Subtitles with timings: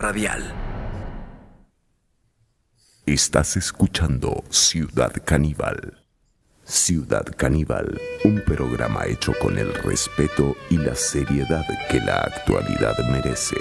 [0.00, 0.54] Radial.
[3.04, 6.04] Estás escuchando Ciudad Caníbal.
[6.62, 13.56] Ciudad Caníbal, un programa hecho con el respeto y la seriedad que la actualidad merece.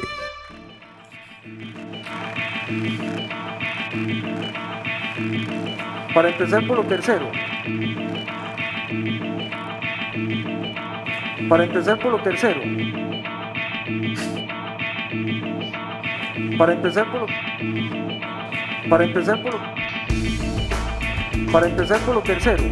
[6.14, 7.32] Para empezar por lo tercero.
[11.50, 12.62] Para empezar por lo tercero.
[16.58, 17.28] Para empezar por lo...
[18.90, 19.54] Para empezar por.
[21.52, 22.64] Para empezar por lo tercero.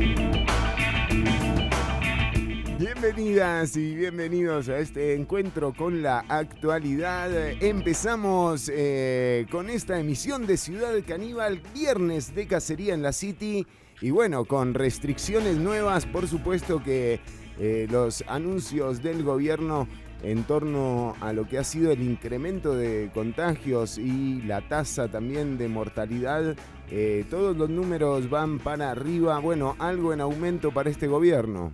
[2.80, 7.30] Bienvenidas y bienvenidos a este encuentro con la actualidad.
[7.62, 13.68] Empezamos eh, con esta emisión de Ciudad Caníbal, viernes de cacería en la City.
[14.02, 17.20] Y bueno, con restricciones nuevas, por supuesto que
[17.60, 19.88] eh, los anuncios del gobierno
[20.24, 25.58] en torno a lo que ha sido el incremento de contagios y la tasa también
[25.58, 26.56] de mortalidad,
[26.90, 29.40] eh, todos los números van para arriba.
[29.40, 31.72] Bueno, algo en aumento para este gobierno.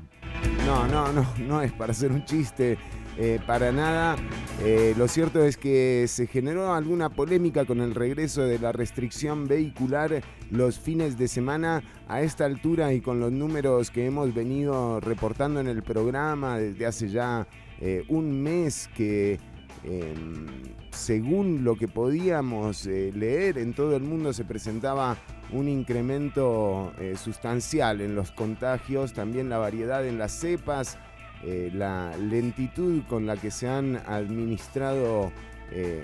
[0.65, 2.77] No, no, no, no es para hacer un chiste.
[3.17, 4.15] Eh, para nada.
[4.63, 9.47] Eh, lo cierto es que se generó alguna polémica con el regreso de la restricción
[9.47, 14.99] vehicular los fines de semana a esta altura y con los números que hemos venido
[15.01, 17.47] reportando en el programa desde hace ya
[17.81, 19.39] eh, un mes que
[19.83, 20.47] em,
[20.91, 25.17] según lo que podíamos leer en todo el mundo se presentaba
[25.51, 30.97] un incremento sustancial en los contagios, también la variedad en las cepas.
[31.43, 35.31] Eh, la lentitud con la que se han administrado
[35.71, 36.03] eh,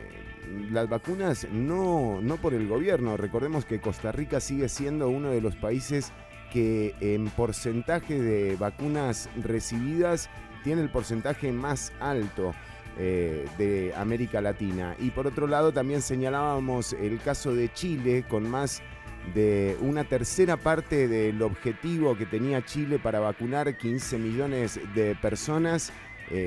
[0.72, 3.18] las vacunas, no, no por el gobierno.
[3.18, 6.12] Recordemos que Costa Rica sigue siendo uno de los países
[6.52, 10.30] que en porcentaje de vacunas recibidas
[10.68, 12.54] tiene el porcentaje más alto.
[13.00, 14.96] Eh, de América Latina.
[14.98, 18.82] Y por otro lado también señalábamos el caso de Chile con más
[19.36, 25.94] de una tercera parte del objetivo que tenía Chile para vacunar 15 millones de personas,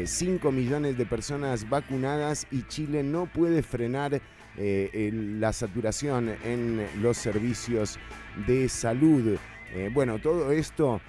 [0.05, 4.21] 5 eh, millones de personas vacunadas y Chile no puede frenar
[4.57, 7.97] eh, la saturación en los servicios
[8.45, 9.39] de salud.
[9.73, 11.01] Eh, bueno, todo esto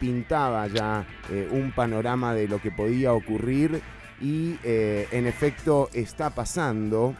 [0.00, 1.06] pintaba ya
[1.50, 3.80] un panorama de lo que podía ocurrir
[4.20, 7.14] y en efecto está pasando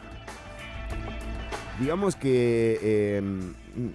[1.79, 3.21] digamos que
[3.77, 3.89] Mm.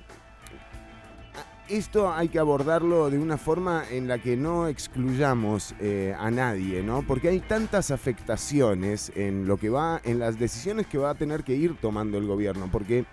[1.69, 6.82] esto hay que abordarlo de una forma en la que no excluyamos eh, a nadie,
[6.82, 7.03] ¿no?
[7.03, 11.42] Porque hay tantas afectaciones en lo que va, en las decisiones que va a tener
[11.42, 13.04] que ir tomando el gobierno, porque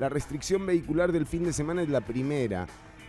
[0.00, 2.66] la restricción vehicular del fin de semana es la primera.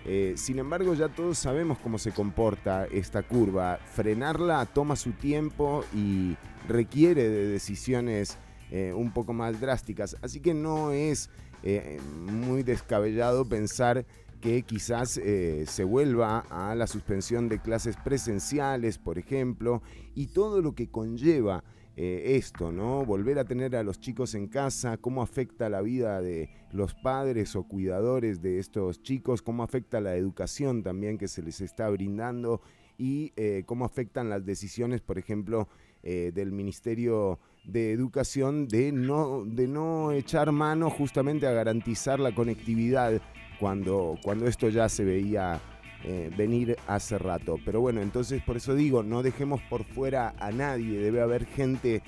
[0.10, 3.78] Eh, sin embargo, ya todos sabemos cómo se comporta esta curva.
[3.94, 6.38] Frenarla toma su tiempo y
[6.70, 8.38] requiere de decisiones
[8.72, 10.16] eh, un poco más drásticas.
[10.22, 11.30] Así que no es
[11.62, 14.06] eh, muy descabellado pensar
[14.40, 19.82] que quizás se vuelva a la suspensión de clases presenciales, por ejemplo,
[20.14, 21.64] y todo lo que conlleva
[21.98, 23.04] eh, esto, ¿no?
[23.04, 27.56] Volver a tener a los chicos en casa, cómo afecta la vida de los padres
[27.56, 32.62] o cuidadores de estos chicos, cómo afecta la educación también que se les está brindando
[33.00, 33.34] y
[33.66, 35.68] cómo afectan las decisiones, por ejemplo,
[36.02, 43.22] del Ministerio de educación de no, de no echar mano justamente a garantizar la conectividad
[43.60, 45.62] cuando, cuando esto ya se veía
[46.10, 47.60] eh, venir hace rato.
[47.66, 52.02] Pero bueno, entonces por eso digo, no dejemos por fuera a nadie, debe haber gente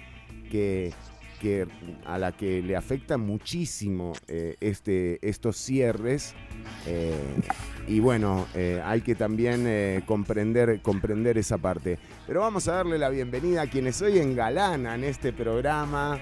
[0.50, 0.94] que,
[1.42, 1.68] que
[2.06, 6.34] a la que le afecta muchísimo eh, este, estos cierres.
[6.88, 7.12] Eh,
[7.90, 8.48] y bueno,
[8.86, 12.00] hay que también comprender, comprender esa parte.
[12.26, 16.22] Pero vamos a darle la bienvenida a quienes hoy engalanan este programa.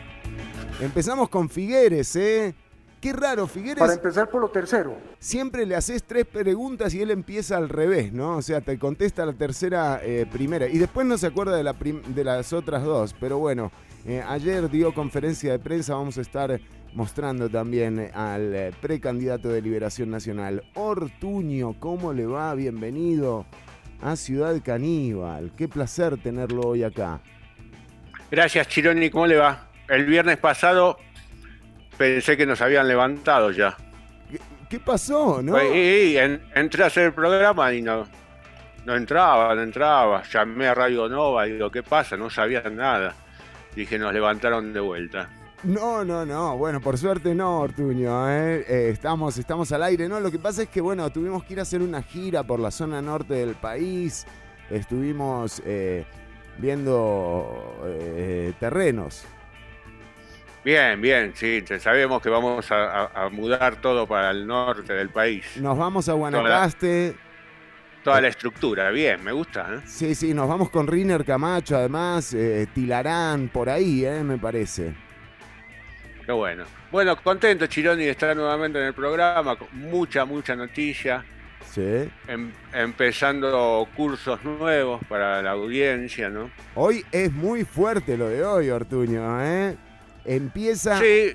[0.82, 2.56] Empezamos con Figueres, ¿eh?
[3.02, 3.78] Qué raro, Figueres.
[3.78, 4.98] Para empezar por lo tercero.
[5.20, 8.38] Siempre le haces tres preguntas y él empieza al revés, ¿no?
[8.38, 10.68] O sea, te contesta la tercera primera.
[10.68, 13.16] Y después no se acuerda de, la de las otras dos.
[13.20, 13.72] Pero bueno,
[14.08, 16.62] eh, ayer dio conferencia de prensa, vamos a estar
[16.94, 21.76] mostrando también al eh, precandidato de Liberación Nacional, Ortuño.
[21.78, 22.56] ¿Cómo le va?
[22.56, 23.46] Bienvenido
[24.02, 25.52] a Ciudad Caníbal.
[25.58, 27.20] Qué placer tenerlo hoy acá.
[28.32, 29.10] Gracias, Chironi.
[29.10, 29.68] ¿Cómo le va?
[29.90, 30.98] El viernes pasado
[31.98, 33.76] pensé que nos habían levantado ya.
[34.70, 35.42] ¿Qué, pasó?
[35.42, 35.58] ¿no?
[35.58, 38.06] entré a hacer el programa y no,
[38.86, 40.24] no entraba, no entraba.
[40.24, 42.18] Llamé a Radio Nova y digo, ¿qué pasa?
[42.18, 43.16] No sabían nada.
[43.76, 45.30] Dije, nos levantaron de vuelta.
[45.64, 46.58] No, no, no.
[46.58, 48.30] Bueno, por suerte no, Ortuño.
[48.30, 48.66] ¿eh?
[48.68, 50.20] Eh, estamos, estamos al aire, ¿no?
[50.20, 52.72] Lo que pasa es que, bueno, tuvimos que ir a hacer una gira por la
[52.72, 54.26] zona norte del país.
[54.70, 56.06] Estuvimos eh,
[56.58, 57.76] viendo
[58.60, 59.26] terrenos.
[60.68, 61.64] Bien, bien, sí.
[61.80, 65.46] Sabemos que vamos a, a- a mudar todo para el norte del país.
[65.62, 67.16] Nos vamos a Guanacaste.
[68.04, 69.76] Toda la estructura, bien, me gusta.
[69.76, 69.80] ¿eh?
[69.86, 74.94] Sí, sí, nos vamos con Riner Camacho, además, eh, Tilarán, por ahí, eh, me parece.
[76.26, 76.66] Qué bueno.
[76.92, 79.56] Bueno, contento, Chironi, de estar nuevamente en el programa.
[79.56, 81.24] con Mucha, mucha noticia.
[81.72, 82.10] Sí.
[82.28, 86.52] Em- empezando cursos nuevos para la audiencia, ¿no?
[86.76, 89.78] Hoy es muy fuerte lo de hoy, Ortuño, ¿eh?
[90.28, 91.32] Empieza Sí,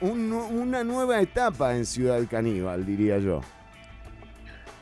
[0.00, 3.40] un una nueva etapa en Ciudad Caníbal, diría yo.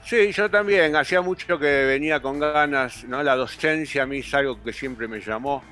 [0.04, 0.96] sí, yo también.
[0.96, 3.22] Hacía mucho que venía con ganas, ¿no?
[3.22, 5.62] La docencia a mí es algo que siempre me llamó.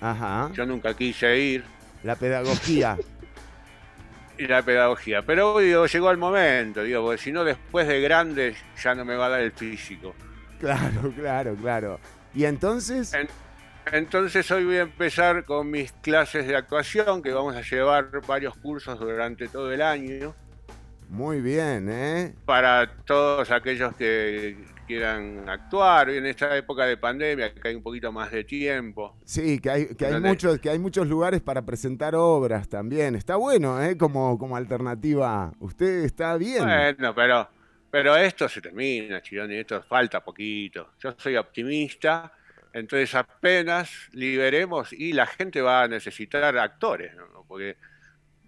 [0.00, 0.50] Ajá.
[0.54, 1.64] Yo nunca quise ir.
[2.04, 2.96] La pedagogía.
[4.38, 5.22] y la pedagogía.
[5.22, 9.16] Pero digo, llegó el momento, digo, porque si no después de grande ya no me
[9.16, 10.14] va a dar el físico.
[10.60, 12.00] claro, claro, claro.
[12.34, 13.28] Y entonces, En-
[13.92, 18.56] Entonces hoy voy a empezar con mis clases de actuación, que vamos a llevar varios
[18.56, 20.34] cursos durante todo el año,
[21.10, 22.34] muy bien, ¿eh?
[22.44, 24.56] para todos aquellos que
[24.86, 26.08] quieran actuar.
[26.10, 29.16] En esta época de pandemia, que hay un poquito más de tiempo.
[29.24, 33.16] Sí, que hay, que hay muchos, que hay muchos lugares para presentar obras también.
[33.16, 33.96] Está bueno, ¿eh?
[33.98, 35.52] Como, como alternativa.
[35.58, 36.62] Usted está bien.
[36.62, 37.48] Bueno, pero,
[37.90, 40.90] pero esto se termina, Chironi, esto falta poquito.
[41.00, 42.32] Yo soy optimista,
[42.72, 47.44] entonces apenas liberemos y la gente va a necesitar actores, ¿no?
[47.46, 47.76] porque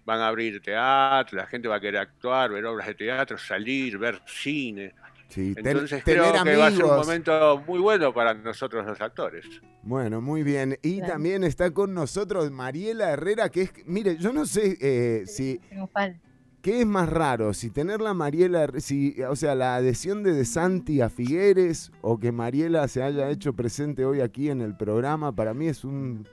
[0.05, 3.99] van a abrir teatro, la gente va a querer actuar, ver obras de teatro, salir,
[3.99, 4.95] ver cine.
[5.29, 8.85] Sí, ten- Entonces tener creo que va a ser un momento muy bueno para nosotros
[8.85, 9.47] los actores.
[9.83, 10.79] Bueno, muy bien.
[10.83, 11.15] Y Claro.
[11.15, 16.21] también está con nosotros Mariela Herrera, que es, mire, yo no sé eh, si Triunfal.
[16.63, 20.45] Qué es más raro, si tener la Mariela, si, o sea, la adhesión de De
[20.45, 25.35] Santi a Figueres o que Mariela se haya hecho presente hoy aquí en el programa,
[25.35, 26.27] para mí es un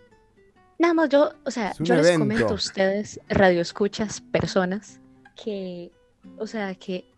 [0.78, 5.02] Nada más yo, o sea, yo les comento a ustedes, radioescuchas, personas,
[5.36, 5.92] que,
[6.38, 7.12] o sea, que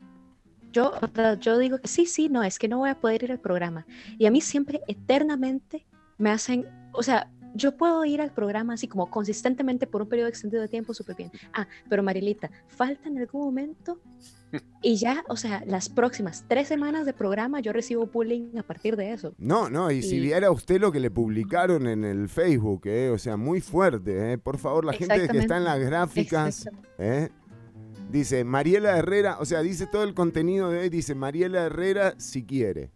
[0.72, 0.94] yo,
[1.40, 3.86] yo digo que sí, sí, no, es que no voy a poder ir al programa.
[4.18, 5.86] Y a mí siempre, eternamente,
[6.18, 10.30] me hacen, o sea, yo puedo ir al programa así como consistentemente por un periodo
[10.30, 11.32] extendido de tiempo, súper bien.
[11.54, 14.00] Ah, pero Marilita, falta en algún momento
[14.82, 18.96] y ya, o sea, las próximas tres semanas de programa yo recibo bullying a partir
[18.96, 19.34] de eso.
[19.38, 23.18] No, no, y si viera usted lo que le publicaron en el Facebook, eh, o
[23.18, 24.38] sea, muy fuerte, eh.
[24.38, 27.30] por favor, la gente que está en las gráficas, eh,
[28.10, 32.46] dice Mariela Herrera, o sea, dice todo el contenido de hoy, dice Mariela Herrera si
[32.46, 32.92] quiere.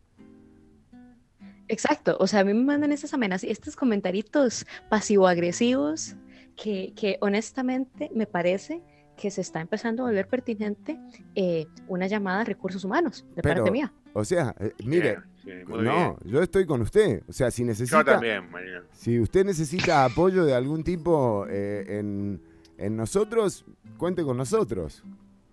[1.68, 6.16] Exacto, o sea, a mí me mandan esas amenazas, estos comentaritos pasivo-agresivos
[6.56, 8.82] que, que honestamente me parece
[9.16, 11.00] que se está empezando a volver pertinente
[11.36, 13.94] eh, una llamada a recursos humanos de Pero, parte mía.
[14.14, 17.64] O sea, eh, mire, Bien, sí, muy no, yo estoy con usted, o sea, si
[17.64, 18.84] necesita, Yo también, Marina.
[18.92, 22.42] si usted necesita apoyo de algún tipo eh, en,
[22.78, 23.66] en nosotros,
[23.98, 25.04] cuente con nosotros.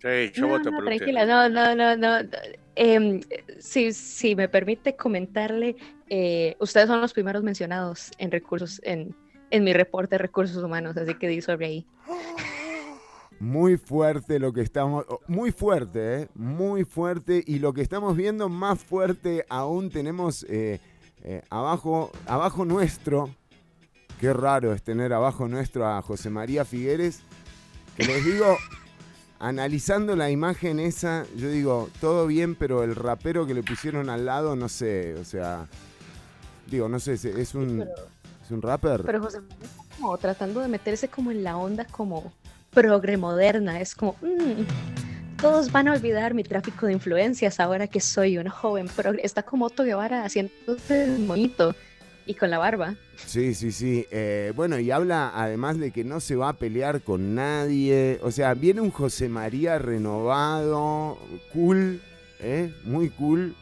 [0.02, 2.28] Sí, yo No, voto no, por tranquila, no, no, no, no.
[2.74, 3.20] Em,
[3.60, 5.76] si, si me permite comentarle,
[6.08, 9.14] eh, ustedes son los primeros mencionados en recursos, en,
[9.50, 11.86] en mi reporte de recursos humanos, así que di sobre ahí.
[13.38, 16.28] Muy fuerte lo que estamos, oh, muy fuerte, ¿eh?
[16.34, 20.80] muy fuerte y lo que estamos viendo más fuerte aún tenemos eh,
[21.22, 23.30] eh, abajo, abajo nuestro.
[24.20, 27.22] Qué raro es tener abajo nuestro a José María Figueres.
[27.96, 28.56] Que les digo,
[29.42, 34.24] analizando la imagen esa, yo digo, todo bien, pero el rapero que le pusieron al
[34.24, 35.66] lado, no sé, o sea,
[36.70, 38.06] digo, no sé, es- un, Pero-
[38.44, 39.02] es un rapper.
[39.04, 39.40] Pero José
[39.96, 42.32] como tratando de meterse como en la onda como
[42.70, 43.80] progre moderna.
[43.80, 44.62] Es como, "Mm,
[45.40, 49.20] todos van a olvidar mi tráfico de influencias ahora que soy un joven progre.
[49.24, 50.52] Está como Otto Guevara haciendo
[50.88, 51.74] el monito
[52.26, 52.94] y con la barba.
[53.16, 54.06] Sí, sí, sí.
[54.10, 58.18] Eh, bueno, y habla además de que no se va a pelear con nadie.
[58.22, 61.18] O sea, viene un José María renovado,
[61.52, 62.00] cool,
[62.40, 62.72] ¿eh?
[62.84, 63.54] muy cool,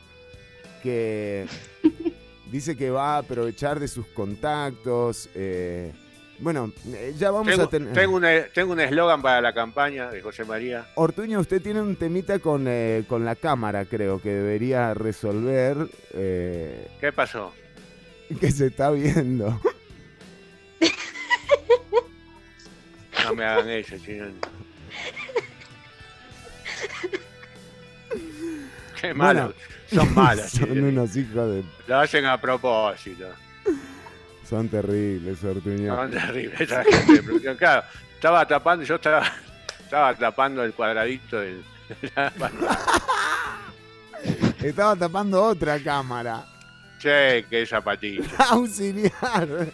[0.82, 1.46] que
[2.50, 5.28] dice que va a aprovechar de sus contactos.
[5.34, 5.92] eh,
[6.40, 7.92] bueno, eh, ya vamos Tengo, a tener...
[7.92, 8.24] tengo un
[8.54, 10.86] tengo un eslogan para la campaña de José María.
[10.94, 15.76] Ortuño, usted tiene un temita con, eh, con la cámara, creo, que debería resolver,
[16.14, 17.52] eh, ¿Qué pasó?
[18.38, 19.60] Que se está viendo.
[23.24, 24.26] No me hagan eso, chino.
[29.00, 29.54] Qué Bueno, malos.
[29.92, 30.50] Son malos.
[30.50, 31.64] Son unos hijos de...
[31.86, 33.26] Lo hacen a propósito.
[34.48, 35.94] Son terribles, Ortuño.
[35.94, 37.56] Son terribles esa gente de producción.
[37.56, 37.84] Claro,
[38.14, 39.32] estaba tapando, yo estaba,
[39.84, 41.62] estaba tapando el cuadradito del.
[44.62, 46.44] Estaba tapando otra cámara.
[47.00, 48.24] Che, qué zapatilla.
[48.50, 49.68] Auxiliar.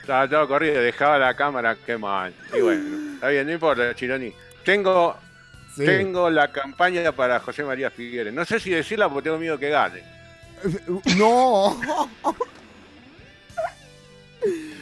[0.00, 2.32] Estaba todo corrido, dejaba la cámara, qué mal.
[2.56, 4.32] Y bueno, está bien, no importa, Chironi.
[4.64, 5.16] Tengo,
[5.76, 5.84] Sí.
[5.86, 8.32] tengo la campaña para José María Figueres.
[8.34, 10.02] No sé si decirla porque tengo miedo que gane.
[11.16, 11.80] No.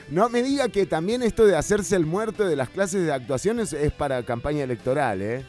[0.08, 3.72] No me diga que también esto de hacerse el muerto de las clases de actuaciones
[3.74, 5.44] es para campaña electoral, ¿eh?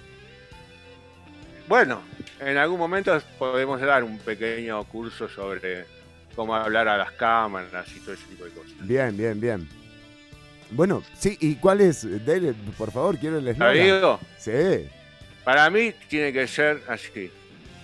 [1.67, 2.01] Bueno,
[2.39, 5.85] en algún momento podemos dar un pequeño curso sobre
[6.35, 8.73] cómo hablar a las cámaras y todo ese tipo de cosas.
[8.87, 9.67] Bien, bien, bien.
[10.71, 12.03] Bueno, sí, ¿y cuál es?
[12.25, 13.73] Dele, por favor, quiero el ¿Lo eslogan.
[13.73, 14.19] digo?
[14.37, 14.87] Sí.
[15.43, 17.31] Para mí tiene que ser así.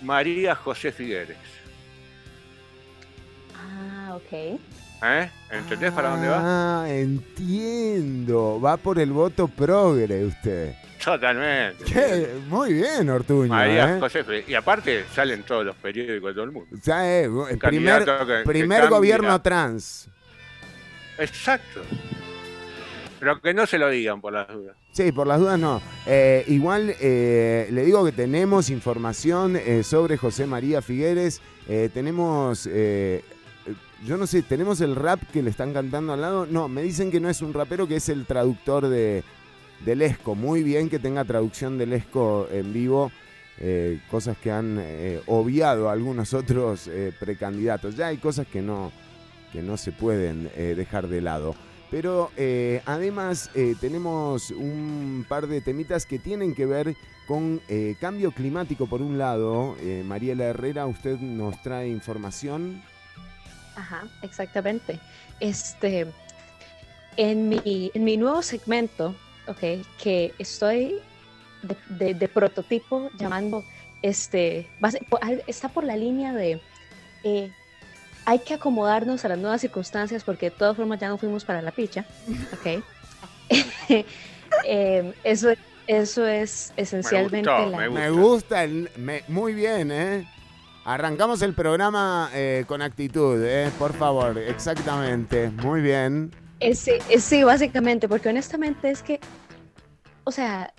[0.02, 1.38] María José Figueres.
[3.56, 4.60] Ah, ok.
[5.04, 5.30] ¿Eh?
[5.52, 6.84] ¿Entendés para dónde va?
[6.84, 8.60] Ah, entiendo.
[8.62, 10.74] Va por el voto progre usted.
[11.06, 11.84] Totalmente.
[11.86, 13.48] Qué- Muy bien, Ortuño.
[13.50, 14.00] María ¿eh?
[14.00, 14.26] José.
[14.48, 16.76] Y aparte salen todos los periódicos de todo el mundo.
[16.84, 17.60] Ya es, el primer,
[18.04, 18.98] candidato que- que primer cambia.
[18.98, 20.10] gobierno trans.
[21.18, 21.82] Exacto.
[23.20, 24.76] Pero que no se lo digan por las dudas.
[24.92, 25.82] Sí, por las dudas no.
[26.06, 31.42] Eh, igual eh, le digo que tenemos información eh, sobre José María Figueres.
[31.68, 33.24] Eh, tenemos, eh,
[33.66, 33.74] eh,
[34.06, 36.46] yo no sé, tenemos el rap que le están cantando al lado.
[36.46, 39.24] No, me dicen que no es un rapero, que es el traductor de,
[39.84, 40.36] del ESCO.
[40.36, 43.12] Muy bien que tenga traducción del ESCO en vivo.
[43.58, 47.96] eh, cosas que han eh, obviado algunos otros eh, precandidatos.
[47.96, 48.92] Ya hay cosas que no,
[49.52, 51.56] que no se pueden dejar de lado.
[51.92, 52.32] Pero
[52.86, 57.62] además tenemos un par de temitas que tienen que ver con
[58.02, 59.78] cambio climático por un lado.
[60.04, 62.82] Mariela Herrera, usted nos trae información.
[63.78, 65.00] Ajá, exactamente.
[65.40, 66.08] Este,
[67.16, 69.16] en mi, en mi nuevo segmento,
[69.48, 69.60] ok,
[70.02, 70.96] que estoy
[71.62, 71.76] de,
[72.06, 73.64] de- de prototipo llamando,
[74.02, 74.68] este,
[75.48, 76.60] está por la línea de,
[77.24, 77.52] eh,
[78.26, 81.62] hay que acomodarnos a las nuevas circunstancias porque de todas formas ya no fuimos para
[81.62, 82.06] la picha,
[82.54, 82.84] ok.
[84.68, 85.50] Em, eso,
[85.86, 87.78] eso es esencialmente la...
[87.78, 88.22] me Me gusta.
[88.22, 90.26] gusta, el, me- muy bien, ¿eh?
[90.86, 93.70] Arrancamos el programa eh, con actitud, ¿eh?
[93.78, 95.50] Por favor, exactamente.
[95.50, 96.32] Muy bien.
[96.60, 99.20] Eh, sí, sí, básicamente, porque honestamente es que,
[100.24, 100.74] o sea,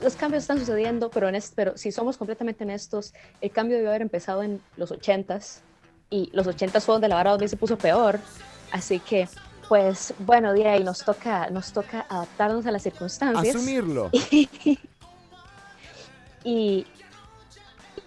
[0.00, 4.02] los cambios están sucediendo, pero, honest- pero si somos completamente honestos, el cambio debió haber
[4.02, 5.60] empezado en los 80s
[6.08, 8.18] y los 80s fue donde la vara 2000 se puso peor,
[8.72, 9.28] así que,
[9.68, 13.54] pues, bueno, de ahí nos toca, nos toca adaptarnos a las circunstancias.
[13.54, 14.10] Asumirlo.
[16.42, 16.86] y,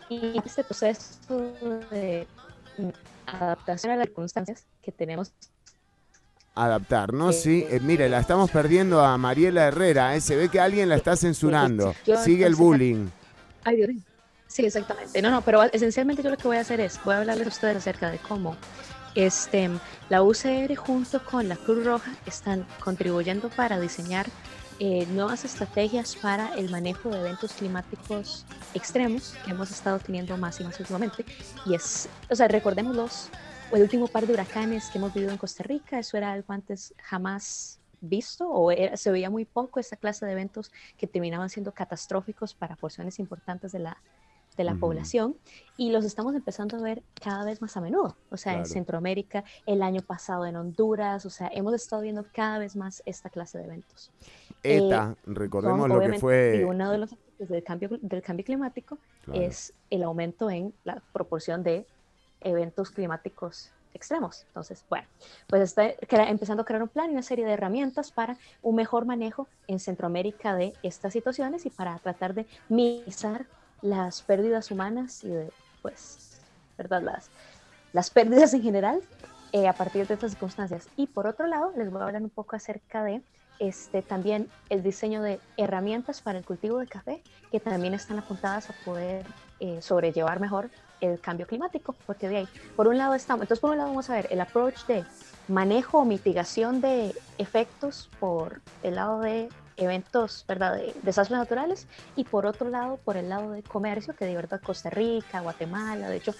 [0.09, 1.53] y este proceso
[1.91, 2.27] de
[3.27, 5.31] adaptación a las circunstancias que tenemos
[6.55, 7.65] Adaptarnos, sí.
[7.69, 10.21] Eh, mire, la estamos perdiendo a Mariela Herrera, ¿eh?
[10.21, 11.95] Se ve que alguien la está censurando.
[12.23, 13.07] Sigue el bullying.
[13.63, 13.89] Ay, Dios.
[14.47, 15.19] Sí, exactamente.
[15.21, 17.49] No, no, pero esencialmente yo lo que voy a hacer es, voy a hablarles a
[17.49, 18.55] ustedes acerca de cómo
[19.15, 19.69] este,
[20.09, 24.27] la UCR junto con la Cruz Roja están contribuyendo para diseñar
[24.79, 30.59] eh, nuevas estrategias para el manejo de eventos climáticos extremos que hemos estado teniendo más
[30.59, 31.25] y más últimamente.
[31.65, 32.95] Y es, o sea, recordemos
[33.73, 36.53] los, el último par de huracanes que hemos vivido en Costa Rica, eso era algo
[36.53, 41.49] antes jamás visto o era- se veía muy poco esa clase de eventos que terminaban
[41.49, 44.03] siendo catastróficos para porciones importantes de la,
[44.57, 44.81] de la Ujú.
[44.81, 45.37] población
[45.77, 48.73] y los estamos empezando a ver cada vez más a menudo, o sea, en Claro.
[48.73, 53.29] Centroamérica, el año pasado en Honduras, o sea, hemos estado viendo cada vez más esta
[53.29, 54.11] clase de eventos.
[54.61, 56.57] ETA, Son, recordemos lo que fue.
[56.59, 59.41] y uno de los efectos del cambio, del cambio climático Claro.
[59.41, 61.87] es el aumento en la proporción de
[62.43, 64.43] eventos climáticos extremos.
[64.47, 65.07] Entonces, bueno,
[65.47, 65.93] pues está
[66.27, 69.79] empezando a crear un plan y una serie de herramientas para un mejor manejo en
[69.79, 73.45] Centroamérica de estas situaciones y para tratar de minimizar
[73.81, 76.41] las pérdidas humanas y de, pues,
[76.77, 77.01] ¿verdad?
[77.01, 77.29] Las,
[77.91, 79.01] las pérdidas en general
[79.51, 80.87] eh, a partir de estas circunstancias.
[80.95, 83.21] Y por otro lado, les voy a hablar un poco acerca de
[83.59, 87.21] este, también el diseño de herramientas para el cultivo de café
[87.51, 89.25] que también están apuntadas a poder
[89.59, 90.71] eh, sobrellevar mejor
[91.03, 94.09] el cambio climático, porque de ahí, por un lado estamos, entonces por un lado vamos
[94.09, 95.03] a ver el approach de
[95.47, 102.23] manejo o mitigación de efectos por el lado de eventos, ¿verdad?, de desastres naturales, y
[102.23, 106.17] por otro lado, por el lado de comercio, que de verdad Costa Rica, Guatemala, de
[106.17, 106.33] hecho,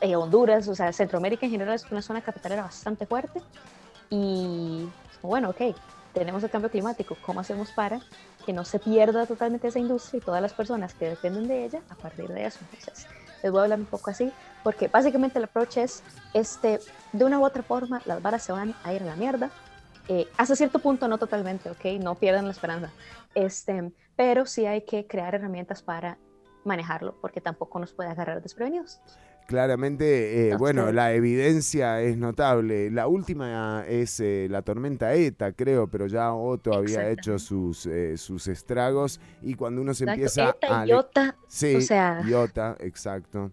[0.00, 3.40] eh, Honduras, o sea, Centroamérica en general es una zona capitalera bastante fuerte,
[4.10, 4.88] y
[5.22, 5.76] bueno, ok,
[6.12, 8.00] tenemos el cambio climático, ¿cómo hacemos para
[8.44, 11.82] que no se pierda totalmente esa industria y todas las personas que dependen de ella
[11.88, 12.58] a partir de eso?
[12.62, 13.06] Entonces,
[13.42, 14.32] les voy a hablar un poco así,
[14.62, 16.02] porque básicamente el approach es,
[16.34, 16.80] este,
[17.12, 19.50] de una u otra forma, las varas se van a ir a la mierda,
[20.08, 21.84] eh, hasta cierto punto no totalmente, ¿ok?
[22.00, 22.90] No pierdan la esperanza,
[23.34, 26.18] este, pero sí hay que crear herramientas para
[26.64, 29.00] manejarlo, porque tampoco nos puede agarrar desprevenidos.
[29.46, 32.90] Claramente, eh, No bueno, la evidencia es notable.
[32.90, 38.16] La última es eh, la tormenta ETA, creo, pero ya Otto había hecho sus, eh,
[38.16, 40.20] sus estragos y cuando uno se Exacto.
[40.20, 40.86] empieza Eta a...
[40.86, 43.50] Iota Sí, o sea- Iota, exacto.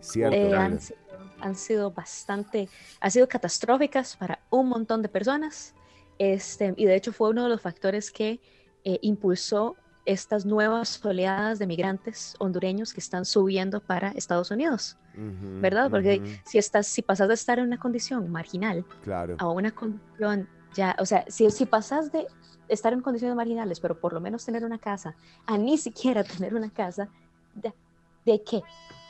[0.00, 0.36] Cierto.
[0.36, 0.98] eh, han, sido,
[1.40, 2.68] han sido bastante,
[3.00, 5.74] han sido catastróficas para un montón de personas.
[6.18, 8.38] Este, y de hecho fue uno de los factores que
[8.84, 15.60] eh, impulsó estas nuevas oleadas de migrantes hondureños que están subiendo para Estados Unidos, Ujú,
[15.60, 15.90] ¿verdad?
[15.90, 19.36] Porque ujú, si estás, si pasas de estar en una condición marginal Claro.
[19.38, 22.26] a una condición ya, o sea, si, si pasas de
[22.68, 25.14] estar en condiciones marginales, pero por lo menos tener una casa,
[25.46, 27.08] a ni siquiera tener una casa,
[27.54, 27.74] ¿de,
[28.24, 28.62] de qué?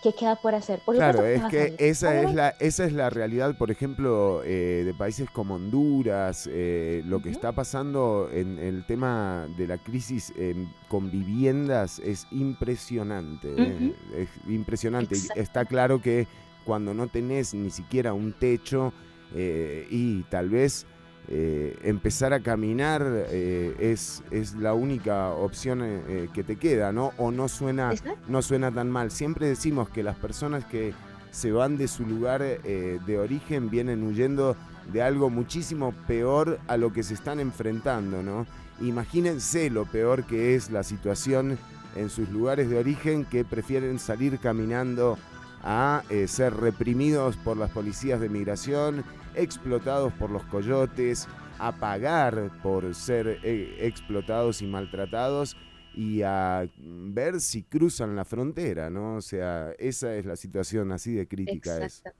[0.02, 0.80] ¿Qué queda por hacer?
[0.80, 4.82] Por Claro, supuesto es que esa es la esa es la realidad, por ejemplo, eh,
[4.84, 10.32] de países como Honduras, eh, lo que está pasando en el tema de la crisis
[10.36, 15.14] em, con viviendas es impresionante, eh, es impresionante.
[15.14, 15.40] Exacto.
[15.40, 16.26] está claro que
[16.64, 18.92] cuando no tenés ni siquiera un techo
[19.34, 20.86] eh, y tal vez
[21.28, 27.12] eh, empezar a caminar eh, es, es la única opción eh, que te queda, ¿no?
[27.16, 27.92] O no suena
[28.28, 29.10] no suena tan mal.
[29.10, 30.94] Siempre decimos que las personas que
[31.30, 34.54] se van de su lugar de origen vienen huyendo
[34.92, 38.46] de algo muchísimo peor a lo que se están enfrentando, ¿no?
[38.82, 41.58] Imagínense lo peor que es la situación
[41.96, 45.16] en sus lugares de origen que prefieren salir caminando
[45.62, 49.02] a ser reprimidos por las policías de migración,
[49.34, 55.56] explotados por los coyotes, a pagar por ser eh, explotados y maltratados
[55.94, 59.16] y a ver si cruzan la frontera, ¿no?
[59.16, 62.00] O sea, esa es la situación así de crítica es.
[62.00, 62.14] Exacta-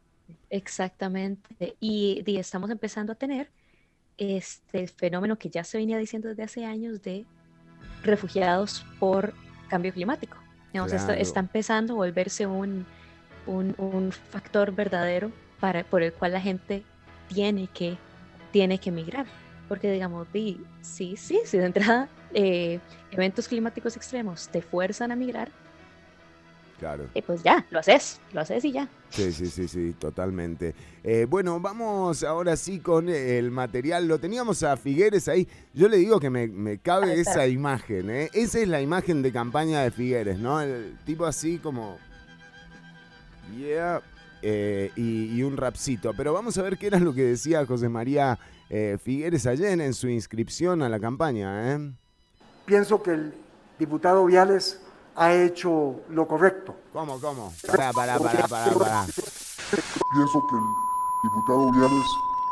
[0.50, 1.76] Exactamente.
[1.80, 3.50] Y, y estamos empezando a tener
[4.16, 7.24] este fenómeno que ya se venía diciendo desde hace años de
[8.02, 9.34] refugiados por
[9.68, 10.36] cambio climático.
[10.72, 12.86] Digamos, está empezando a volverse un,
[13.46, 16.82] un, un factor verdadero para, por el cual la gente
[17.28, 17.96] tiene que,
[18.50, 19.26] tiene que migrar.
[19.68, 22.78] Porque digamos, di, sí, sí, sí, de entrada eh,
[23.10, 25.50] eventos climáticos extremos te fuerzan a migrar,
[26.78, 27.06] Claro.
[27.14, 28.88] y pues ya, lo haces, lo haces y ya.
[29.10, 30.74] Sí, sí, sí, sí, totalmente.
[31.04, 34.08] Eh, bueno, vamos ahora sí con el material.
[34.08, 35.46] Lo teníamos a Figueres ahí.
[35.72, 38.30] Yo le digo que me, me cabe esa imagen, ¿eh?
[38.32, 40.60] Esa es la imagen de campaña de Figueres, ¿no?
[40.60, 41.98] El tipo así como...
[43.56, 44.02] Yeah.
[44.42, 46.12] Eh, y, y un rapcito.
[46.16, 48.38] Pero vamos a ver qué era lo que decía José María
[48.70, 51.92] eh, Figueres ayer en su inscripción a la campaña, ¿eh?
[52.64, 53.34] Pienso que el
[53.78, 54.80] diputado Viales
[55.16, 56.74] ha hecho lo correcto.
[56.92, 57.52] ¿Cómo, cómo?
[57.66, 59.06] Pará, pará, pará, pará, pará.
[59.06, 60.62] Pienso que el
[61.24, 62.06] diputado Viales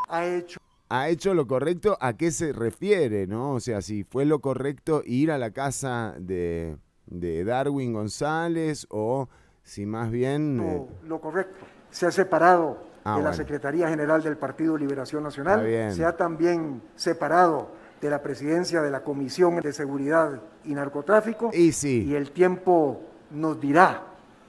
[0.09, 0.59] Ha hecho
[0.93, 3.53] ha hecho lo correcto, ¿a qué se refiere, no?
[3.53, 6.75] O sea, si fue lo correcto ir a la casa de,
[7.05, 9.29] de Darwin González o
[9.63, 10.59] si más bien...
[10.59, 11.65] eh, lo, lo correcto.
[11.91, 13.33] Se ha separado Ah, de la.
[13.33, 15.91] Secretaría General del Partido Liberación Nacional.
[15.91, 21.49] Se ha también separado de la presidencia de la Comisión de Seguridad y Narcotráfico.
[21.53, 23.01] y sí, Y el tiempo
[23.31, 24.03] nos dirá.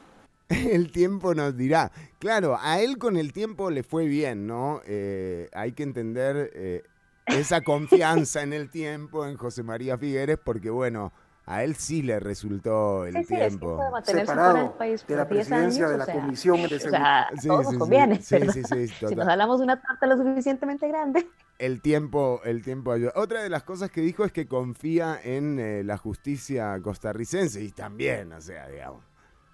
[0.48, 1.90] el tiempo nos dirá.
[2.18, 4.82] Claro, a él con el tiempo le fue bien, ¿no?
[4.84, 6.82] Eh, hay que entender eh,
[7.26, 11.12] esa confianza en el tiempo en José María Figueres porque, bueno,
[11.46, 13.76] a él sí le resultó el Sí, sí, tiempo.
[13.76, 16.04] puede mantenerse fuera del Separado país de la por 10 presidencia años, de o la
[16.04, 16.90] sea, Comisión de O Seguridad.
[16.90, 19.64] sea, a Sí, todos sí, nos sí, conviene, sí, sí, sí, Si nos hablamos de
[19.64, 21.28] una torta lo suficientemente grande.
[21.58, 23.12] El tiempo, el tiempo ayuda.
[23.14, 27.70] Otra de las cosas que dijo es que confía en eh, la justicia costarricense y
[27.70, 29.04] también, o sea, digamos,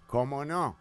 [0.07, 0.77] ¿cómo no?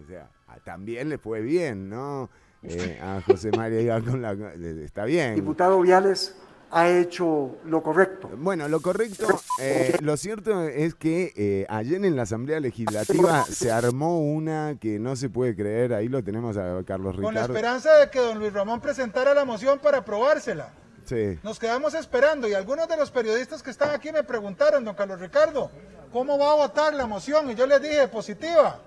[0.00, 2.30] O sea, a- también le fue bien, ¿no?
[2.62, 5.34] Eh, a José María con la, está bien.
[5.34, 6.36] Diputado Viales
[6.74, 8.30] ha hecho lo correcto.
[8.34, 9.26] Bueno, lo correcto,
[9.60, 14.98] eh, lo cierto es que eh, ayer en la Asamblea Legislativa se armó una que
[14.98, 17.54] no se puede creer, ahí lo tenemos a Carlos Con la Ricardo.
[17.54, 20.70] esperanza de que don Luis Ramón presentara la moción para aprobársela.
[21.04, 21.38] Sí.
[21.42, 25.20] Nos quedamos esperando y algunos de los periodistas que están aquí me preguntaron, don Carlos
[25.20, 25.70] Ricardo,
[26.10, 27.50] ¿cómo va a votar la moción?
[27.50, 28.80] Y yo les dije, positiva.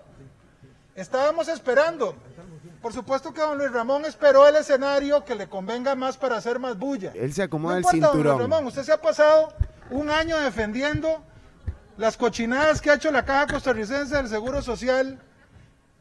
[0.96, 2.16] Estábamos esperando.
[2.86, 6.60] Por supuesto que don Luis Ramón esperó el escenario que le convenga más para hacer
[6.60, 7.14] más bulla.
[7.16, 8.52] Él se acomoda no el importa, don Luis cinturón.
[8.52, 9.52] Ramón, usted se ha pasado
[9.90, 11.24] un año defendiendo
[11.98, 15.20] las cochinadas que ha hecho la Caja Costarricense del Seguro Social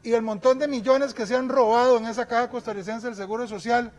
[0.03, 3.47] y el montón de millones que se han robado en esa Caja Costarricense del Seguro
[3.47, 3.91] Social.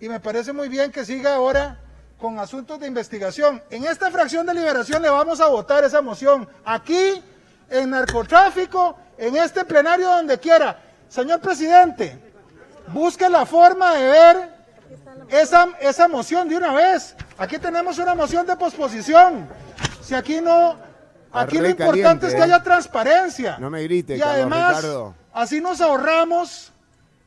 [0.00, 1.78] Y me parece muy bien que siga ahora
[2.18, 3.62] con asuntos de investigación.
[3.70, 6.48] En esta fracción de liberación le vamos a votar esa moción.
[6.64, 7.22] Aquí,
[7.70, 10.80] en narcotráfico, en este plenario, donde quiera.
[11.06, 12.23] Señor presidente,
[12.88, 14.48] busque la forma de ver
[15.28, 17.14] esa, esa moción de una vez.
[17.38, 19.48] Aquí tenemos una moción de posposición.
[20.02, 20.76] Si aquí no
[21.36, 22.44] Aquí lo importante caliente, es que ¿eh?
[22.44, 23.56] haya transparencia.
[23.58, 25.14] No me grite, Y Carlos además, Ricardo.
[25.32, 26.72] así nos ahorramos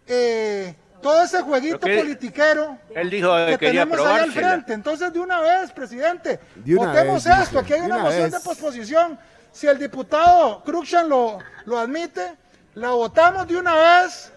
[0.06, 4.72] eh, todo ese jueguito que- politiquero Él dijo que que quería tenemos ahí al frente.
[4.74, 7.60] Entonces, de una vez, presidente, una votemos vez, esto.
[7.60, 8.32] Aquí hay una una moción vez.
[8.32, 9.20] de posposición.
[9.52, 12.34] Si el diputado Cruxan lo, lo admite,
[12.76, 14.32] la votamos de una vez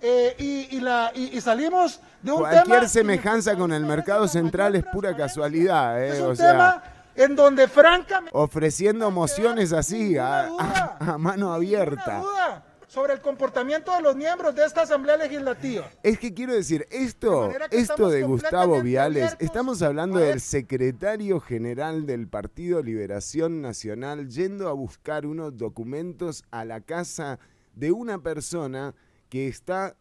[0.00, 2.88] eh, y, y la, y, y salimos de un Cualquier tema...
[2.88, 6.10] semejanza con el mercado central es pura casualidad, ¿eh?
[6.14, 6.82] Es un o sea, tema
[7.16, 8.30] en donde francamente...
[8.34, 12.20] ofreciendo mociones así, a, Ninguna a- a mano abierta.
[12.20, 15.86] Duda sobre el comportamiento de los miembros de esta Asamblea Legislativa.
[16.02, 20.40] Es que quiero decir, De esto, que esto de Gustavo Viales, abiertos estamos hablando del
[20.40, 27.38] secretario general del Partido Liberación Nacional yendo a buscar unos documentos a la casa
[27.74, 28.94] de una persona
[29.28, 29.96] que está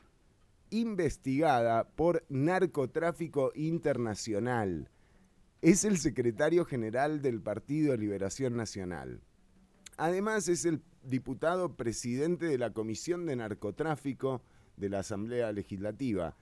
[0.70, 4.90] investigada por narcotráfico internacional.
[5.62, 9.22] Es el secretario general del Partido Liberación Nacional.
[9.98, 14.42] Además es el diputado presidente de la Comisión de Narcotráfico
[14.76, 16.36] de la Asamblea Legislativa.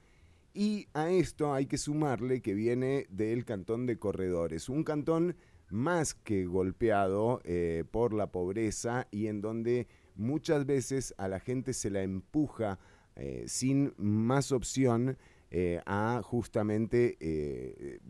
[0.52, 5.36] Y a esto hay que sumarle que viene del cantón de Corredores, un cantón
[5.70, 9.86] más que golpeado eh, por la pobreza y en donde
[10.16, 12.78] muchas veces a la gente se la empuja
[13.14, 15.16] eh, sin más opción
[15.50, 18.00] eh, a justamente eh,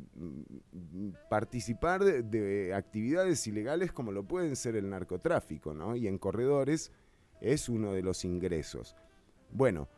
[1.29, 5.95] participar de, de actividades ilegales como lo pueden ser el narcotráfico, ¿no?
[5.97, 6.92] Y en corredores
[7.40, 8.97] es uno de los ingresos.
[9.53, 9.88] Bueno,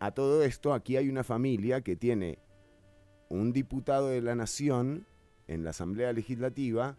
[0.00, 2.38] a todo esto aquí hay una familia que tiene
[3.28, 5.06] un diputado de la nación
[5.48, 6.96] en la Asamblea Legislativa,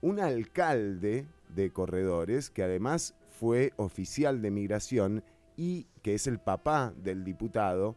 [0.00, 5.24] un alcalde de corredores que además fue oficial de migración
[5.56, 7.96] y que es el papá del diputado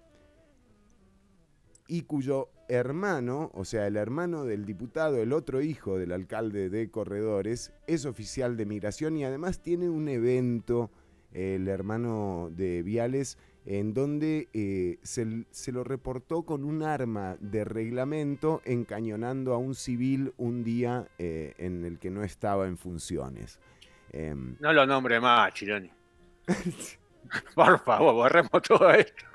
[1.88, 6.90] y cuyo hermano, o sea, el hermano del diputado, el otro hijo del alcalde de
[6.90, 10.90] Corredores, es oficial de migración y además tiene un evento,
[11.32, 18.64] el hermano de Viales, en donde eh, se, lo reportó con un arma de reglamento
[18.66, 23.60] encañonando a un civil un día eh, en el que no estaba en funciones.
[24.16, 25.92] Em, No lo nombre más, Chironi.
[27.56, 29.26] Por favor, borremos todo esto.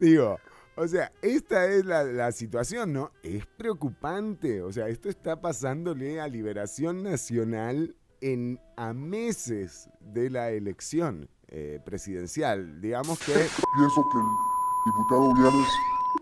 [0.00, 0.38] Digo,
[0.74, 3.12] o sea, esta es la, la situación, ¿no?
[3.22, 4.62] Es preocupante.
[4.62, 11.80] O sea, esto está pasándole a Liberación Nacional en a meses de la elección eh,
[11.84, 12.80] presidencial.
[12.80, 14.24] Digamos que Pienso que el
[14.86, 15.68] diputado Viales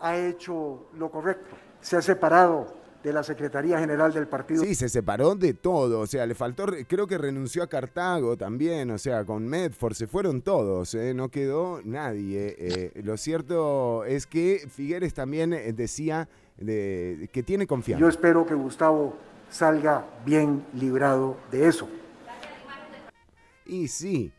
[0.00, 1.56] Ha hecho lo correcto.
[1.80, 2.77] Se ha separado
[3.08, 4.62] de la Secretaría General del Partido.
[4.62, 6.00] sí, se separó de todo.
[6.00, 8.90] O sea, le faltó, re- creo que renunció a Cartago también.
[8.90, 11.14] O sea, con Medford se fueron todos, ¿eh?
[11.14, 12.54] no quedó nadie.
[12.58, 12.92] eh.
[13.02, 18.00] lo cierto es que Figueres también eh, decía de, que tiene confianza.
[18.00, 19.16] Yo espero que Gustavo
[19.50, 21.88] salga bien librado de eso.
[23.66, 24.32] Y sí,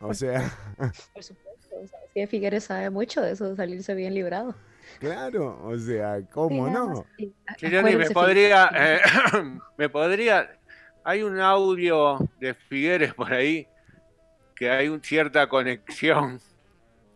[0.00, 0.52] o sea,
[1.12, 1.76] Por supuesto.
[1.82, 4.54] o sea, es que Figueres sabe mucho de eso, de salirse bien librado.
[4.98, 7.04] Claro, o sea, ¿cómo no?
[7.56, 9.00] Chironi, me podría, eh,
[9.76, 10.50] me podría,
[11.04, 13.66] hay un audio de Figueres por ahí
[14.54, 16.40] que hay un- cierta conexión.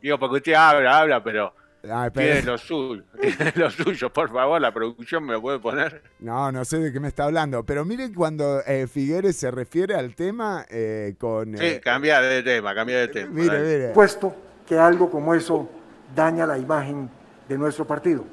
[0.02, 4.12] Digo, porque usted habla, habla, pero Ay, pero- tiene lo suyo, tiene lo suyo.
[4.12, 6.02] Por favor, la producción me lo puede poner.
[6.18, 9.94] no, no sé de qué me está hablando, pero miren cuando eh, Figueres se refiere
[9.94, 11.56] al tema eh, con...
[11.56, 13.30] Sí, eh, cambia de tema, cambia de tema.
[13.32, 13.88] mire, mire.
[13.90, 14.34] Puesto
[14.66, 15.68] que algo como eso
[16.14, 17.08] daña la imagen
[17.50, 18.24] de nuestro partido.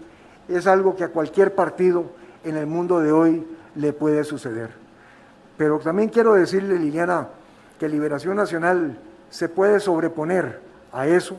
[0.48, 2.06] Es algo que a cualquier partido
[2.44, 4.70] en el mundo de hoy le puede suceder.
[5.58, 7.30] Pero también quiero decirle, Liliana,
[7.80, 9.00] que Liberación Nacional
[9.32, 10.62] se puede sobreponer
[10.94, 11.38] a eso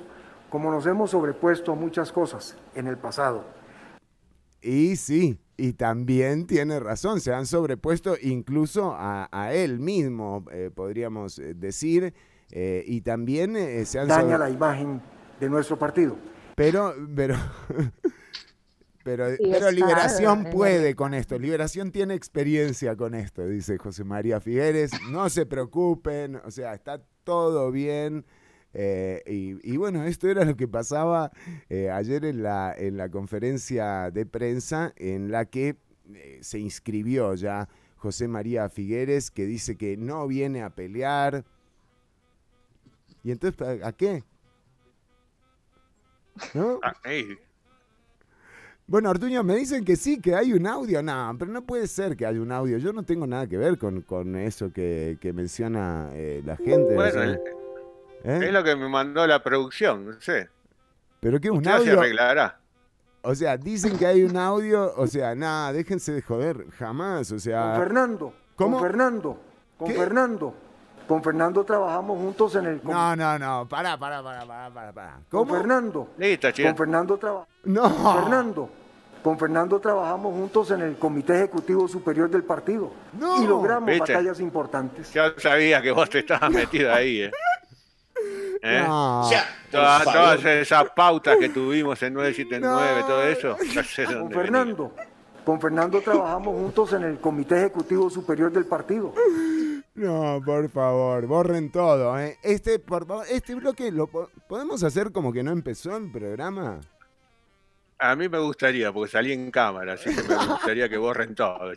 [0.51, 3.45] como nos hemos sobrepuesto a muchas cosas en el pasado.
[4.61, 10.71] Y sí, y también tiene razón, se han sobrepuesto incluso a, a él mismo, eh,
[10.75, 12.12] podríamos eh, decir,
[12.51, 15.01] eh, y también eh, se han Daña sobre- la imagen
[15.38, 16.17] de nuestro partido.
[16.59, 17.37] Pero, pero,
[19.05, 21.38] pero, Sí, pero Liberación puede con esto.
[21.38, 24.90] Liberación tiene experiencia con esto, dice José María Figueres.
[25.09, 28.27] No se preocupen, o sea, está todo bien.
[28.75, 31.31] Eh, y, y bueno, esto era lo que pasaba
[31.68, 35.77] eh, ayer en la, en la conferencia de prensa en la que
[36.12, 41.44] eh, se inscribió ya José María Figueres, que dice que no viene a pelear.
[43.23, 44.25] ¿Y entonces a qué?
[46.55, 46.81] ¿No?
[46.83, 47.38] Ah, ey,
[48.87, 51.03] Bueno, Artuño, me dicen que sí, que hay un audio.
[51.03, 52.79] No, pero no puede ser que haya un audio.
[52.79, 56.94] Yo no tengo nada que ver con, con eso que, que menciona eh, la gente.
[56.94, 57.40] Bueno, el-
[58.24, 58.40] ¿eh?
[58.46, 60.48] es lo que me mandó la producción, no sé.
[61.20, 62.01] Pero que un Usted se audio.
[62.01, 62.61] arreglará.
[63.22, 67.35] O sea, dicen que hay un audio, o sea, nada, déjense de joder, jamás, o
[67.35, 67.74] Con sea...
[67.77, 68.79] Fernando, ¿Cómo?
[68.79, 69.40] con Fernando,
[69.77, 69.94] con ¿Qué?
[69.94, 70.55] Fernando.
[71.09, 72.81] Con Fernando trabajamos juntos en el...
[72.83, 75.18] Con, No, no, no, pará, pará, pará, pará, pará, pará.
[75.31, 75.49] con.
[75.49, 76.09] Fernando.
[76.18, 76.75] Listo, Con chino.
[76.77, 77.49] Fernando trabajamos.
[77.64, 78.14] No.
[78.21, 78.71] Fernando.
[79.23, 82.92] Con Fernando trabajamos juntos en el Comité Ejecutivo Superior del partido.
[83.18, 83.42] No.
[83.42, 84.12] Y logramos ¿Viste?
[84.12, 85.11] batallas importantes.
[85.12, 87.31] Yo sabía que vos te estabas metido ahí, ¿eh?
[88.62, 88.85] ¿Eh?
[88.87, 89.29] No.
[89.71, 93.07] Todas, todas esas pautas que tuvimos en 979, No.
[93.07, 94.42] todo eso, ya sé Con dónde venía.
[94.42, 94.92] Fernando.
[95.44, 99.14] Con Fernando trabajamos juntos en el Comité Ejecutivo Superior del partido.
[99.99, 102.39] No, por favor, borren todo, ¿eh?
[102.45, 106.81] Este, por favor, este bloque lo po- podemos hacer como que no empezó el programa.
[107.99, 111.73] A mí me gustaría, porque salí en cámara, así que me gustaría que borren todo.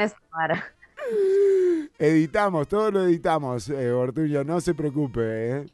[0.00, 0.72] esta vara.
[1.98, 5.66] Editamos, todo lo editamos, eh, Ortuño, no se preocupe, ¿eh?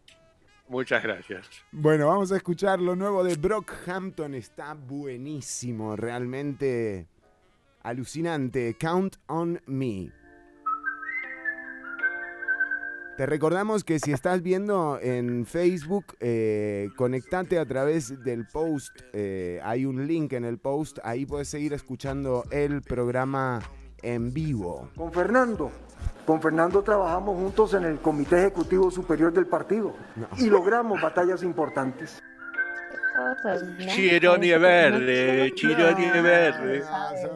[0.68, 1.50] Muchas gracias.
[1.70, 4.34] Bueno, vamos a escuchar lo nuevo de Brockhampton.
[4.34, 7.08] Está buenísimo, realmente
[7.84, 8.76] alucinante.
[8.78, 10.10] Count on me.
[13.16, 18.90] Te recordamos que si estás viendo en Facebook, eh, conectate a través del post.
[19.12, 20.98] eh, hay un link en el post.
[21.04, 23.60] Ahí puedes seguir escuchando el programa
[24.02, 24.88] en vivo.
[24.96, 25.70] Con Fernando.
[26.26, 29.94] Con Fernando trabajamos juntos en el Comité Ejecutivo Superior del partido.
[30.38, 32.20] Y logramos batallas importantes.
[33.14, 36.84] Chironi verde, Chironi verde.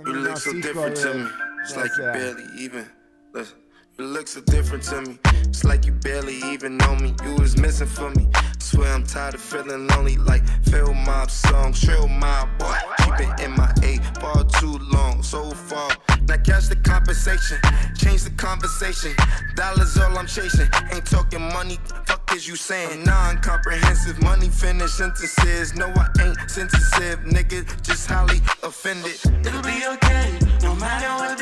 [0.07, 1.31] You look so different to me.
[1.63, 2.87] It's like you barely even.
[3.33, 3.59] Listen.
[3.99, 5.19] You look so different to me.
[5.49, 7.17] It's like you barely even know me.
[7.25, 8.29] You was missing for me.
[8.61, 10.17] Swear I'm tired of feeling lonely.
[10.17, 12.77] Like Phil Mob song, Trill my boy.
[13.03, 15.91] She been in my A far too long, so far.
[16.29, 17.59] Now catch the compensation,
[17.97, 19.17] change the conversation.
[19.57, 20.69] Dollars all I'm chasing.
[20.93, 21.79] Ain't talking money.
[22.07, 23.03] Fuck is you saying?
[23.03, 25.75] Non-comprehensive money finish sentences.
[25.75, 27.65] No, I ain't sensitive, nigga.
[27.83, 29.19] Just highly offended.
[29.45, 31.38] It'll be okay, no matter what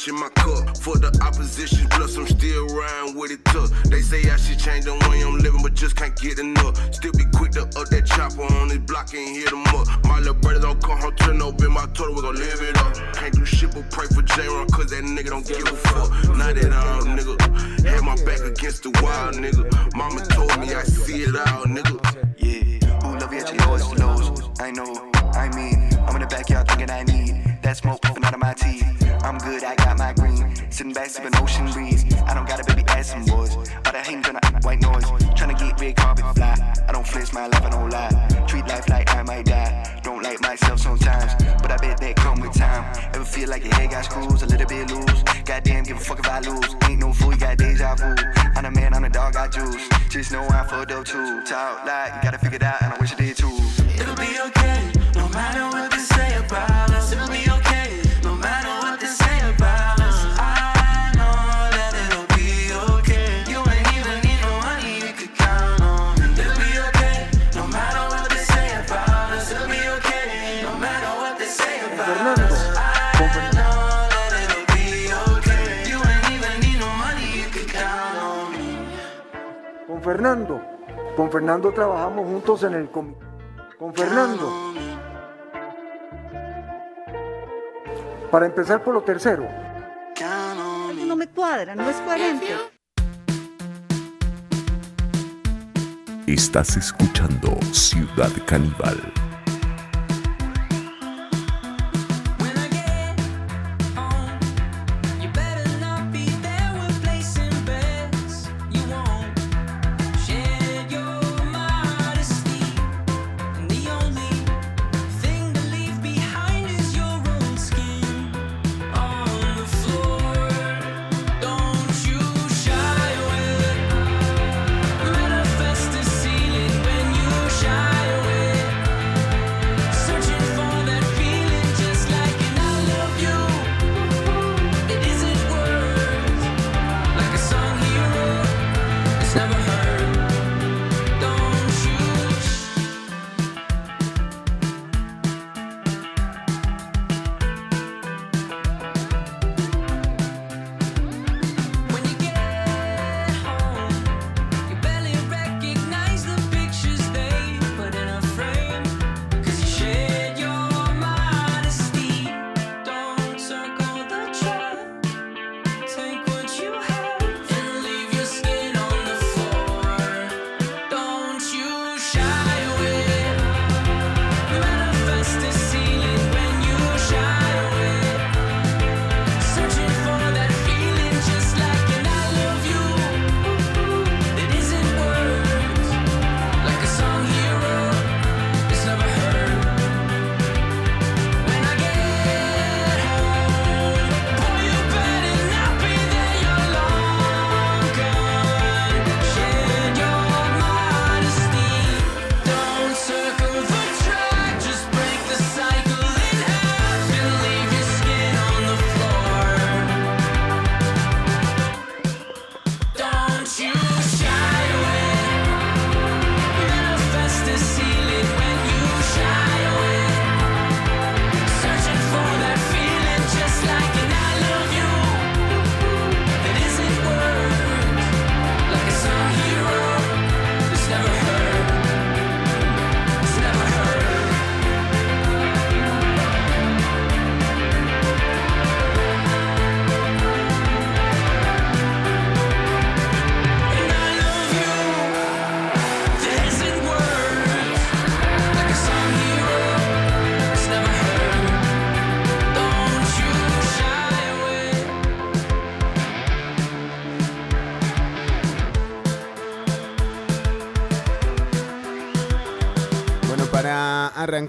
[0.00, 0.76] much in my cup.
[0.78, 3.70] For the opposition, plus I'm still around with it tough.
[3.84, 6.76] They say I should change the way I'm living, but just can't get enough.
[6.94, 9.86] Still be quick to up that chopper on this block and hit them up.
[10.04, 12.76] My little brother don't come home, turn up in my total, we gon' live it
[12.78, 12.94] up.
[13.14, 16.08] Can't do shit but pray for J-Ron, cause that nigga don't give a fuck.
[16.36, 17.36] Not at all, nigga.
[17.84, 19.64] Had my back against the wall, nigga.
[19.94, 21.96] Mama told me I see it all, nigga.
[22.38, 24.48] Yeah, who love you actually always flows.
[24.60, 25.09] I know,
[26.30, 28.84] backyard thinking I need that smoke puffing out of my teeth.
[29.22, 30.54] I'm good, I got my green.
[30.70, 32.04] Sitting back sipping ocean breeze.
[32.26, 33.54] I don't got a baby ass some boys.
[33.56, 35.04] All that hating gonna white noise.
[35.36, 36.56] Tryna get red carpet fly.
[36.88, 38.44] I don't flinch my life, I don't lie.
[38.46, 40.00] Treat life like I might die.
[40.02, 42.84] Don't like myself sometimes, but I bet that come with time.
[43.14, 45.22] Ever feel like your head got screws, a little bit loose?
[45.44, 46.76] Goddamn, give a fuck if I lose.
[46.88, 48.14] Ain't no fool, you got deja vu.
[48.56, 49.88] I'm a man, I'm a dog, I juice.
[50.08, 51.42] Just know I'm fucked up too.
[51.42, 53.58] Talk like you gotta figure it out, and I wish I did too.
[54.00, 55.89] It'll be okay, no matter what
[80.20, 80.60] Fernando.
[81.16, 83.24] Con Fernando trabajamos juntos en el comité.
[83.78, 84.52] Con Fernando.
[88.30, 89.48] Para empezar por lo tercero.
[91.06, 92.54] No me cuadra, no es coherente.
[96.26, 99.29] Estás escuchando Ciudad Caníbal.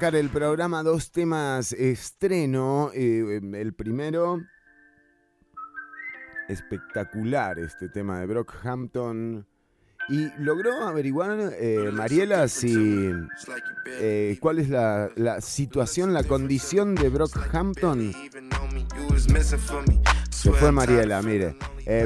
[0.09, 2.89] El programa dos temas estreno.
[2.93, 4.41] eh, el primero,
[6.49, 9.45] espectacular este tema de Brockhampton.
[10.09, 13.13] Y logró averiguar, eh, Mariela, si
[13.85, 18.11] eh, cuál es la, la situación, la condición de Brockhampton.
[20.31, 21.55] Se fue Mariela, mire.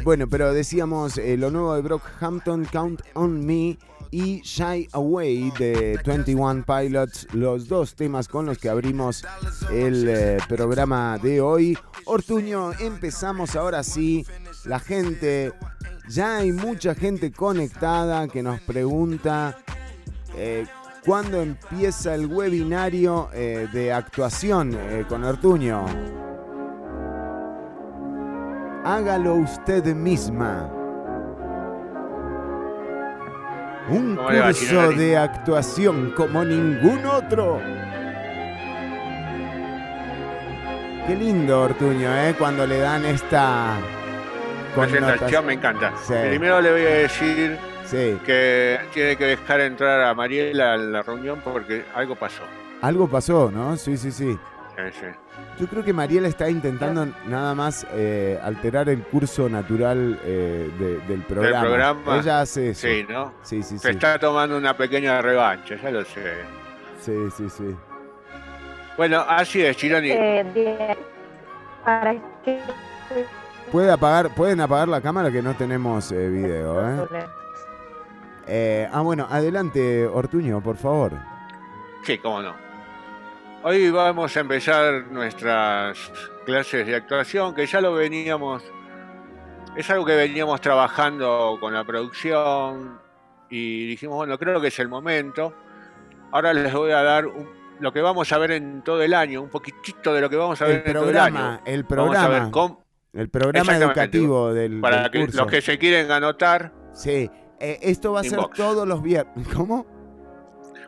[0.03, 3.77] Bueno, pero decíamos lo nuevo de Brockhampton, Count on Me
[4.11, 9.25] y Shy Away de 21 Pilots, los dos temas con los que abrimos
[9.71, 11.77] el eh, programa de hoy.
[12.05, 14.25] Ortuño, empezamos ahora sí.
[14.65, 15.53] La gente,
[16.07, 19.57] ya hay mucha gente conectada que nos pregunta
[20.35, 20.65] eh,
[21.05, 24.77] cuándo empieza el webinario eh, de actuación
[25.09, 25.85] con Ortuño.
[28.83, 30.84] Hágalo usted misma.
[33.89, 37.61] Un ¿Cómo le va, curso de actuación como ningún otro.
[41.07, 42.33] Qué lindo, Ortuño, ¿eh?
[42.37, 43.75] Cuando le dan esta
[44.75, 45.93] Presentación me encanta.
[46.03, 46.13] Sí.
[46.29, 48.17] Primero le voy a decir Sí.
[48.25, 52.41] que tiene que dejar entrar a Mariela a la reunión porque algo pasó.
[52.81, 53.77] Algo pasó, ¿no?
[53.77, 54.37] Sí, sí, sí.
[54.77, 55.05] Sí.
[55.59, 60.99] Yo creo que Mariela está intentando nada más eh, alterar el curso natural eh, de-
[61.07, 61.61] del programa.
[61.61, 62.17] programa.
[62.19, 62.87] Ella hace eso.
[62.87, 63.33] Sí, ¿no?
[63.41, 63.93] Sí, sí, Se sí.
[63.95, 66.33] está tomando una pequeña revancha, ya lo sé.
[66.99, 67.75] Sí, sí, sí.
[68.97, 70.09] Bueno, así es, Chironi.
[70.11, 70.97] Eh, de-
[71.83, 72.59] para que
[73.71, 76.87] ¿Puede apagar, ¿Pueden apagar la cámara que no tenemos eh, video?
[77.03, 77.07] ¿eh?
[78.47, 81.13] Eh, ah, bueno, adelante, Ortuño, por favor.
[82.03, 82.64] Sí, cómo no.
[83.67, 85.97] Hoy vamos a empezar nuestras
[86.45, 88.61] clases de actuación, que ya lo veníamos,
[89.75, 92.99] es algo que veníamos trabajando con la producción
[93.49, 95.51] y dijimos, bueno, creo que es el momento.
[96.31, 97.49] Ahora les voy a dar un-
[97.79, 100.61] lo que vamos a ver en todo el año, un poquitito de lo que vamos
[100.61, 101.61] a ver El en todo el programa, año.
[101.65, 102.51] el Vamos a ver programa.
[102.51, 105.37] cómo- El programa educativo del, para del que curso.
[105.41, 109.47] los que se quieren anotar, Sí, eh, esto va a ser todos los viernes.
[109.55, 109.87] ¿Cómo?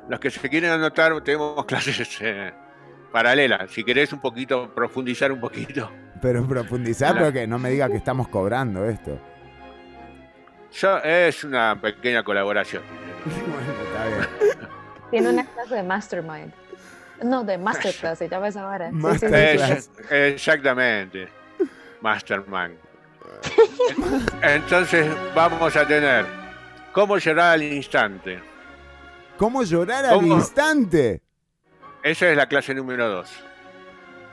[0.10, 2.54] los que se quieren anotar, tenemos clases eh,
[3.18, 3.72] paralelas.
[3.72, 5.90] Si querés un poquito, profundizar un poquito.
[6.22, 7.26] Pero profundizar, Claro.
[7.28, 9.20] pero que no me diga que estamos cobrando esto.
[10.74, 12.84] Yo, es una pequeña colaboración.
[13.26, 14.70] bueno, está bien.
[15.12, 16.52] tiene una clase de mastermind.
[17.24, 18.90] No, de masterclass, se llama esa hora.
[18.90, 19.72] Sí, sí, sí, Masterclass.
[19.72, 21.28] Es- exactamente.
[22.02, 22.76] Masterman.
[24.44, 26.26] Entonces vamos a tener
[26.94, 28.40] cómo llorar al instante.
[29.38, 31.22] ¿Cómo llorar al instante?
[32.10, 33.32] Esa es la clase número dos.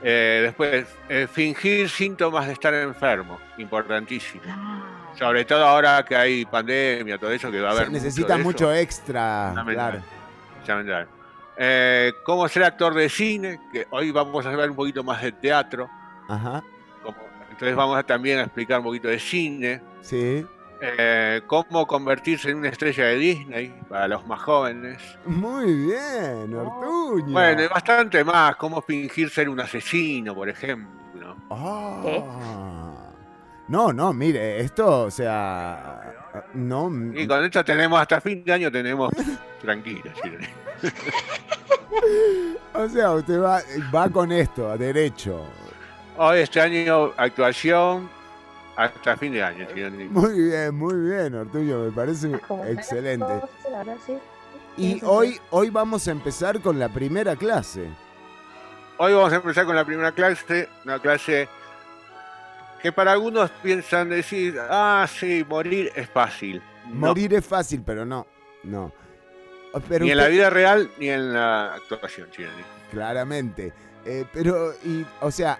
[0.03, 3.39] Eh, después, eh, fingir síntomas de estar enfermo.
[3.59, 4.43] Importantísimo.
[5.19, 8.43] Sobre todo ahora que hay pandemia, todo eso, que va a haber Se necesita eso.
[8.43, 9.47] mucho extra.
[9.49, 9.91] Fundamental.
[9.93, 10.05] Claro.
[10.61, 11.09] Fundamental.
[11.57, 15.33] Eh, cómo ser actor de cine, que hoy vamos a ver un poquito más de
[15.33, 15.89] teatro.
[16.29, 16.63] Ajá.
[17.03, 17.19] como-
[17.51, 19.81] entonces vamos a también a explicar un poquito de cine.
[20.01, 20.45] Sí.
[20.87, 24.99] Eh, cómo convertirse en una estrella de Disney para los más jóvenes.
[25.25, 27.33] Muy bien, Ortuño.
[27.33, 31.37] Bueno, y bastante más, cómo fingir ser un asesino, por ejemplo.
[31.51, 32.93] Ah.
[33.69, 36.13] No, no, mire, esto, o sea,
[36.53, 36.91] no.
[37.15, 39.11] Y con esto tenemos, hasta fin de año tenemos
[39.63, 40.11] tranquilo.
[42.75, 43.63] O sea, usted va,
[43.95, 45.47] va con esto, a derecho.
[46.17, 48.11] Hoy este año actuación
[48.77, 49.67] hasta fin de año.
[49.73, 50.05] Chironi.
[50.05, 53.27] Muy bien, muy bien, Ortuño, me parece Como excelente.
[53.71, 54.19] verdad, sí.
[54.77, 57.89] Y hoy, hoy vamos a empezar con la primera clase.
[58.99, 61.49] Hoy vamos a empezar con la primera clase, una clase
[62.83, 66.63] que para algunos piensan decir, ah, sí, morir es fácil.
[66.89, 68.27] No, Morir es fácil, pero no,
[68.63, 68.93] no.
[69.89, 72.63] Pero ni en la vida real ni en la actuación, Chironi.
[72.91, 73.73] Claramente.
[74.05, 75.59] Eh, pero, y, o sea,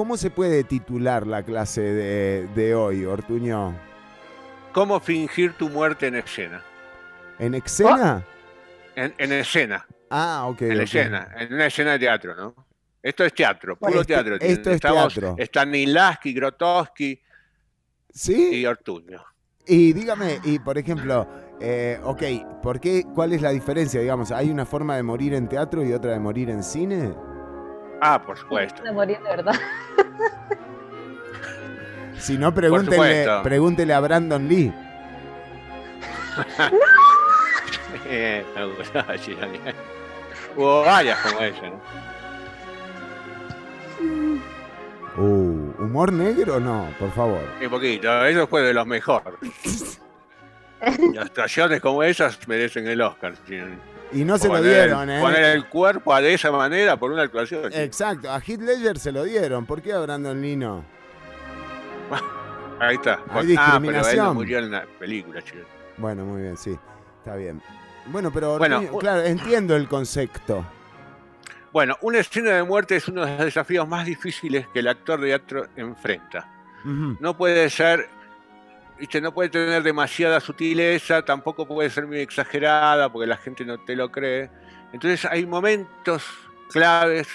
[0.00, 3.76] ¿cómo se puede titular la clase de, de hoy, Ortuño?
[4.72, 6.62] ¿Cómo fingir tu muerte en escena?
[7.38, 8.24] ¿En escena?
[8.96, 10.62] En, en escena, Ah, ok.
[10.62, 12.54] en escena, en una escena de teatro, ¿no?
[13.02, 14.36] Esto es teatro, puro Esto- teatro.
[14.36, 14.68] esto Chironi.
[14.70, 15.36] es Estamos teatro.
[15.38, 17.20] Stanislavski, Grotowski
[18.10, 18.54] ¿Sí?
[18.54, 19.22] y Ortuño.
[19.66, 21.28] Y dígame, y por ejemplo,
[21.60, 22.22] eh, ok,
[22.62, 24.00] ¿por qué, ¿cuál es la diferencia?
[24.00, 27.12] Digamos, ¿hay una forma de morir en teatro y otra de morir en cine?
[28.00, 28.82] Ah, por supuesto.
[28.82, 29.54] De morir de verdad.
[32.18, 34.70] Si no, pregúntele, pregúntele a Brandon Lee.
[38.04, 38.44] Me
[38.76, 39.58] gustaba, Chironi.
[40.54, 41.80] Hubo varias como esa, ¿no?
[45.16, 46.60] Uh, ¿Humor negro?
[46.60, 47.42] No, por favor.
[47.60, 49.34] Un poquito, eso fue de los mejores.
[51.12, 53.34] Y actuaciones como esas merecen el Oscar.
[53.46, 53.76] Chironi.
[54.12, 55.20] Y no se lo dieron, ¿eh?
[55.20, 57.72] Poner el cuerpo de esa manera por una actuación.
[57.72, 59.66] Exacto, a Heath Ledger se lo dieron.
[59.66, 60.84] ¿Por qué a Brandon Lee no?
[62.80, 63.14] Ahí está.
[63.14, 64.26] Hay ah, pero él discriminación.
[64.26, 65.60] no murió en la película, chico.
[65.96, 66.76] Bueno, muy bien, sí.
[67.18, 67.60] Está bien.
[68.06, 70.64] Bueno, pero Bueno, claro, entiendo el concepto.
[71.72, 75.20] Bueno, una escena de muerte es uno de los desafíos más difíciles que el actor
[75.20, 76.48] de teatro enfrenta.
[76.84, 78.08] No puede ser,
[79.00, 83.78] viste, no puede tener demasiada sutileza, tampoco puede ser muy exagerada porque la gente no
[83.78, 84.50] te lo cree.
[84.92, 86.22] Entonces hay momentos
[86.70, 87.28] claves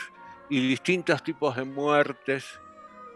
[0.47, 2.59] y distintos tipos de muertes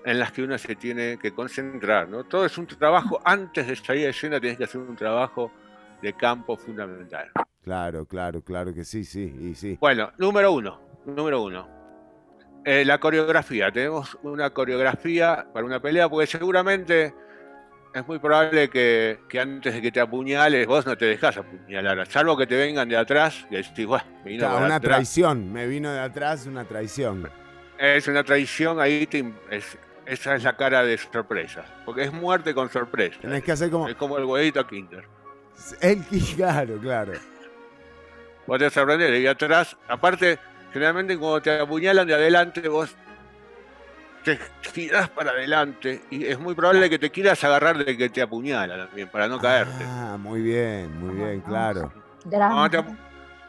[0.03, 2.09] en las que uno se tiene que concentrar.
[2.09, 2.23] ¿no?
[2.23, 5.51] Todo es un trabajo, antes de salir de escena tienes que hacer un trabajo
[6.01, 7.29] de campo fundamental.
[7.63, 9.77] Claro, claro, claro que sí, sí, y sí.
[9.79, 11.67] Bueno, número uno, número uno.
[12.65, 13.71] Eh, la coreografía.
[13.71, 17.13] Tenemos una coreografía para una pelea, porque seguramente
[17.93, 22.05] es muy probable que, que antes de que te apuñales, vos no te dejás apuñalar,
[22.07, 24.95] salvo que te vengan de atrás y decís, "Buah, me vino Claro, una atrás".
[24.97, 27.29] traición, me vino de atrás una traición.
[27.77, 32.53] Es una traición, ahí te es- esa es la cara de sorpresa, porque es muerte
[32.53, 33.17] con sorpresa.
[33.21, 35.05] Tenés que hacer como Es como el huevito Kinder.
[35.81, 36.03] el
[36.35, 37.13] claro, claro.
[38.47, 39.77] Vos te sorprendés de ahí atrás.
[39.87, 40.39] Aparte,
[40.73, 42.95] generalmente cuando te apuñalan de adelante, vos
[44.23, 44.39] te
[44.73, 48.85] girás para adelante y es muy probable que te quieras agarrar de que te apuñala
[48.85, 49.83] también, para no caerte.
[49.85, 51.91] Ah, muy bien, muy bien, claro.
[52.29, 52.83] Cuando te,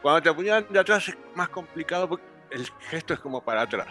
[0.01, 3.87] cuando te apuñalan de atrás es más complicado porque el gesto es como para atrás,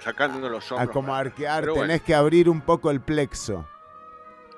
[0.00, 0.90] sacando los A hombros.
[0.90, 1.82] Ah, como arquear, bueno.
[1.82, 3.66] tenés que abrir un poco el plexo.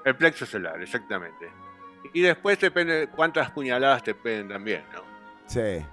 [0.05, 1.51] El plexo solar, exactamente.
[2.13, 5.03] Y después depende de cuántas puñaladas te peguen también, ¿no?
[5.47, 5.85] Sí.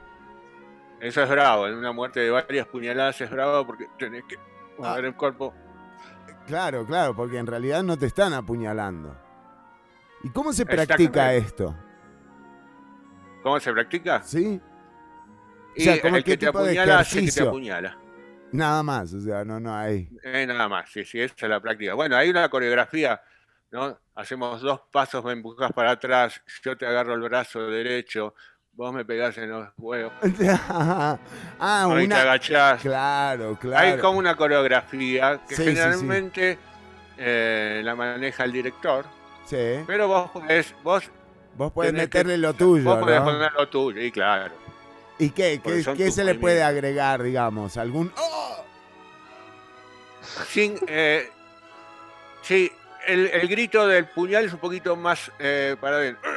[1.00, 4.38] Eso es bravo, en una muerte de varias puñaladas es bravo porque tenés que
[4.78, 5.54] mover el cuerpo.
[6.48, 9.16] Claro, claro, porque en realidad no te están apuñalando.
[10.24, 11.76] ¿Y cómo se practica esto?
[13.43, 14.22] ¿Cómo se practica?
[14.24, 14.60] ¿Sí?
[15.76, 17.98] Y O sea, ¿cómo el que te apuñala hace que te apuñala.
[18.52, 20.10] Nada más, o sea, no, no hay.
[20.24, 21.93] Eh, nada más, sí, sí, esa es la práctica.
[21.93, 23.22] Bueno, hay una coreografía,
[23.72, 24.00] ¿no?
[24.16, 28.34] Hacemos dos pasos, me empujas para atrás, yo te agarro el brazo derecho,
[28.76, 30.12] vos me pegás en los huevos,
[30.70, 31.18] ah,
[31.60, 32.22] ahí te una.
[32.22, 32.82] agachás.
[32.82, 33.78] Claro, claro.
[33.94, 35.76] Hay como una coreografía que Sí, sí, sí.
[35.76, 36.58] generalmente
[37.18, 39.06] eh, la maneja el director,
[39.46, 39.84] Sí.
[39.88, 41.04] pero vos podés, vos,
[41.56, 43.26] Vos podés que- meterle lo tuyo, vos podés ¿no?
[43.26, 44.54] poner lo tuyo, y claro.
[45.18, 45.62] ¿Y qué?
[45.96, 47.78] ¿Qué, se le puede agregar, digamos?
[47.78, 48.12] ¿Algún.?
[48.18, 48.66] ¡Oh!
[50.50, 51.30] Sin, eh,
[52.42, 52.70] sí,
[53.08, 56.30] el, el grito del puñal es un poquito más eh, para adentro.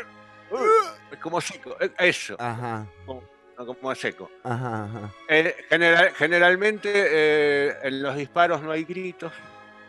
[1.10, 3.22] Es como seco, eso, Ajá, como,
[3.58, 4.30] no, como seco.
[4.44, 5.12] ajá, ajá.
[5.28, 9.32] Eh, general- generalmente eh, en los disparos no hay gritos,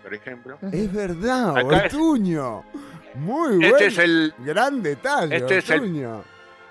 [0.03, 0.57] por ejemplo.
[0.71, 2.63] Es verdad, Acá es- Ortuño.
[3.15, 3.67] Muy bueno.
[3.67, 6.23] Este es el, Gran detalle, este es el- Ortuño.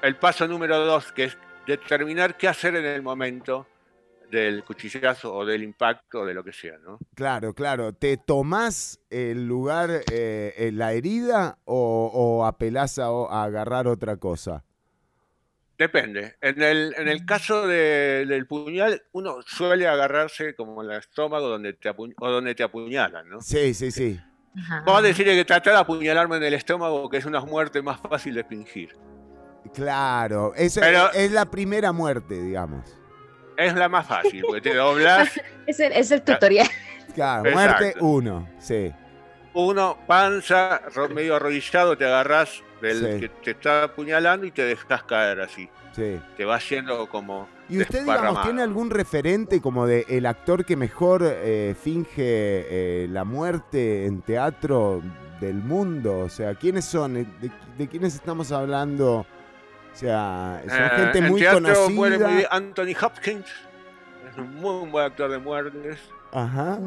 [0.02, 1.36] el paso número dos, que es
[1.66, 3.66] determinar qué hacer en el momento
[4.30, 6.98] del cuchillazo o del impacto o de lo que sea, ¿no?
[7.14, 7.92] Claro, claro.
[7.94, 14.64] ¿Te tomás el lugar, eh, la herida o, o apelás a, a agarrar otra cosa?
[15.78, 16.34] Depende.
[16.40, 21.48] En el, en el caso de- del puñal, uno suele agarrarse como en el estómago
[21.48, 23.40] donde te apu- o donde te apuñalan, ¿no?
[23.40, 24.20] Sí, sí, sí.
[24.58, 24.82] Ajá.
[24.84, 28.00] Vamos a decirle que tratar de apuñalarme en el estómago, que es una muerte más
[28.00, 28.96] fácil de fingir.
[29.72, 30.52] Claro.
[30.56, 32.97] Eso Pero- es la primera muerte, digamos.
[33.58, 35.28] Es la más fácil, porque te doblas,
[35.66, 36.68] Es el, es el tutorial.
[37.14, 37.80] Claro, Exacto.
[37.82, 38.92] muerte uno, sí.
[39.52, 43.20] uno, panza, ro- medio arrodillado, te agarras del Sí.
[43.20, 45.68] que te está apuñalando y te dejas caer así.
[45.96, 46.20] Sí.
[46.36, 47.48] Te va yendo como.
[47.68, 53.08] ¿Y usted, digamos, tiene algún referente como de el actor que mejor eh, finge eh,
[53.10, 55.02] la muerte en teatro
[55.40, 56.20] del mundo?
[56.20, 57.14] O sea, ¿quiénes son?
[57.14, 57.26] ¿De,
[57.76, 59.26] de quiénes estamos hablando?
[59.98, 61.88] O sea, son Eh, gente en muy conocida.
[61.90, 63.46] muere muy bien Anthony Hopkins.
[64.30, 65.98] Es un muy buen actor de muertes.
[66.32, 66.78] Ajá.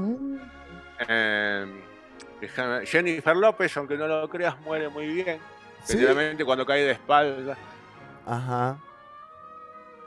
[1.07, 1.65] Eh,
[2.39, 5.39] déjame- Jennifer López, aunque no lo creas, muere muy bien.
[5.83, 5.93] ¿Sí?
[5.93, 7.57] Generalmente cuando cae de espalda.
[8.25, 8.77] Ajá.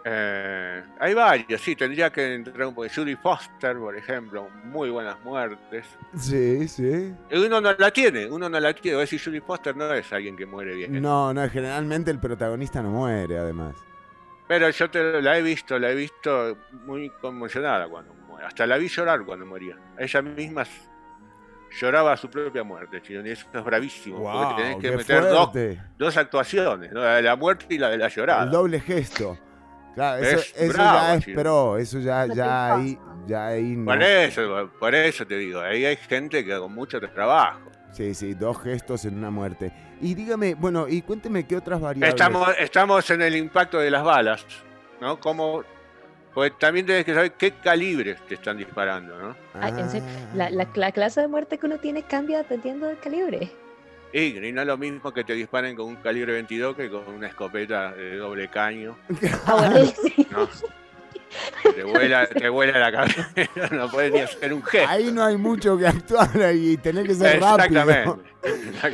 [0.07, 2.87] Eh, hay varios, sí, tendría que entrar un poco.
[2.95, 5.87] Judy Foster, por ejemplo, muy buenas muertes.
[6.15, 7.15] Sí, sí.
[7.31, 8.99] Y uno no la tiene, uno no la tiene.
[8.99, 11.01] A decir, Judy Foster no es alguien que muere bien.
[11.01, 13.77] No, no, generalmente el protagonista no muere, además.
[14.47, 18.47] Pero yo te, la he visto, la he visto muy conmocionada cuando muere.
[18.47, 19.79] Hasta la vi llorar cuando moría.
[19.97, 20.65] Ella misma
[21.81, 23.31] lloraba a su propia muerte, Chironi.
[23.31, 24.23] Eso es bravísimo.
[24.23, 25.51] porque Wow, tenés que meter dos,
[25.97, 27.01] dos actuaciones, ¿no?
[27.01, 28.45] la de la muerte y la de la llorada.
[28.45, 29.39] El doble gesto.
[29.95, 31.41] Claro, eso, Es eso bravo, ya es chico.
[31.41, 33.85] pro, eso ya, ya ahí, ya ahí no.
[33.87, 37.61] Por eso, por eso te digo, ahí hay gente que con mucho trabajo.
[37.93, 39.73] Sí, sí, dos gestos en una muerte.
[40.01, 42.09] Y dígame, bueno, y cuénteme qué otras variables.
[42.11, 44.45] Estamos, estamos en el impacto de las balas.
[45.01, 45.21] ¿no?
[45.21, 45.63] Cómo,
[46.35, 49.37] pues también tienes que saber qué calibres te están disparando, ¿no?
[50.35, 53.53] La, la- la clase de muerte que uno tiene cambia dependiendo del calibre.
[54.17, 57.03] Y, y no es lo mismo que te disparen con un calibre 22 que con
[57.09, 58.97] una escopeta de doble caño,
[59.47, 60.27] Ah, bueno, sí.
[60.31, 60.49] ¿no?
[61.75, 63.29] Te vuela, te vuela la cabeza,
[63.73, 64.89] no puedes ni hacer un gesto.
[64.89, 67.81] Ahí no hay mucho que actuar ahí, tenés que ser rápido.
[67.81, 68.31] Exactamente.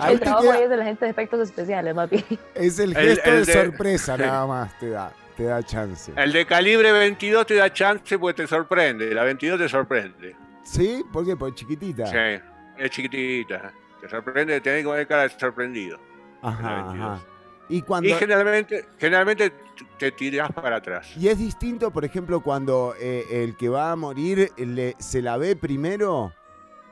[0.00, 2.24] Ahí El trabajo queda- ahí es de la gente de efectos especiales, bien.
[2.54, 4.22] Es el gesto el de, de- sorpresa Sí.
[4.26, 6.12] nada más te da, te da chance.
[6.16, 9.14] El de calibre 22 te da chance porque te sorprende.
[9.14, 10.34] La 22 te sorprende.
[10.64, 11.04] ¿Sí?
[11.12, 11.36] ¿Por qué?
[11.36, 12.06] Porque chiquitita.
[12.06, 12.42] Sí,
[12.78, 13.70] es chiquitita.
[14.00, 15.98] Te sorprende, tenés que poner cara de sorprendido.
[16.42, 17.06] Ajá, La 22.
[17.10, 17.26] ajá.
[17.68, 19.52] Y cuando Y generalmente, generalmente
[19.98, 21.12] te tirás para atrás.
[21.16, 25.36] y es distinto, por ejemplo, cuando eh, el que va a morir le, se la
[25.36, 26.32] ve primero,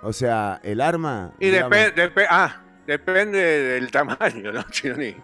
[0.03, 1.33] o sea, el arma.
[1.41, 5.17] Y depende, ah, depende del tamaño, ¿no, Chironi?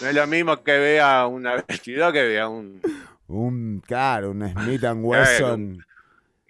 [0.00, 2.80] No es lo mismo que vea una 22 que vea un...
[3.26, 5.84] Un, claro, un Smith and Wesson.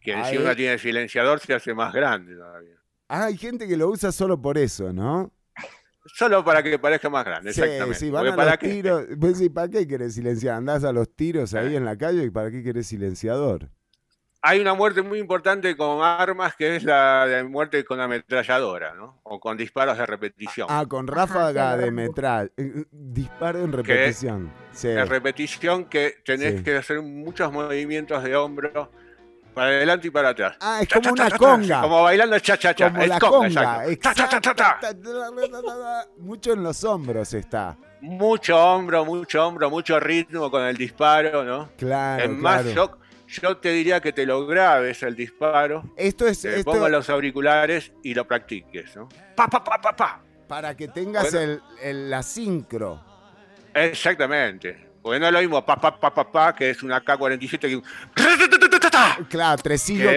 [0.01, 2.77] Que Ahí- encima tiene silenciador se hace más grande todavía.
[3.09, 5.33] Ah, hay gente que lo usa solo por eso, ¿no?
[6.15, 7.99] Solo para que parezca más grande, Sí, exactamente.
[7.99, 9.05] sí, van Porque a para los qué- tiros.
[9.21, 10.55] Pues sí, ¿para qué querés silenciar?
[10.57, 13.69] Andás a los tiros ahí en la calle y ¿para qué querés silenciador?
[14.41, 19.21] Hay una muerte muy importante con armas que es la de muerte con ametralladora, ¿no?
[19.25, 20.69] O con disparos de repetición.
[20.71, 22.53] Ah, con ráfaga de metral.
[22.57, 24.53] eh, Disparo en repetición.
[24.73, 24.89] Sí.
[24.89, 26.63] De repetición que tenés Sí.
[26.63, 28.93] que hacer muchos movimientos de hombro
[29.59, 30.57] para adelante y para atrás.
[30.61, 31.81] Ah, es como una conga.
[31.83, 32.91] Como bailando cha cha cha.
[32.93, 33.85] Como la conga.
[36.19, 37.77] Mucho en los hombros está.
[38.01, 41.71] Mucho hombro, mucho hombro, mucho ritmo con el disparo, ¿no?
[41.77, 42.97] Claro, es más, yo,
[43.27, 47.93] yo te diría que te lo grabes el disparo, Esto es te pongas los auriculares
[48.05, 49.09] y lo practiques, ¿no?
[49.35, 50.23] Pa, pa, pa, pa, pa.
[50.47, 53.03] para que tengas el, el- la sincro.
[53.75, 54.88] Exactamente.
[55.03, 57.83] Porque no es lo mismo pa, pa, pa, pa, pa, que es una K-47 que.
[59.29, 60.11] Claro, tresillo,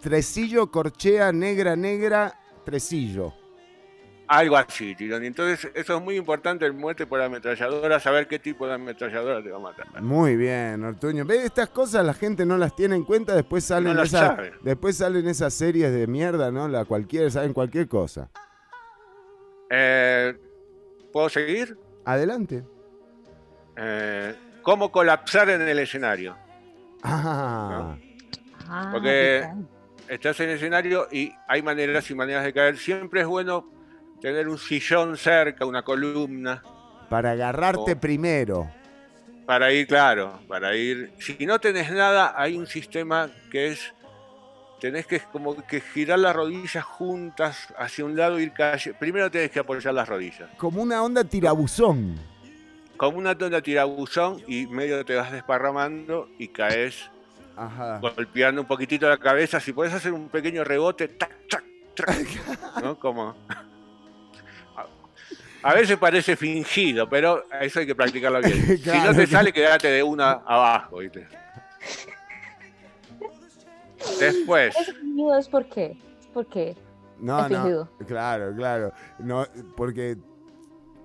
[0.00, 2.32] tresillo, corchea, negra, negra,
[2.64, 3.34] tresillo.
[4.28, 5.24] Algo así, Tirón.
[5.24, 9.50] Entonces, eso es muy importante, el muerte por ametralladora, saber qué tipo de ametralladora te
[9.50, 10.00] va a matar.
[10.00, 11.26] Muy bien, Ortuño.
[11.26, 11.44] ¿Ves?
[11.44, 15.28] Estas cosas la gente no las tiene en cuenta, después salen, No esas, después salen
[15.28, 16.66] esas series de mierda, ¿no?
[16.66, 18.30] La cualquiera, saben cualquier cosa.
[19.68, 20.34] Eh,
[21.12, 21.76] ¿Puedo seguir?
[22.06, 22.64] Adelante.
[23.76, 26.36] Eh, ¿Cómo colapsar en el escenario?
[27.02, 27.96] Ah,
[28.68, 29.48] Ah, Porque-.
[30.08, 32.76] Estás en el escenario y hay maneras y maneras de caer.
[32.76, 33.68] Siempre es bueno
[34.20, 36.62] tener un sillón cerca, una columna,
[37.08, 38.70] para agarrarte primero.
[39.46, 41.12] para ir, claro, para ir.
[41.18, 43.92] Si no tenés nada, hay un sistema que es.
[44.80, 48.98] Tenés que como que girar las rodillas juntas hacia un lado y ir cayendo.
[48.98, 50.50] Primero tenés que apoyar las rodillas.
[50.56, 52.18] Como una onda tirabuzón.
[53.02, 57.10] Como una tonda tirabuzón y medio te vas desparramando y caes
[57.56, 57.98] Ajá.
[57.98, 59.58] golpeando un poquitito la cabeza.
[59.58, 61.64] Si puedes hacer un pequeño rebote, tac, tac,
[61.96, 62.96] tac, ¿no?
[63.00, 63.34] Como.
[65.64, 68.78] A- veces parece fingido, pero eso hay que practicarlo bien.
[68.84, 71.26] Si no te sale, quédate de una abajo, ¿viste?
[74.20, 75.98] Después, Ese fingido es por qué.
[76.32, 76.76] ¿Por qué?
[77.18, 77.56] No, Es no.
[77.62, 77.88] fingido.
[78.06, 78.92] Claro, claro.
[79.18, 79.44] No,
[79.76, 80.16] porque.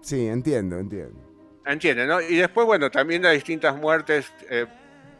[0.02, 1.27] Sí, entiendo, entiendo.
[1.74, 2.22] Entiendes, ¿no?
[2.22, 4.32] Y después, bueno, también hay distintas muertes.
[4.50, 4.68] eh,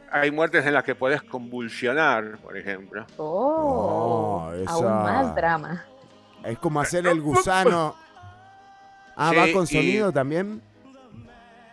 [0.10, 3.06] hay muertes en las que podés convulsionar, por ejemplo.
[3.18, 5.84] Oh, Oh, esa- aún más drama.
[6.46, 7.96] Es como hacer el gusano.
[9.20, 10.62] Ah, Sí, ¿va con y- sonido también?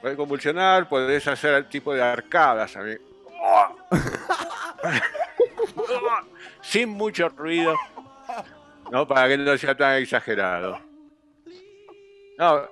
[0.01, 2.99] Podés convulsionar, podés hacer el tipo de arcadas también.
[6.63, 7.75] Sin mucho ruido.
[8.91, 10.79] No, para que no sea tan exagerado.
[12.39, 12.63] No,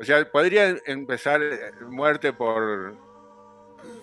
[0.00, 2.94] o sea, podría em- empezar eh, muerte por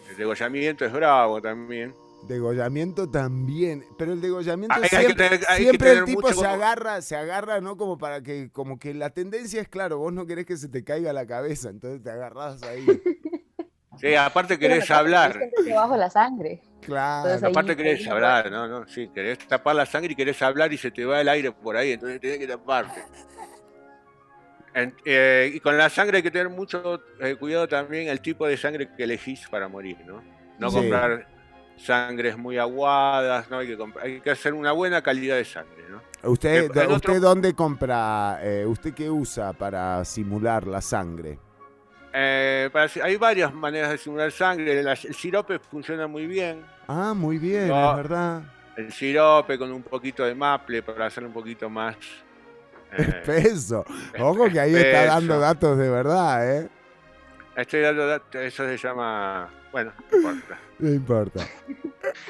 [0.10, 1.96] el degollamiento, es bravo también.
[2.28, 3.84] Degollamiento también.
[3.98, 7.02] Pero el degollamiento Hay- hay que siempre, hay siempre el tipo mucho se como- agarra,
[7.02, 7.78] se agarra, ¿no?
[7.78, 10.84] Como para que, como que la tendencia es claro, vos no querés que se te
[10.84, 12.86] caiga la cabeza, entonces te agarrás ahí.
[14.00, 15.40] Sí, aparte Pero querés la parte hablar.
[15.92, 16.62] de la sangre.
[16.82, 17.28] Claro.
[17.30, 18.68] Entonces Aparte querés ahí- hablar, ¿no?
[18.68, 21.52] no Sí, querés tapar la sangre y querés hablar y se te va el aire
[21.52, 23.04] por ahí, entonces tenés que taparte.
[24.74, 28.48] En- eh, y con la sangre hay que tener mucho eh, cuidado también el tipo
[28.48, 30.24] de sangre que elegís para morir, ¿no?
[30.60, 30.78] No Sí.
[30.78, 31.28] comprar
[31.78, 33.58] sangres muy aguadas, ¿no?
[33.60, 36.02] Hay que, comprar- hay que hacer una buena calidad de sangre, ¿no?
[36.30, 41.38] ¿Usted, En- en ¿usted otro- dónde compra, eh, usted qué usa para simular la sangre?
[42.14, 44.84] Eh, para- hay varias maneras de simular sangre.
[44.84, 46.62] La- el sirope funciona muy bien.
[46.88, 47.92] Ah, muy bien, No.
[47.92, 48.42] es verdad.
[48.78, 51.96] El sirope con un poquito de maple para hacerlo un poquito más...
[52.92, 53.86] eh, Espeso.
[54.20, 56.70] Ojo que ahí está dando datos de verdad, ¿eh?
[57.56, 60.60] Estoy dando dat- eso se llama Bueno, no importa.
[60.80, 61.48] No importa.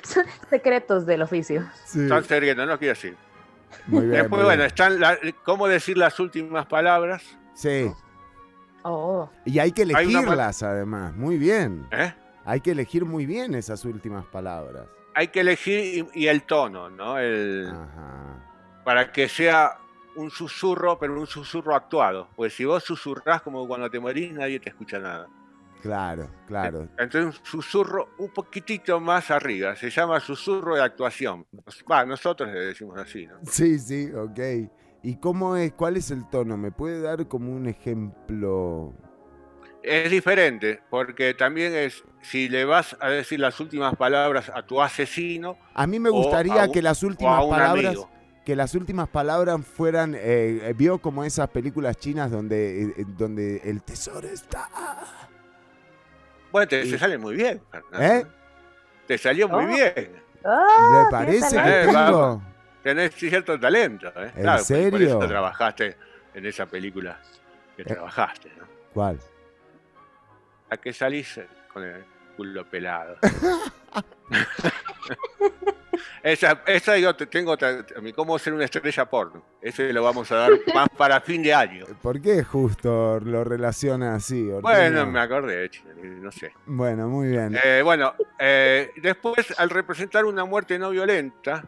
[0.03, 1.63] Son secretos del oficio.
[1.85, 3.15] Sí, Son secretos, no quiero decir.
[3.87, 4.11] muy bien.
[4.13, 4.67] Después, muy bueno, bien.
[4.67, 7.23] están la- cómo decir las últimas palabras.
[7.53, 7.91] Sí.
[8.83, 11.13] Oh, Y hay que Hay una ma- elegirlas, además.
[11.15, 11.87] Muy bien.
[11.91, 12.13] ¿eh?
[12.45, 14.85] Hay que elegir muy bien esas últimas palabras.
[15.13, 17.19] Hay que elegir y, y el tono, ¿no?
[17.19, 18.81] El, Ajá.
[18.83, 19.77] para que sea
[20.15, 22.29] un susurro, pero un susurro actuado.
[22.35, 25.27] Pues si vos susurrás como cuando te morís, nadie te escucha nada.
[25.81, 26.87] Claro, claro.
[26.97, 29.75] Entonces un susurro un poquitito más arriba.
[29.75, 31.45] Se llama susurro de actuación.
[31.91, 33.37] Va, nosotros le decimos así, ¿no?
[33.43, 34.39] Sí, sí, ok.
[35.03, 35.73] ¿Y cómo es?
[35.73, 36.55] ¿Cuál es el tono?
[36.57, 38.93] ¿Me puede dar como un ejemplo?
[39.81, 44.79] Es diferente, porque también es, si le vas a decir las últimas palabras a tu
[44.79, 48.09] asesino, A mí me gustaría un- que las últimas palabras, amigo.
[48.45, 53.05] Que las últimas palabras fueran, eh, eh, vio como esas películas chinas donde, eh, eh,
[53.07, 54.67] donde el tesoro está.
[56.51, 58.01] Bueno, te, Y- te sale muy bien, Fernando.
[58.01, 58.25] ¿Eh?
[59.07, 59.67] Te salió muy Oh.
[59.67, 60.21] bien.
[60.43, 62.41] Ah, ¿Le parece que Eh, tengo?
[62.81, 64.31] Tenés cierto talento, ¿eh?
[64.35, 65.07] ¿En Claro, por- Por serio?
[65.07, 65.97] eso trabajaste
[66.33, 67.19] en esa película
[67.75, 67.85] que Eh.
[67.85, 68.65] trabajaste, ¿no?
[68.93, 69.19] ¿Cuál?
[70.71, 71.39] A que salís
[71.71, 72.03] con el
[72.35, 73.17] culo pelado.
[76.23, 79.43] esa, esa yo te tengo otra- a mí, cómo ser una estrella porno.
[79.61, 81.85] Ese lo vamos a dar más para fin de año.
[82.01, 84.49] ¿Por qué justo lo relaciona así?
[84.61, 85.69] Bueno, me acordé,
[86.03, 86.53] no sé.
[86.65, 87.57] Bueno, muy bien.
[87.63, 91.63] Eh, bueno, eh, después al representar una muerte no violenta,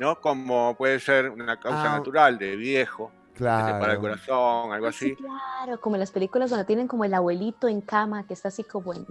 [0.00, 0.20] ¿no?
[0.20, 1.96] Como puede ser una causa Ah.
[1.98, 4.00] natural de viejo, te para el claro.
[4.00, 5.16] corazón, algo Ah, sí, así.
[5.16, 8.62] claro, como en las películas donde tienen como el abuelito en cama que está así
[8.64, 9.06] como en...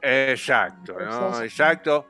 [0.00, 1.40] Exacto, ¿no?
[1.42, 2.06] Exacto.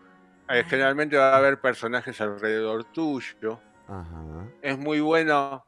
[0.53, 3.61] Eh, generalmente va a haber personajes alrededor tuyo.
[3.88, 4.46] Ajá.
[4.61, 5.64] Es muy bueno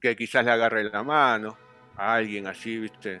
[0.00, 1.56] que quizás le agarre la mano
[1.96, 3.20] a alguien así, ¿viste?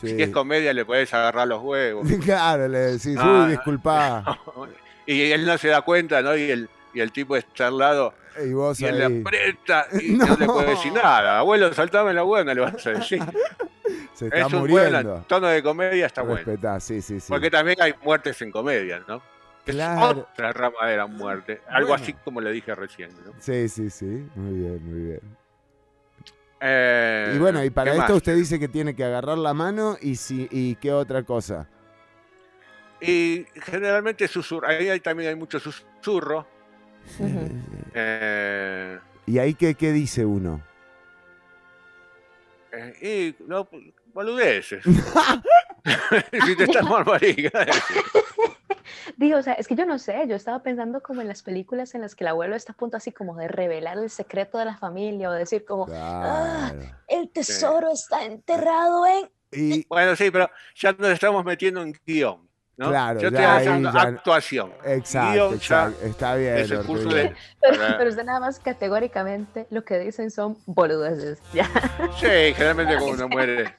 [0.00, 0.08] Sí.
[0.08, 2.06] Si es comedia le puedes agarrar los huevos.
[2.24, 3.44] Claro, le decís, Ah.
[3.44, 4.38] uy, disculpa.
[5.06, 6.36] y él no se da cuenta, ¿no?
[6.36, 10.10] Y el, y el tipo está al lado Y vos y él le aprieta y
[10.12, 10.26] no.
[10.26, 10.36] No.
[10.36, 11.38] le puede decir nada.
[11.38, 13.22] Abuelo, saltame la hueá, no le vas a decir.
[14.14, 15.24] Se está es un buen muriendo.
[15.28, 16.80] tono de comedia, está bueno.
[16.80, 17.26] Sí, sí, sí.
[17.28, 19.22] Porque también hay muertes en comedia, ¿no?
[19.66, 20.28] Es Claro.
[20.32, 21.60] otra rama de la muerte.
[21.68, 22.02] Algo Bueno.
[22.02, 23.32] así como le dije recién, ¿no?
[23.40, 24.28] Sí, sí, sí.
[24.36, 25.20] Muy bien, muy bien.
[26.60, 28.16] Eh, Y bueno, y para ¿qué esto más?
[28.16, 31.68] usted dice que tiene que agarrar la mano y si y qué otra cosa.
[33.00, 34.66] Y generalmente susurro.
[34.68, 36.46] Ahí hay- también hay mucho susurro.
[37.94, 40.62] Eh, ¿Y ahí qué, qué dice uno?
[42.72, 43.68] eh, y no,
[44.14, 44.82] boludeces.
[46.46, 47.66] si te estás mal marica.
[49.16, 51.94] Digo, o sea, es que yo no sé, yo estaba pensando como en las películas
[51.94, 54.64] en las que el abuelo está a punto así como de revelar el secreto de
[54.66, 56.72] la familia o decir como, "Ah,
[57.08, 59.30] el tesoro está enterrado en...
[59.52, 62.46] Y Bueno, sí, pero ya nos estamos metiendo en guion.
[62.78, 62.90] ¿no?
[62.90, 64.70] Claro, Yo estoy haciendo ya- actuación.
[64.84, 65.92] exacto, Guión ya.
[66.02, 66.56] Está bien.
[66.58, 67.14] es el curso Ortuño.
[67.14, 67.34] de.
[67.62, 71.64] Pero, usted nada más categóricamente lo que dicen son boludeces, ya.
[72.20, 73.74] Sí, generalmente cuando uno muere,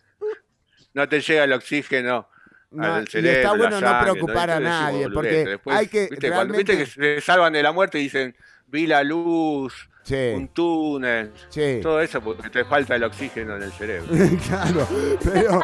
[0.95, 2.28] no te llega el oxígeno
[2.70, 5.45] No, al y está bueno no preocupar a nadie, porque.
[5.45, 6.30] Después, hay que ¿viste?
[6.30, 8.36] Cuando- viste realmente- que se salvan de la muerte y dicen,
[8.68, 11.80] vi la luz, un túnel, sí.
[11.82, 14.07] todo eso porque te falta el oxígeno en el cerebro.
[14.47, 14.88] claro,
[15.24, 15.59] pero,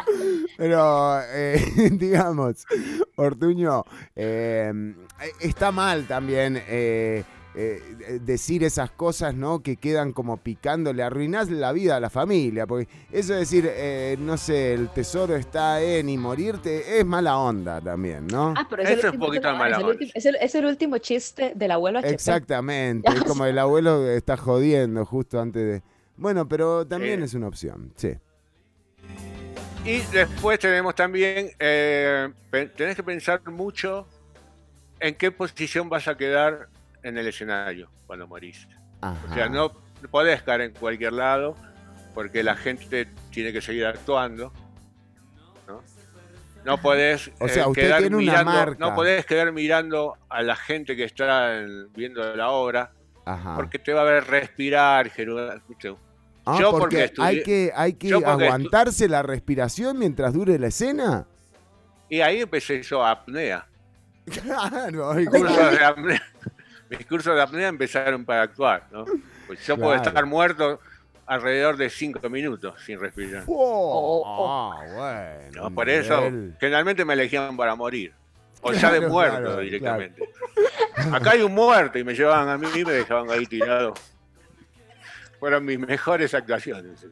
[0.56, 2.66] pero eh, digamos,
[3.16, 3.84] Ortuño,
[4.14, 4.72] eh,
[5.40, 7.24] está mal también eh,
[7.56, 9.62] eh, decir esas cosas, ¿no?
[9.62, 13.68] Que quedan como picando, le arruinás la vida a la familia, porque eso de decir,
[13.70, 18.54] eh, no sé, el tesoro está en y morirte, es mala onda también, ¿no?
[18.56, 19.92] Ah, pero Eso es un poquito mala es el onda.
[19.92, 22.10] último- es el- es el último chiste del abuelo HP.
[22.12, 25.82] Exactamente, es como el abuelo está jodiendo justo antes de...
[26.16, 28.12] Bueno, pero también es una opción, sí.
[29.84, 32.30] Y después tenemos también, eh,
[32.76, 34.06] tenés que pensar mucho
[34.98, 36.68] en qué posición vas a quedar
[37.04, 38.66] en el escenario cuando morís.
[39.00, 39.16] Ajá.
[39.30, 39.72] O sea, no
[40.10, 41.56] podés caer en cualquier lado
[42.14, 44.52] porque la gente tiene que seguir actuando.
[45.68, 45.82] No,
[46.64, 48.76] no podés O sea, eh, usted quedar tiene una mirando, marca.
[48.78, 52.90] no podés quedar mirando a la gente que está en- viendo la obra
[53.24, 53.54] Ajá.
[53.56, 55.10] porque te va a ver respirar.
[56.46, 61.26] Ah, Yo porque porque hay que, hay que aguantarse la respiración mientras dure la escena.
[62.10, 63.66] Y ahí empecé yo apnea.
[64.42, 66.22] Claro, Mis cursos de apnea,
[66.98, 69.04] mis cursos de apnea empezaron para actuar, ¿no?
[69.46, 70.80] Pues yo puedo estar muerto
[71.26, 73.44] alrededor de cinco minutos sin respirar.
[73.46, 75.50] Oh, ah, bueno.
[75.62, 75.66] ¿no?
[75.68, 76.56] un Por eso, nivel.
[76.60, 78.12] generalmente me elegían para morir.
[78.60, 80.28] O ya de muerto claro, directamente.
[81.12, 83.92] Acá hay un muerto y me llevaban a mí y me dejaban ahí tirado.
[85.38, 87.04] Fueron mis mejores actuaciones.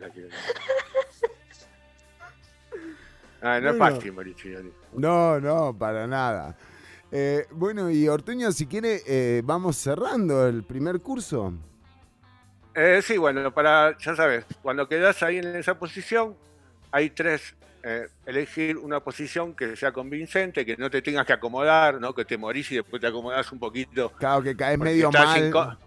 [3.43, 3.71] Ah, no Bueno.
[3.71, 4.73] es fácil morir chillón.
[4.93, 6.57] No, no, para nada.
[7.15, 11.53] Eh, bueno, y Ortuño, si quiere, eh, vamos cerrando el primer curso.
[12.75, 16.35] Eh, sí, bueno, para, ya sabes, cuando quedas ahí en esa posición,
[16.91, 17.55] hay tres.
[17.85, 22.15] eh, elegir una posición que sea convincente, que no te tengas que acomodar, ¿no?
[22.15, 24.13] que te morís y después te acomodás un poquito.
[24.13, 25.79] Claro que caes medio mal.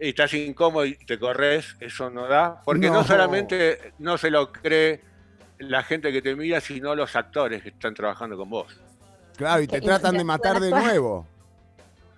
[0.00, 2.62] y estás incómodo y te corres, eso no da.
[2.64, 2.94] Porque no.
[2.94, 3.04] No.
[3.04, 5.02] solamente no se lo cree
[5.58, 8.80] la gente que te mira, sino los actores que están trabajando con vos.
[9.40, 11.26] Claro, y te tratan y- de matar de nuevo.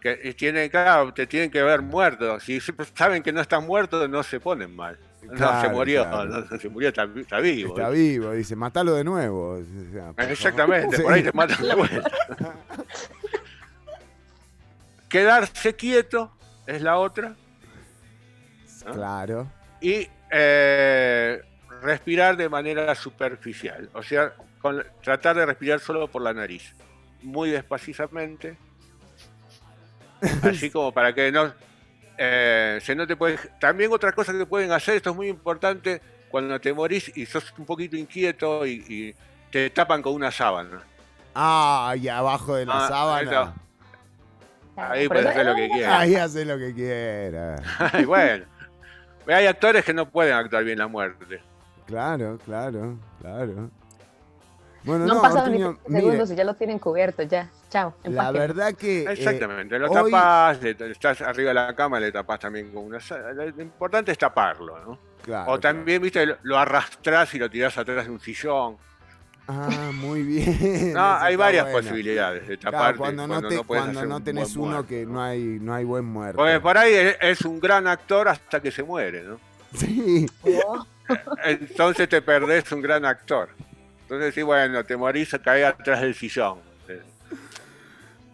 [0.01, 2.41] Que tienen, claro, te tienen que ver muerto.
[2.41, 2.59] Si
[2.95, 4.99] saben que no estás muerto, no se ponen mal.
[5.23, 6.25] No, se murió, claro.
[6.25, 7.77] no, no, se murió, está, está vivo.
[7.77, 9.63] Está vivo, dice, matalo de nuevo.
[10.19, 11.03] Exactamente, Sí.
[11.05, 12.11] por ahí te matan de vuelta.
[15.09, 16.33] Quedarse quieto
[16.67, 17.35] es la otra.
[18.93, 19.47] Claro.
[19.81, 21.41] Y eh,
[21.83, 23.89] respirar de manera superficial.
[23.95, 26.75] O sea, con- tratar de respirar solo por la nariz.
[27.23, 28.57] Muy despacitamente.
[30.43, 31.53] Así como para que no
[32.19, 33.39] eh, se no te puede.
[33.59, 36.01] También otra cosa que pueden hacer, esto es muy importante,
[36.31, 39.15] cuando te morís y sos un poquito inquieto y, y
[39.51, 40.83] te tapan con una sábana.
[41.35, 43.31] Ah, y abajo de la Ah, sábana.
[43.31, 43.55] eso.
[44.77, 46.01] Ahí puedes hacer lo que quieras.
[46.01, 47.57] Ahí hace lo que quiera.
[47.93, 48.45] Ay, bueno.
[49.29, 51.41] Hay actores que no pueden actuar bien la muerte.
[51.87, 53.71] Claro, claro, claro.
[54.85, 57.23] Bueno, No, no, han pasado ni Ortuño, 30 mire, segundos y ya lo tienen cubierto,
[57.23, 57.49] ya.
[57.71, 57.95] Chao.
[58.05, 59.03] la verdad que...
[59.05, 62.85] eh, Exactamente, lo hoy- tapás, le- estás arriba de la cama, le tapás también con
[62.87, 62.99] una...
[63.35, 64.99] Lo importante es taparlo, ¿no?
[65.23, 68.77] claro, o también, viste, lo- lo arrastrás y lo tirás atrás de un sillón.
[69.47, 69.71] claro.
[69.71, 70.93] Ah, muy bien.
[70.95, 71.79] No, hay varias buena.
[71.89, 74.87] posibilidades de Claro, taparte cuando no, te- cuando no un tenés uno muerto.
[74.89, 76.37] que no hay, no hay buen muerto.
[76.39, 79.39] Porque por ahí es- es un gran actor hasta que se muere, ¿no?
[79.75, 80.85] Sí, Oh,
[81.45, 83.49] Entonces te perdés un gran actor.
[84.13, 86.59] Entonces sí, bueno, te morís, caes atrás del sillón.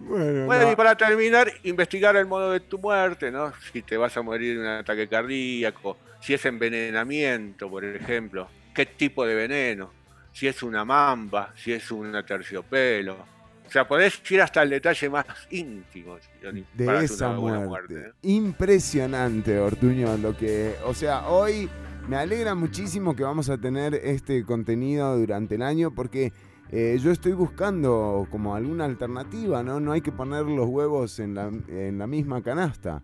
[0.00, 0.72] bueno, Bueno, no.
[0.72, 3.52] y para terminar, investigar el modo de tu muerte, ¿no?
[3.72, 8.86] Si te vas a morir de un ataque cardíaco, si es envenenamiento, por ejemplo, qué
[8.86, 9.92] tipo de veneno,
[10.32, 13.16] si es una mamba, si es una terciopelo.
[13.64, 17.60] O sea, podés ir hasta el detalle más íntimo Johnny, de para esa una buena
[17.60, 17.94] muerte.
[17.94, 18.12] ¿eh?
[18.22, 21.68] Impresionante, Ortuño, lo que, o sea, hoy
[22.08, 26.32] me alegra muchísimo que vamos a tener este contenido durante el año porque
[26.70, 29.78] eh, yo estoy buscando como alguna alternativa, ¿no?
[29.80, 33.02] No hay que poner los huevos en la, en la misma canasta.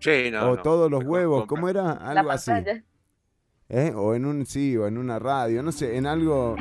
[0.00, 0.62] Sí, no, o no.
[0.62, 1.82] todos los huevos, ¿cómo era?
[2.12, 2.50] la Algo así.
[2.50, 2.84] pantalla.
[3.68, 3.92] ¿Eh?
[3.94, 6.56] O en un, sí, o en una radio, no sé, en algo...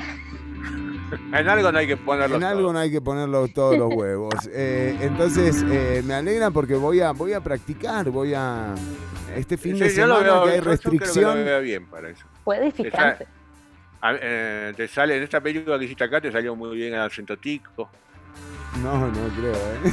[1.32, 2.36] En algo no hay que ponerlo.
[2.36, 4.34] En algo no hay que ponerlo todos los huevos.
[4.52, 8.74] Eh, entonces, eh, me alegra porque voy a, voy a practicar, voy a...
[9.36, 11.36] Este fin de semana veo- que hay que lo restricción...
[11.46, 12.26] veo bien para eso.
[12.44, 13.28] Fue edificante.
[14.02, 17.02] A- eh, te sale, en esta película que hiciste acá te salió muy bien el
[17.02, 17.90] acento tico.
[18.84, 19.80] No, no creo, ¿eh?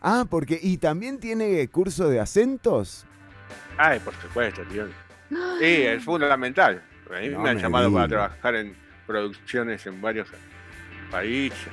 [0.00, 0.58] ah, porque...
[0.62, 3.04] ¿Y también tiene curso de acentos?
[3.76, 4.86] Ay, por supuesto, tío.
[5.58, 6.82] Sí, es fundamental.
[7.14, 8.74] A mí No me han me llamado para trabajar en
[9.06, 10.28] producciones en varios
[11.10, 11.68] países.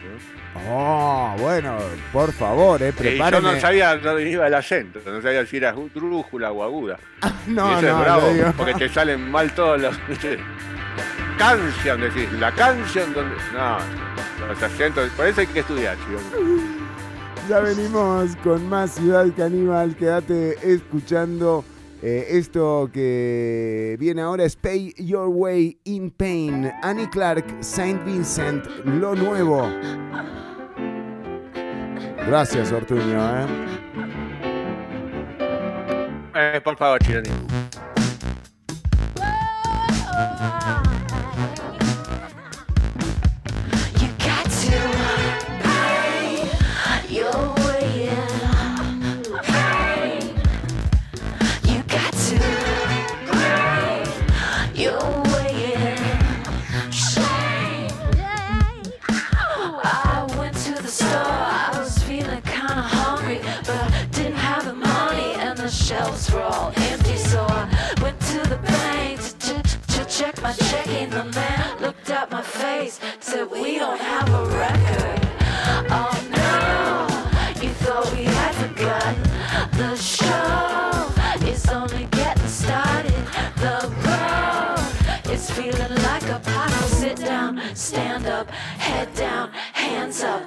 [0.69, 1.77] Oh, bueno,
[2.13, 5.71] por favor, eh, Y yo no sabía dónde iba el acento, no sabía si era
[5.71, 6.99] drújula o aguda.
[7.47, 9.97] y no, eso no, es bravo, digo- porque te salen mal todos los...
[11.37, 13.35] canción, decís, la canción donde...
[13.53, 13.77] No,
[14.47, 16.21] los acentos, por eso hay que estudiar, chicos.
[17.49, 19.95] Ya venimos con más Ciudad Caníbal.
[19.95, 21.65] Quédate escuchando
[22.01, 26.71] eh, esto que viene ahora es Pay Your Way in Pain.
[26.81, 29.69] Annie Clark, Saint Vincent, lo nuevo.
[32.27, 33.41] Gracias, Ortuño.
[33.41, 33.45] ¿eh?
[36.33, 37.29] Eh, por favor, Chironi.
[70.21, 71.09] Check my checking.
[71.09, 75.19] The man looked at my face, said, "We don't have a record."
[75.99, 76.61] Oh no,
[77.63, 79.23] you thought we had forgotten
[79.81, 81.09] the show
[81.51, 83.23] is only getting started.
[83.65, 86.89] The road is feeling like a pothole.
[87.01, 88.47] Sit down, stand up,
[88.87, 90.43] head down, hands up,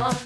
[0.00, 0.25] love.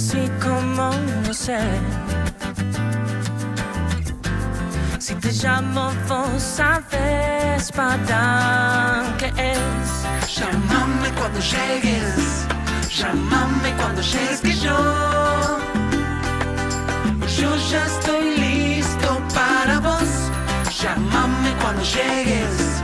[0.00, 0.90] assim como
[1.26, 1.60] você.
[4.98, 9.88] Si te llamo vos sabes para que es.
[10.36, 12.46] Llámame cuando llegues,
[12.98, 14.78] llámame cuando llegues que yo.
[17.38, 20.10] Yo ya estoy listo para vos.
[20.80, 22.82] Llámame cuando llegues,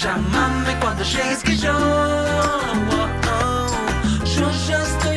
[0.00, 1.74] llámame cuando llegues que yo.
[1.74, 3.08] Oh, oh.
[3.30, 4.24] oh.
[4.24, 5.11] Yo ya estoy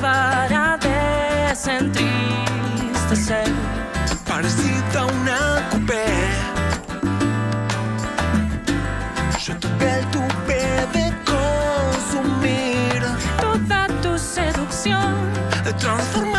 [0.00, 3.48] para desentristecer.
[4.26, 6.04] Parecida a una coupé.
[9.44, 13.02] Yo toqué el tupé de consumir
[13.40, 15.14] toda tu seducción.
[15.78, 16.31] Transformar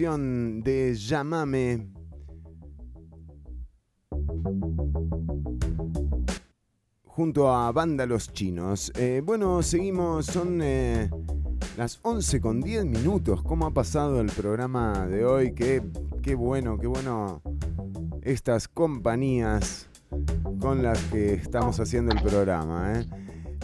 [0.00, 1.86] de Llamame.
[7.04, 8.90] Junto a Banda Los Chinos.
[8.96, 11.10] Eh, bueno, seguimos, son eh,
[11.76, 13.42] las 11 con 10 minutos.
[13.42, 15.52] ¿Cómo ha pasado el programa de hoy?
[15.52, 15.82] Qué,
[16.22, 17.42] qué bueno, qué bueno
[18.22, 19.86] estas compañías
[20.60, 22.94] con las que estamos haciendo el programa.
[22.94, 23.06] Eh.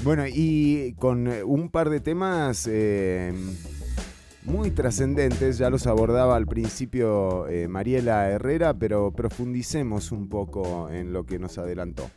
[0.05, 2.69] Bueno, y con un par de temas
[4.47, 11.13] muy trascendentes, ya los abordaba al principio eh, Mariela Herrera, pero profundicemos un poco en
[11.13, 12.11] lo que nos adelantó.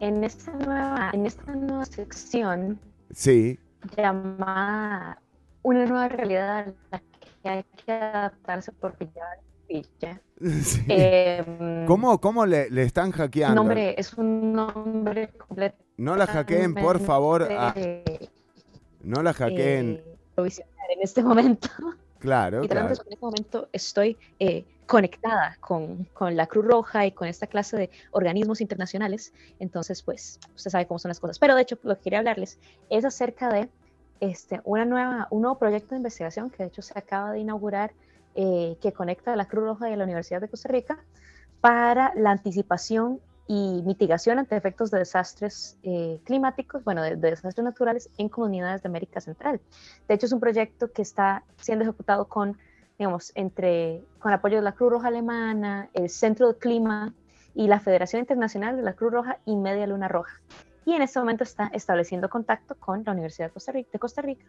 [0.00, 2.78] En esta nueva, en esta nueva sección
[3.10, 3.58] Sí,
[3.96, 5.22] llamada
[5.62, 7.02] Una nueva realidad a la
[7.42, 9.24] que hay que adaptarse porque ya
[10.62, 10.82] sí.
[10.88, 13.54] Em, ¿Cómo, cómo le, le están hackeando?
[13.54, 15.83] nombre es un nombre completo.
[15.96, 17.42] No la hackeen, por favor.
[17.50, 17.74] a-
[19.02, 20.02] no la hackeen.
[20.36, 21.68] en este momento.
[22.18, 22.86] claro, claro.
[22.86, 27.76] en este momento estoy eh, conectada con, con la Cruz Roja y con esta clase
[27.76, 29.32] de organismos internacionales.
[29.58, 31.38] Entonces, pues, usted sabe cómo son las cosas.
[31.38, 32.58] Pero de hecho, lo que quería hablarles
[32.90, 33.68] es acerca de
[34.20, 37.92] este, una nueva, un nuevo proyecto de investigación que de hecho se acaba de inaugurar
[38.34, 40.98] eh, que conecta a la Cruz Roja y a la Universidad de Costa Rica
[41.60, 47.64] para la anticipación y mitigación ante efectos de desastres eh, climáticos, bueno, de, de desastres
[47.64, 49.60] naturales en comunidades de América Central.
[50.08, 52.56] De hecho, es un proyecto que está siendo ejecutado con,
[52.98, 57.12] digamos, entre, con apoyo de la Cruz Roja Alemana, el Centro de Clima
[57.54, 60.40] y la Federación Internacional de la Cruz Roja y Media Luna Roja.
[60.86, 64.22] Y en este momento está estableciendo contacto con la Universidad de Costa Rica, de Costa
[64.22, 64.44] Rica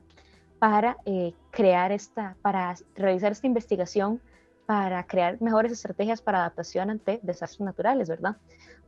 [0.60, 4.22] para eh, crear esta, para realizar esta investigación,
[4.66, 8.38] para crear mejores estrategias para adaptación ante desastres naturales, ¿verdad?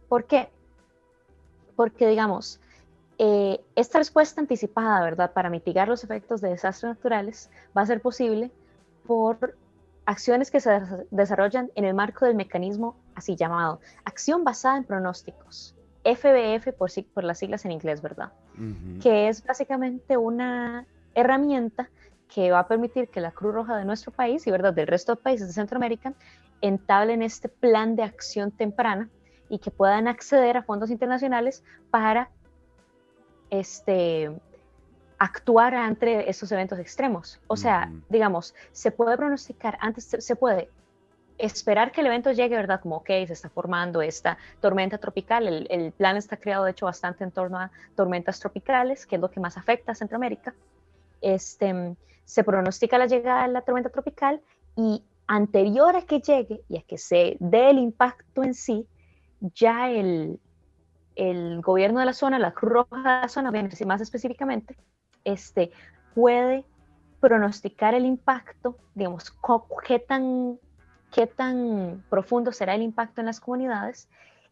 [0.09, 0.49] ¿Por qué?
[1.75, 2.59] Porque, digamos,
[3.19, 8.01] eh, esta respuesta anticipada, ¿verdad?, para mitigar los efectos de desastres naturales va a ser
[8.01, 8.51] posible
[9.05, 9.55] por
[10.05, 14.85] acciones que se des- desarrollan en el marco del mecanismo así llamado Acción Basada en
[14.85, 18.31] Pronósticos, FBF por, por las siglas en inglés, ¿verdad?
[18.55, 18.99] Ujú.
[19.01, 21.89] que es básicamente una herramienta
[22.33, 25.15] que va a permitir que la Cruz Roja de nuestro país y verdad del resto
[25.15, 26.13] de países de Centroamérica
[26.61, 29.09] entablen este plan de acción temprana
[29.49, 32.29] y que puedan acceder a fondos internacionales para
[33.49, 34.31] este
[35.19, 37.39] actuar ante estos eventos extremos.
[37.47, 40.69] O sea, digamos, se puede pronosticar antes, se- se puede
[41.39, 42.81] esperar que el evento llegue, ¿verdad?
[42.81, 45.47] Como, ok, se está formando esta tormenta tropical.
[45.47, 49.21] El, el plan está creado, de hecho, bastante en torno a tormentas tropicales, que es
[49.21, 50.53] lo que más afecta a Centroamérica.
[51.21, 51.95] Este,
[52.27, 54.41] se pronostica la llegada de la tormenta tropical
[54.75, 58.85] y anterior a que llegue y a que se dé el impacto en sí,
[59.39, 60.37] ya el,
[61.61, 63.51] gobierno de la zona, la Cruz Roja de la zona,
[63.85, 64.75] más específicamente,
[65.23, 65.71] este,
[66.13, 66.65] puede
[67.21, 69.33] pronosticar el impacto, digamos,
[69.87, 70.59] qué tan,
[71.13, 74.09] qué tan profundo será el impacto en las comunidades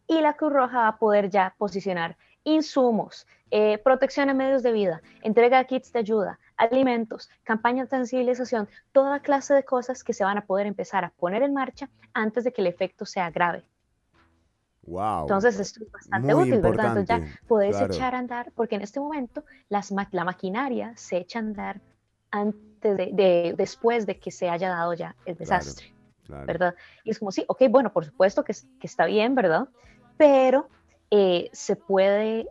[0.08, 4.72] y la Cruz Roja va a poder ya posicionar insumos, eh, protección a medios de
[4.72, 10.12] vida, entrega de kits de ayuda, alimentos, campañas de sensibilización, toda clase de cosas que
[10.12, 13.30] se van a poder empezar a poner en marcha antes de que el efecto sea
[13.30, 13.64] grave.
[14.82, 15.22] Wow.
[15.22, 16.86] Entonces esto es bastante Muy útil, ¿verdad?
[16.96, 17.92] Entonces ya importante, podés claro.
[17.94, 21.80] echar a andar, porque en este momento las ma- la maquinaria se echa a andar
[22.30, 25.92] antes de, de- después de que se haya dado ya el desastre,
[26.24, 26.46] Claro.
[26.46, 26.74] ¿verdad?
[27.04, 29.68] Y es como, sí, ok, bueno, por supuesto que, que está bien, ¿verdad?
[30.16, 30.68] Pero
[31.10, 32.48] eh, se puede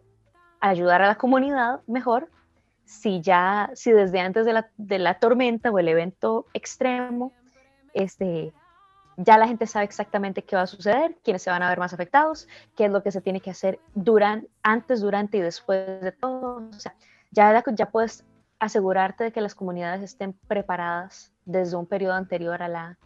[0.59, 2.29] ayudar a la comunidad mejor
[2.85, 7.33] si ya, si desde antes de la, de la tormenta o el evento extremo,
[7.93, 8.53] este,
[9.17, 11.93] ya la gente sabe exactamente qué va a suceder, quiénes se van a ver más
[11.93, 16.11] afectados, qué es lo que se tiene que hacer duran- antes, durante y después de
[16.11, 16.67] todo.
[16.69, 16.93] O sea,
[17.31, 18.23] ya, ya puedes
[18.59, 22.97] asegurarte de que las comunidades estén preparadas desde un periodo anterior a la...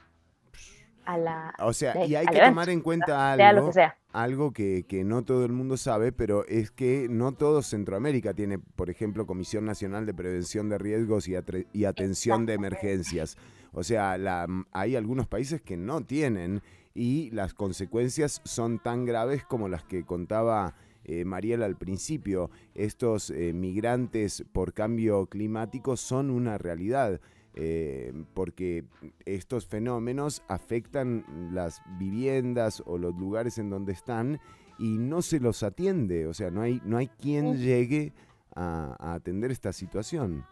[1.06, 3.74] A la O sea, y hay que evento, tomar en cuenta sea lo algo, que
[3.74, 3.98] sea.
[4.14, 8.60] algo que, que no todo el mundo sabe, pero es que no todo Centroamérica tiene,
[8.60, 13.38] por ejemplo, Comisión Nacional de Prevención de Riesgos y, Atre- y Atención de Emergencias.
[13.72, 16.62] O sea, la- hay algunos países que no tienen
[16.94, 20.76] y las consecuencias son tan graves como las que contaba
[21.06, 22.52] eh, Mariela al principio.
[22.76, 27.20] Estos eh, migrantes por cambio climático son una realidad.
[27.56, 28.86] Eh, porque
[29.26, 34.40] estos fenómenos afectan las viviendas o los lugares en donde están
[34.78, 38.14] y no se los atiende, o sea, no hay, no hay quien llegue
[38.56, 40.46] a, a atender esta situación.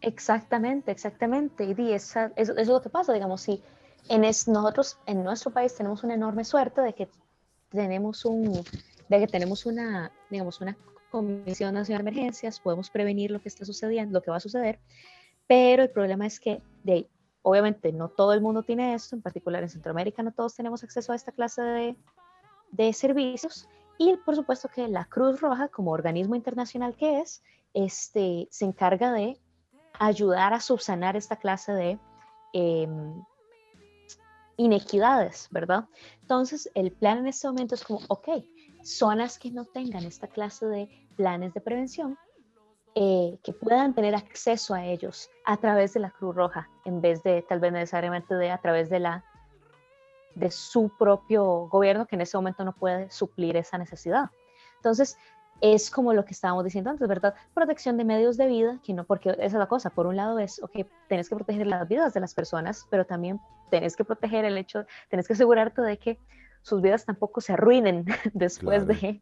[0.00, 1.64] Exactamente, exactamente.
[1.64, 3.62] Y di, esa- eso, eso es lo que pasa, digamos, si
[4.08, 7.08] en es, nosotros en nuestro país tenemos una enorme suerte de que
[7.70, 8.52] tenemos un,
[9.08, 10.76] de que tenemos una, digamos, una
[11.10, 14.78] Comisión Nacional de Emergencias, podemos prevenir lo que está sucediendo, lo que va a suceder,
[15.46, 17.08] pero el problema es que, de,
[17.42, 21.12] obviamente, no todo el mundo tiene esto, en particular en Centroamérica no todos tenemos acceso
[21.12, 21.96] a esta clase de,
[22.72, 23.68] de servicios,
[23.98, 27.42] y por supuesto que la Cruz Roja, como organismo internacional que es,
[27.74, 29.40] este, se encarga de
[29.98, 31.98] ayudar a subsanar esta clase de
[32.52, 33.22] em,
[34.56, 35.86] inequidades, ¿verdad?
[36.22, 38.28] Entonces, el plan en este momento es como, ok,
[38.82, 42.18] zonas que no tengan esta clase de planes de prevención,
[42.94, 47.22] eh, que puedan tener acceso a ellos a través de la Cruz Roja, en vez
[47.22, 49.24] de tal vez necesariamente de a través de la
[50.34, 54.30] de su propio gobierno, que en ese momento no puede suplir esa necesidad.
[54.76, 55.16] Entonces,
[55.60, 57.34] es como lo que estábamos diciendo antes, ¿verdad?
[57.54, 60.38] Protección de medios de vida, que no, porque esa es la cosa, por un lado
[60.38, 63.40] es, ok, tenés que proteger las vidas de las personas, pero también
[63.70, 66.18] tenés que proteger el hecho, tenés que asegurarte de que
[66.62, 69.00] sus vidas tampoco se arruinen después Claro.
[69.00, 69.20] de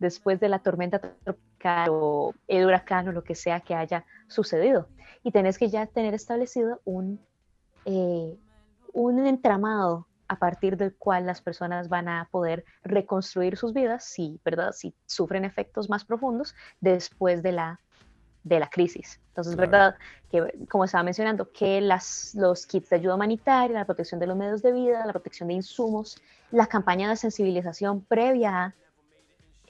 [0.00, 4.88] después de la tormenta tropical o el huracán o lo que sea que haya sucedido.
[5.22, 7.20] Y tenés que ya tener establecido un,
[7.84, 8.36] eh,
[8.92, 14.40] un entramado a partir del cual las personas van a poder reconstruir sus vidas si,
[14.44, 14.72] ¿verdad?
[14.72, 17.80] si sufren efectos más profundos después de la,
[18.44, 19.20] de la crisis.
[19.28, 19.70] Entonces, Claro.
[19.70, 19.96] ¿verdad?
[20.30, 24.36] Que, como estaba mencionando, que las, los kits de ayuda humanitaria, la protección de los
[24.36, 26.16] medios de vida, la protección de insumos,
[26.52, 28.74] la campaña de sensibilización previa a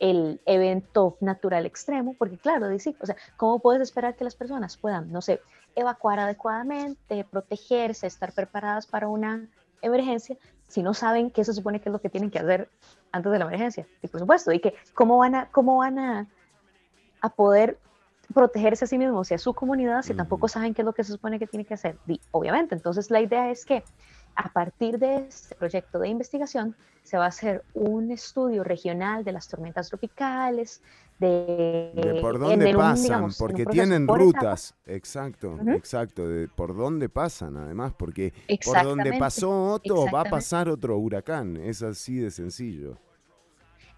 [0.01, 4.77] el evento natural extremo, porque claro, dice, o sea, ¿cómo puedes esperar que las personas
[4.77, 5.41] puedan, no sé,
[5.77, 9.47] evacuar adecuadamente, protegerse, estar preparadas para una
[9.83, 10.37] emergencia,
[10.67, 12.71] si no saben qué se supone que es lo que tienen que hacer
[13.13, 13.87] antes de la emergencia?
[14.03, 16.27] Y por supuesto, y que cómo van a, cómo van a,
[17.21, 17.79] a poder
[18.33, 21.05] protegerse a sí mismos y a su comunidad si tampoco saben qué es lo que
[21.05, 21.99] se supone que tienen que hacer.
[22.07, 23.85] Y, obviamente, entonces la idea es que
[24.37, 29.33] a partir de este proyecto de investigación se va a hacer un estudio regional de
[29.33, 30.83] las tormentas tropicales,
[31.19, 36.75] de, De por dónde un, pasan, digamos, porque tienen por rutas, exacto, exacto, de por
[36.75, 38.33] dónde pasan además, porque
[38.65, 42.97] por donde pasó Otto va a pasar otro huracán, es así de sencillo.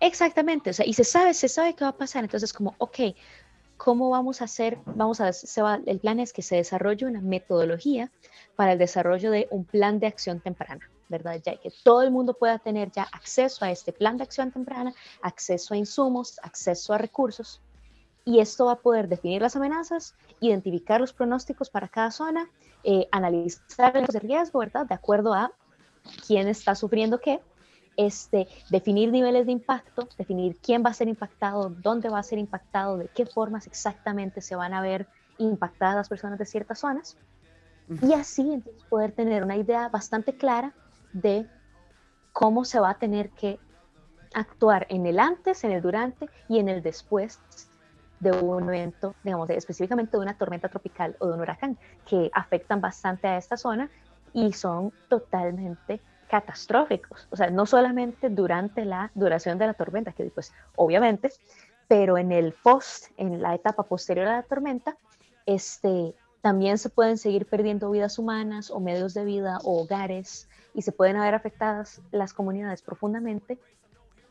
[0.00, 2.98] Exactamente, o sea, y se sabe, se sabe qué va a pasar, entonces como, ok,
[3.82, 4.78] ¿cómo vamos a hacer?
[4.86, 8.12] Vamos a, se va, el plan es que se desarrolle una metodología
[8.54, 11.40] para el desarrollo de un plan de acción temprana, ¿verdad?
[11.44, 14.94] Ya que todo el mundo pueda tener ya acceso a este plan de acción temprana,
[15.20, 17.60] acceso a insumos, acceso a recursos,
[18.24, 22.48] y esto va a poder definir las amenazas, identificar los pronósticos para cada zona,
[22.84, 24.86] eh, analizar los de riesgo, ¿verdad?
[24.86, 25.50] De acuerdo a
[26.24, 27.40] quién está sufriendo qué,
[27.96, 32.38] este, definir niveles de impacto, definir quién va a ser impactado, dónde va a ser
[32.38, 35.06] impactado, de qué formas exactamente se van a ver
[35.38, 37.16] impactadas las personas de ciertas zonas,
[38.00, 40.72] y así entonces poder tener una idea bastante clara
[41.12, 41.46] de
[42.32, 43.60] cómo se va a tener que
[44.34, 47.38] actuar en el antes, en el durante y en el después
[48.18, 52.30] de un evento, digamos, de- específicamente de una tormenta tropical o de un huracán, que
[52.32, 53.90] afectan bastante a esta zona
[54.32, 56.00] y son totalmente
[56.32, 57.28] catastróficos.
[57.30, 61.30] O sea, no solamente durante la duración de la tormenta, que pues obviamente,
[61.88, 64.96] pero en el post, en la etapa posterior a la tormenta,
[65.44, 70.80] este, también se pueden seguir perdiendo vidas humanas o medios de vida o hogares y
[70.80, 73.58] se pueden haber afectadas las comunidades profundamente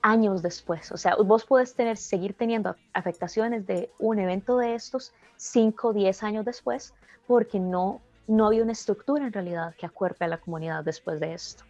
[0.02, 0.92] años después.
[0.92, 5.94] O sea, vos puedes tener, seguir teniendo afectaciones de un evento de estos 5 o
[5.94, 6.96] 10 años después
[7.28, 11.36] porque no, no había una estructura en realidad que acuerpe a la comunidad después de
[11.36, 11.64] esto.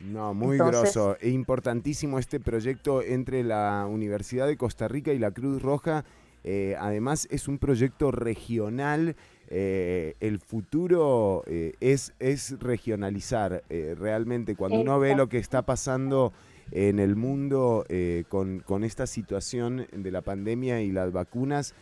[0.00, 5.18] No, muy Entonces- grosso e importantísimo este proyecto entre la Universidad de Costa Rica y
[5.18, 6.04] la Cruz Roja.
[6.46, 9.16] Eh, además es un proyecto regional.
[9.48, 14.56] eh, el futuro eh, es, es regionalizar realmente.
[14.56, 16.32] Cuando uno ve lo que está pasando
[16.70, 17.84] en el mundo
[18.30, 21.74] con, con esta situación de la pandemia y las vacunas,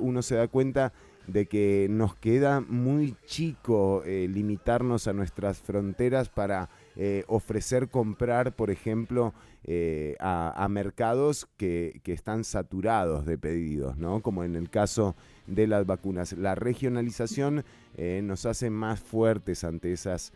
[0.00, 0.92] uno se da cuenta
[1.28, 8.70] de que nos queda muy chico limitarnos a nuestras fronteras para eh, ofrecer comprar, por
[8.70, 9.34] ejemplo,
[9.64, 14.20] eh, a, mercados que, que están saturados de pedidos, ¿no?
[14.22, 15.16] Como en el caso
[15.48, 16.34] de las vacunas.
[16.34, 17.64] La regionalización
[17.96, 20.32] eh, nos hace más fuertes ante esas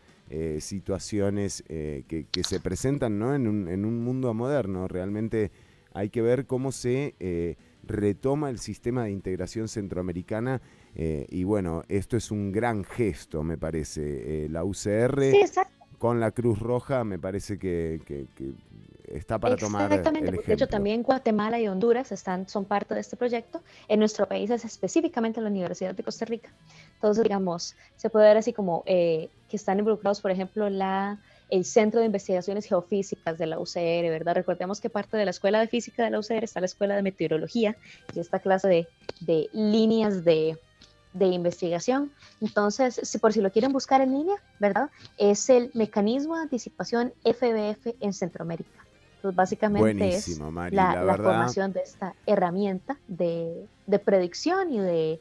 [0.58, 3.34] situaciones que, se presentan ¿no?
[3.34, 4.86] en, un, en un mundo moderno.
[4.86, 5.50] Realmente
[5.94, 10.60] hay que ver cómo se retoma el sistema de integración centroamericana
[10.94, 14.50] y bueno, esto es un gran gesto, me parece.
[14.50, 15.77] La UCR Sí.
[15.98, 18.52] Con la Cruz Roja me parece que, que- que
[19.08, 23.00] está para tomar Exactamente, porque de hecho también Guatemala y Honduras están, son parte de
[23.00, 23.62] este proyecto.
[23.88, 26.54] En nuestro país es específicamente la Universidad de Costa Rica.
[26.94, 31.18] Entonces, digamos, se puede ver así como eh, que están involucrados, por ejemplo, la,
[31.48, 34.34] el Centro de Investigaciones Geofísicas de la UCR, ¿verdad?
[34.34, 37.02] Recordemos que parte de la Escuela de Física de la UCR está la Escuela de
[37.02, 37.76] Meteorología
[38.14, 38.88] y esta clase de,
[39.20, 40.58] de líneas de,
[41.12, 42.12] de investigación.
[42.40, 44.90] Entonces, si por si lo quieren buscar en línea, ¿verdad?
[45.16, 48.86] Es el Mecanismo de Anticipación FBF en Centroamérica.
[49.16, 51.24] Entonces, básicamente Buenísimo, es Mari, la, la la verdad.
[51.24, 55.20] formación de esta herramienta de, de predicción y de,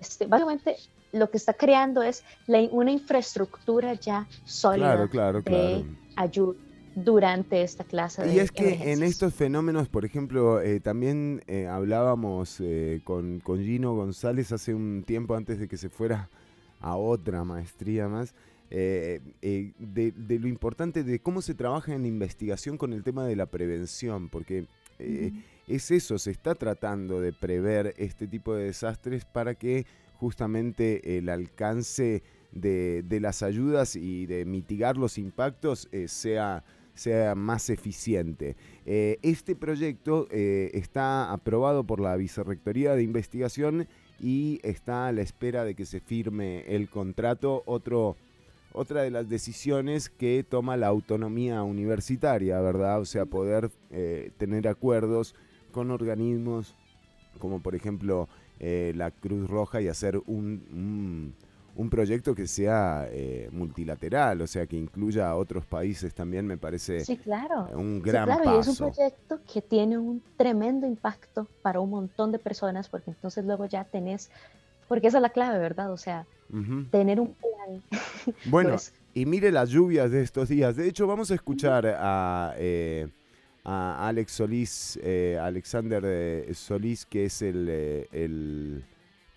[0.00, 0.76] este, básicamente,
[1.12, 5.84] lo que está creando es la- una infraestructura ya sólida Claro, claro, de claro.
[6.16, 6.58] ayuda
[7.04, 11.66] durante esta clase de Y es que en estos fenómenos, por ejemplo, eh, también eh,
[11.66, 16.28] hablábamos eh, con, con Gino González hace un tiempo antes de que se fuera
[16.80, 18.34] a otra maestría más,
[18.70, 23.34] de, de lo importante de cómo se trabaja en la investigación con el tema de
[23.34, 24.66] la prevención, porque
[25.66, 31.30] es eso, se está tratando de prever este tipo de desastres para que justamente el
[31.30, 32.22] alcance
[32.52, 36.62] de, de las ayudas y de mitigar los impactos sea,
[36.98, 38.56] sea más eficiente.
[38.86, 43.86] Eh, este proyecto eh, está aprobado por la Vicerrectoría de Investigación
[44.20, 47.62] y está a la espera de que se firme el contrato.
[47.66, 48.16] Otro,
[48.72, 53.00] otra de las decisiones que toma la autonomía universitaria, ¿verdad?
[53.00, 55.34] O sea, poder eh, tener acuerdos
[55.70, 56.74] con organismos
[57.38, 58.28] como por ejemplo
[58.60, 61.32] la Cruz Roja y hacer un,
[61.78, 66.58] un proyecto que sea eh, multilateral, o sea, que incluya a otros países también, me
[66.58, 67.68] parece Sí, claro.
[67.72, 71.90] un Sí, gran claro, y es un proyecto que tiene un tremendo impacto para un
[71.90, 74.28] montón de personas, porque entonces luego ya tenés,
[74.88, 75.92] porque esa es la clave, ¿verdad?
[75.92, 76.26] O sea,
[76.90, 77.82] tener un plan.
[78.44, 80.76] Bueno, Pues, y mire las lluvias de estos días.
[80.76, 83.08] De hecho, vamos a escuchar a, eh,
[83.64, 88.84] a Alex Solís, eh, Alexander eh, Solís, que es el, eh, el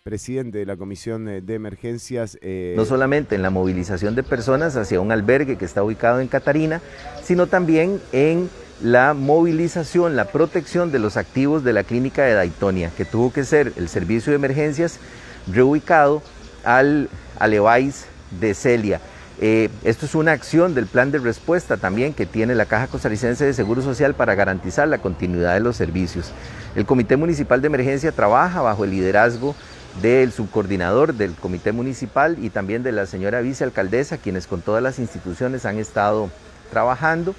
[0.04, 2.36] presidente de la Comisión eh, de Emergencias.
[2.42, 6.28] eh, no solamente en la movilización de personas hacia un albergue que está ubicado en
[6.28, 6.82] Catarina,
[7.24, 8.50] sino también en
[8.82, 13.44] la movilización, la protección de los activos de la clínica de Daitonia, que tuvo que
[13.44, 15.00] ser el servicio de emergencias
[15.46, 16.24] reubicado
[16.64, 17.08] al
[17.38, 18.08] Alevais
[18.40, 19.02] de Celia.
[19.40, 23.46] Eh, esto es una acción del plan de respuesta también que tiene la Caja Costarricense
[23.46, 26.32] de Seguro Social para garantizar la continuidad de los servicios.
[26.76, 29.56] El Comité Municipal de Emergencia trabaja bajo el liderazgo
[30.02, 35.00] del subcoordinador del Comité Municipal y también de la señora vicealcaldesa, quienes con todas las
[35.00, 36.30] instituciones han estado
[36.72, 37.36] trabajando.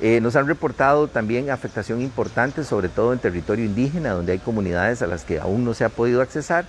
[0.00, 5.00] Eh, nos han reportado también afectación importante, sobre todo en territorio indígena, donde hay comunidades
[5.02, 6.64] a las que aún no se ha podido accesar,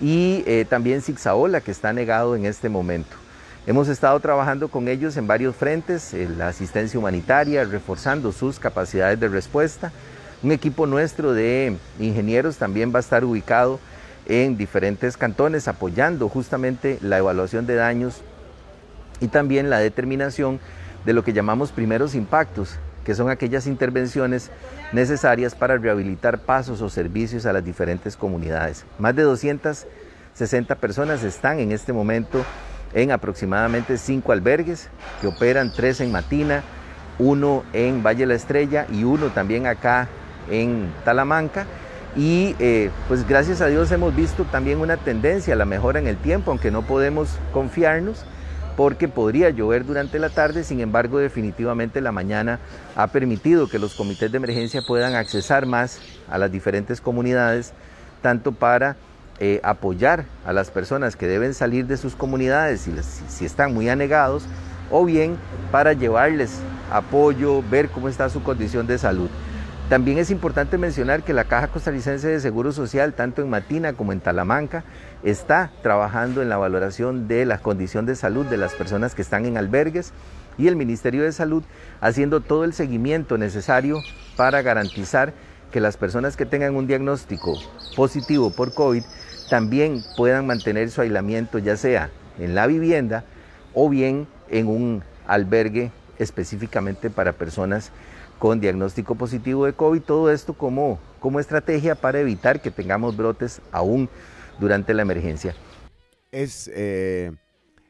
[0.00, 3.16] y eh, también Zigzaola, que está negado en este momento.
[3.66, 9.18] Hemos estado trabajando con ellos en varios frentes, en la asistencia humanitaria, reforzando sus capacidades
[9.18, 9.90] de respuesta.
[10.42, 13.80] Un equipo nuestro de ingenieros también va a estar ubicado
[14.26, 18.22] en diferentes cantones, apoyando justamente la evaluación de daños
[19.20, 20.60] y también la determinación
[21.04, 24.50] de lo que llamamos primeros impactos, que son aquellas intervenciones
[24.92, 28.84] necesarias para rehabilitar pasos o servicios a las diferentes comunidades.
[28.98, 32.44] Más de 260 personas están en este momento
[32.94, 34.88] en aproximadamente cinco albergues
[35.20, 36.62] que operan, tres en Matina,
[37.18, 40.08] uno en Valle La Estrella y uno también acá
[40.50, 41.66] en Talamanca.
[42.16, 46.06] Y eh, pues gracias a Dios hemos visto también una tendencia a la mejora en
[46.06, 48.24] el tiempo, aunque no podemos confiarnos
[48.76, 52.58] porque podría llover durante la tarde, sin embargo definitivamente la mañana
[52.96, 57.72] ha permitido que los comités de emergencia puedan accesar más a las diferentes comunidades,
[58.22, 58.96] tanto para
[59.38, 62.92] eh, apoyar a las personas que deben salir de sus comunidades si,
[63.28, 64.44] si están muy anegados,
[64.90, 65.36] o bien
[65.70, 66.58] para llevarles
[66.90, 69.28] apoyo, ver cómo está su condición de salud.
[69.94, 74.10] También es importante mencionar que la Caja Costarricense de Seguro Social, tanto en Matina como
[74.10, 74.82] en Talamanca,
[75.22, 79.46] está trabajando en la valoración de la condición de salud de las personas que están
[79.46, 80.12] en albergues
[80.58, 81.62] y el Ministerio de Salud
[82.00, 84.00] haciendo todo el seguimiento necesario
[84.36, 85.32] para garantizar
[85.70, 87.54] que las personas que tengan un diagnóstico
[87.94, 89.04] positivo por COVID
[89.48, 92.10] también puedan mantener su aislamiento ya sea
[92.40, 93.22] en la vivienda
[93.74, 97.92] o bien en un albergue específicamente para personas
[98.44, 103.62] con diagnóstico positivo de COVID, todo esto como, como estrategia para evitar que tengamos brotes
[103.72, 104.06] aún
[104.60, 105.54] durante la emergencia.
[106.30, 107.32] Es, eh,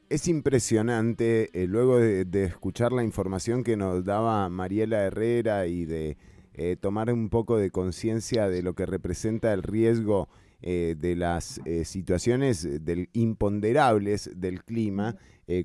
[0.09, 6.19] es impresionante, eh, luego de, escuchar la información que nos daba Mariela Herrera y de
[6.53, 10.29] eh, tomar un poco de conciencia de lo que representa el riesgo
[10.63, 15.17] de las situaciones del, imponderables del clima,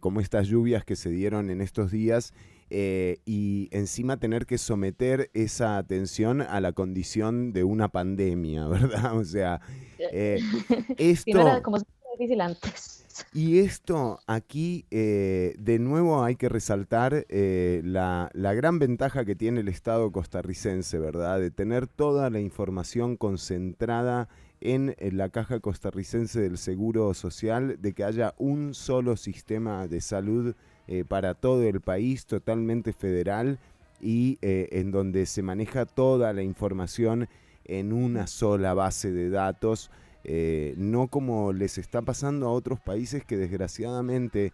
[0.02, 2.34] como estas lluvias que se dieron en estos días,
[2.70, 9.18] eh, y encima tener que someter esa atención a la condición de una pandemia, ¿verdad?
[9.18, 9.62] O sea,
[10.00, 10.40] eh,
[10.98, 11.64] Sí, no era esto...
[11.64, 11.78] como
[12.18, 12.96] difícil antes.
[13.34, 19.36] Y esto aquí, eh, de nuevo hay que resaltar eh, la, la gran ventaja que
[19.36, 21.40] tiene el Estado costarricense, ¿verdad?
[21.40, 24.30] De tener toda la información concentrada
[24.62, 30.56] en, la caja costarricense del Seguro Social, de que haya un solo sistema de salud
[30.90, 33.60] eh, para todo el país, totalmente federal,
[34.02, 37.30] y eh, en donde se maneja toda la información
[37.64, 39.91] en una sola base de datos
[40.26, 44.52] eh, no como les está pasando a otros países que desgraciadamente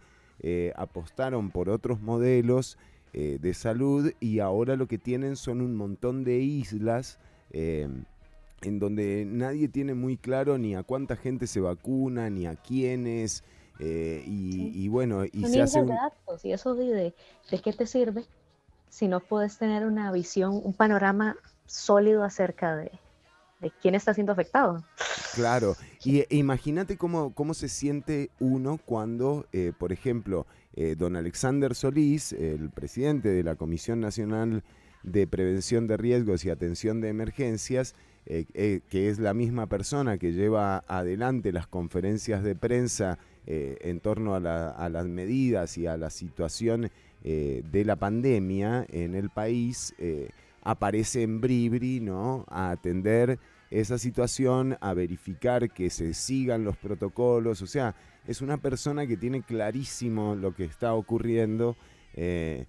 [0.76, 2.76] apostaron por otros modelos
[3.14, 7.18] de salud y ahora lo que tienen son un montón de islas
[7.50, 7.88] eh,
[8.62, 13.44] en donde nadie tiene muy claro ni a cuánta gente se vacuna, ni a quiénes,
[13.78, 17.14] eh, y, y bueno, y Son se hace un- datos y eso de, de,
[17.50, 18.24] de qué te sirve
[18.88, 21.36] si no puedes tener una visión, un panorama
[21.66, 22.90] sólido acerca de,
[23.60, 24.82] de quién está siendo afectado.
[25.34, 31.16] Claro, y e- imagínate cómo, cómo se siente uno cuando, eh, por ejemplo, eh, don
[31.16, 34.62] Alexander Solís, el presidente de la Comisión Nacional
[35.02, 37.94] de Prevención de Riesgos y Atención de Emergencias,
[38.26, 43.76] eh, eh, que es la misma persona que lleva adelante las conferencias de prensa eh,
[43.82, 46.90] en torno a, la- a las medidas y a la situación
[47.24, 50.28] eh, de la pandemia en el país, eh,
[50.62, 52.44] aparece en Bribri, ¿no?
[52.48, 53.38] A atender
[53.70, 57.94] esa situación, a verificar que se sigan los protocolos, o sea,
[58.28, 61.76] es una persona que tiene clarísimo lo que está ocurriendo
[62.14, 62.66] eh,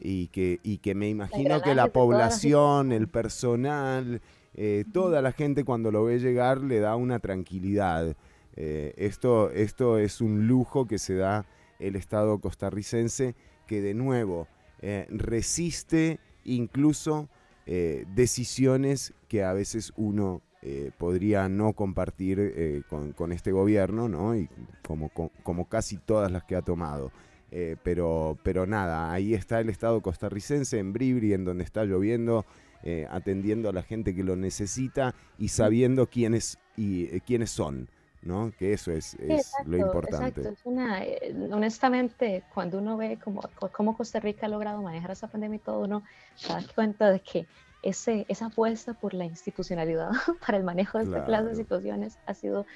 [0.00, 4.20] y, que, y que me imagino que la población, el personal,
[4.54, 8.16] eh, toda la gente cuando lo ve llegar le da una tranquilidad.
[8.56, 11.46] Eh, esto, esto es un lujo que se da
[11.78, 13.34] el Estado costarricense
[13.66, 14.48] que de nuevo
[14.82, 17.28] eh, resiste incluso
[17.66, 20.42] eh, decisiones que a veces uno
[20.98, 24.36] podría no compartir con, con este gobierno, ¿no?
[24.36, 24.46] Y
[24.86, 27.12] como, co- como casi todas las que ha tomado.
[27.82, 32.44] Pero, pero nada, ahí está el Estado costarricense en Bribri, en donde está lloviendo,
[33.08, 37.88] atendiendo a la gente que lo necesita y sabiendo quiénes, y, quiénes son,
[38.22, 38.50] ¿no?
[38.58, 40.40] Que eso es, Sí, es lo importante.
[40.42, 40.48] exacto.
[40.50, 43.40] Es una, eh, honestamente, cuando uno ve cómo,
[43.72, 46.02] cómo Costa Rica ha logrado manejar esa pandemia y todo, uno
[46.34, 47.46] se da cuenta de que
[47.82, 50.10] ese, esa apuesta por la institucionalidad
[50.46, 51.56] para el manejo de esta clase de Claro.
[51.56, 52.66] situaciones ha sido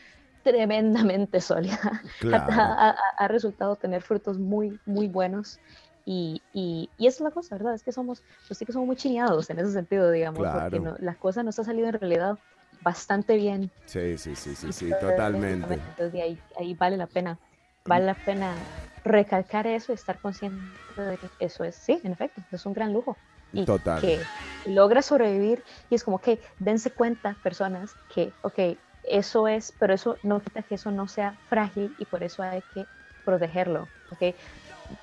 [0.42, 1.78] tremendamente sólida.
[2.20, 2.52] Claro.
[2.52, 5.58] Ha, ha- ha resultado tener frutos muy, muy buenos.
[6.06, 7.74] Y, y, y esa es la cosa, ¿verdad?
[7.74, 10.80] Es que somos, los chicos somos muy chineados en ese sentido, digamos, porque Claro.
[10.82, 12.38] no, la cosa nos ha salido en realidad
[12.84, 13.70] bastante bien.
[13.86, 15.74] Sí, sí, sí, sí, sí, totalmente.
[15.74, 17.38] Entonces ahí, ahí vale la pena,
[17.84, 18.62] vale la pena
[19.02, 22.92] recalcar eso y estar consciente de que eso es, sí, en efecto, es un gran
[22.92, 23.18] lujo.
[23.52, 24.00] Y Total.
[24.00, 24.20] que
[24.66, 28.58] logra sobrevivir y es como que dense cuenta, personas, que, ok,
[29.04, 32.62] eso es, pero eso no quita que eso no sea frágil y por eso hay
[32.62, 32.88] que
[33.24, 34.34] protegerlo, ok.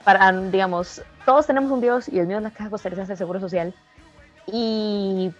[0.04, 3.40] Para, digamos, todos tenemos un Dios y el mío es la Caja Costarricense del Seguro
[3.40, 3.74] Social
[4.48, 5.32] y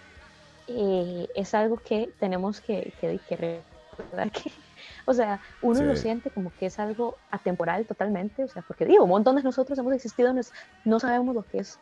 [0.76, 3.62] eh, es algo que tenemos que, que, que
[3.98, 4.50] recordar que,
[5.06, 6.02] o sea, uno lo Sí.
[6.02, 9.78] siente como que es algo atemporal totalmente, o sea, porque digo, un montón de nosotros
[9.78, 10.40] hemos existido, no,
[10.84, 11.78] no sabemos lo que es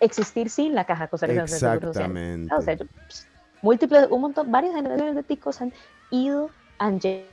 [0.00, 1.54] existir sin la caja costarricense.
[1.56, 2.54] Exactamente.
[2.54, 3.26] O sea, yo, pues,
[3.62, 5.72] múltiples, un montón, varias generaciones de ticos han
[6.10, 7.30] ido, han llegado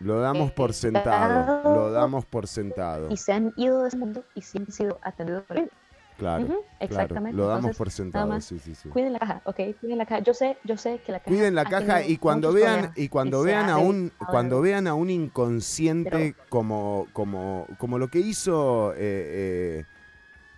[0.00, 3.10] Lo damos por sentado, lo damos por sentado.
[3.10, 5.70] y se han ido de ese mundo y sí han sido atendidos por él.
[6.16, 7.36] Claro, exactamente.
[7.36, 8.88] lo damos Entonces, por sentado, más, sí, sí, sí.
[8.88, 10.22] Cuiden la caja, ok, cuiden la caja.
[10.22, 11.30] Yo sé, yo sé que la caja.
[11.30, 14.94] Cuiden la caja y cuando vean problemas y cuando vean a un cuando vean a
[14.94, 19.84] un inconsciente como como como lo que hizo eh, eh,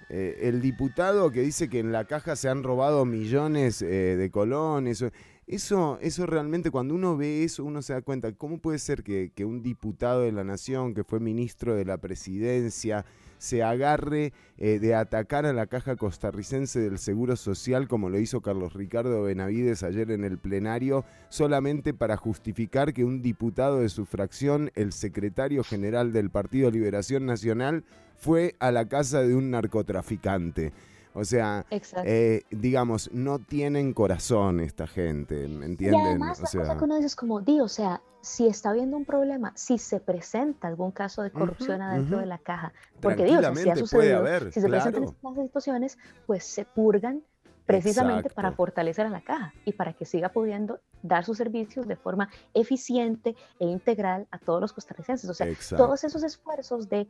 [0.09, 4.31] eh, el diputado que dice que en la caja se han robado millones eh, de
[4.31, 5.05] colones.
[5.47, 9.33] Eso, eso realmente, cuando uno ve eso, uno se da cuenta, ¿cómo puede ser que,
[9.35, 13.05] que un diputado de la nación, que fue ministro de la presidencia,
[13.39, 18.41] se agarre eh, de atacar a la caja costarricense del Seguro Social como lo hizo
[18.41, 24.07] Carlos Ricardo Benavides ayer en el plenario, solamente para justificar que un diputado de su
[24.07, 27.85] fracción, el secretario general del Partido Liberación Nacional,
[28.17, 30.73] fue a la casa de un narcotraficante.
[31.17, 31.65] O sea,
[32.05, 36.01] eh, digamos, no tienen corazón esta gente, ¿me Y entienden?
[36.03, 38.71] además, o la sea, cosa que uno dice es como, di, o sea, si está
[38.71, 42.21] habiendo un problema, si se presenta algún caso de corrupción adentro ujú.
[42.21, 45.05] de la caja, porque digo, sea, si ha sucedido, haber, si se presentan claro.
[45.07, 47.23] estas clases de situaciones, pues se purgan
[47.65, 48.57] precisamente para Exacto.
[48.57, 53.35] fortalecer a la caja y para que siga pudiendo dar sus servicios de forma eficiente
[53.59, 55.29] e integral a todos los costarricenses.
[55.31, 55.83] O sea, Exacto.
[55.85, 57.09] todos esos esfuerzos de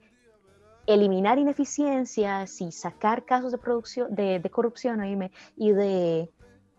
[0.86, 5.04] eliminar ineficiencias y sacar casos de producción de, de corrupción
[5.56, 6.30] y de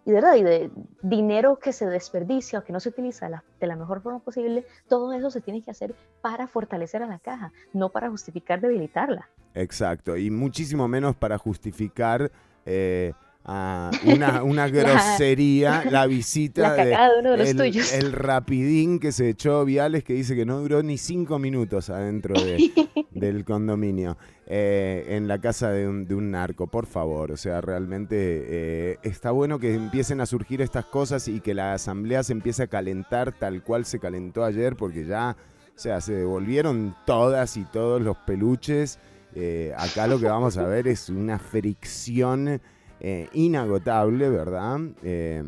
[0.07, 0.71] y de, y de
[1.01, 5.11] dinero que se desperdicia o que no se utiliza de la mejor forma posible, todo
[5.11, 9.29] eso se tiene que hacer para fortalecer a la caja, no para justificar debilitarla.
[9.53, 12.31] Exacto, y muchísimo menos para justificar
[12.65, 13.11] eh,
[13.49, 17.93] a una, una grosería la visita La cagada de uno de los el, tuyos.
[17.93, 22.33] el rapidín que se echó Viales que dice que no duró ni cinco minutos adentro
[22.35, 22.71] de-
[23.11, 27.31] del condominio eh, en la casa de un, de un narco, por favor.
[27.31, 31.73] O sea, realmente eh, está bueno que empiecen a surgir estas cosas y que la
[31.73, 35.35] asamblea se empiece a calentar tal cual se calentó ayer porque ya,
[35.75, 38.99] o sea, se devolvieron todas y todos los peluches.
[39.35, 42.61] Eh, acá lo que vamos a ver es una fricción
[42.99, 44.79] eh, inagotable, ¿verdad?
[45.03, 45.43] Eh,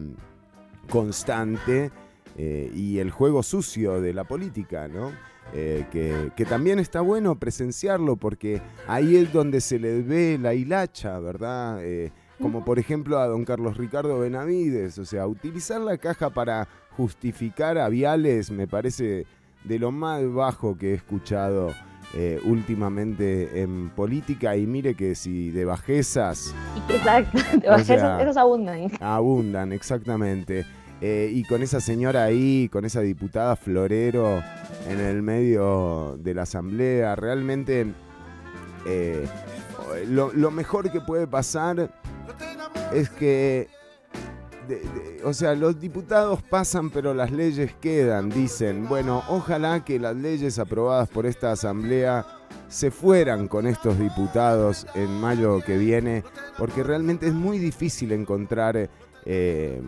[0.89, 1.91] constante
[2.37, 5.11] eh, y el juego sucio de la política, ¿no?
[5.53, 10.53] Eh, que, que también está bueno presenciarlo porque ahí es donde se le ve la
[10.53, 11.81] hilacha, ¿verdad?
[12.39, 17.77] Como por ejemplo a don Carlos Ricardo Benavides, o sea, utilizar la caja para justificar
[17.77, 19.25] a Viales me parece
[19.63, 21.73] de lo más bajo que he escuchado
[22.15, 26.53] eh, últimamente en política y mire que si de bajezas
[26.89, 27.37] Exacto.
[27.67, 28.91] O Esos- sea, esos abundan.
[28.99, 30.65] Abundan, exactamente.
[31.01, 34.41] Eh, y con esa señora ahí, con esa diputada Florero
[34.89, 37.85] en el medio de la asamblea, realmente
[38.85, 39.25] eh,
[40.07, 41.89] lo, lo mejor que puede pasar
[42.93, 43.67] es que,
[45.23, 48.87] o sea, los diputados pasan pero las leyes quedan, dicen.
[48.87, 52.25] Bueno, ojalá que las leyes aprobadas por esta asamblea
[52.67, 56.23] se fueran con estos diputados en mayo que viene,
[56.57, 58.89] porque realmente es muy difícil encontrar...
[59.25, 59.81] eh,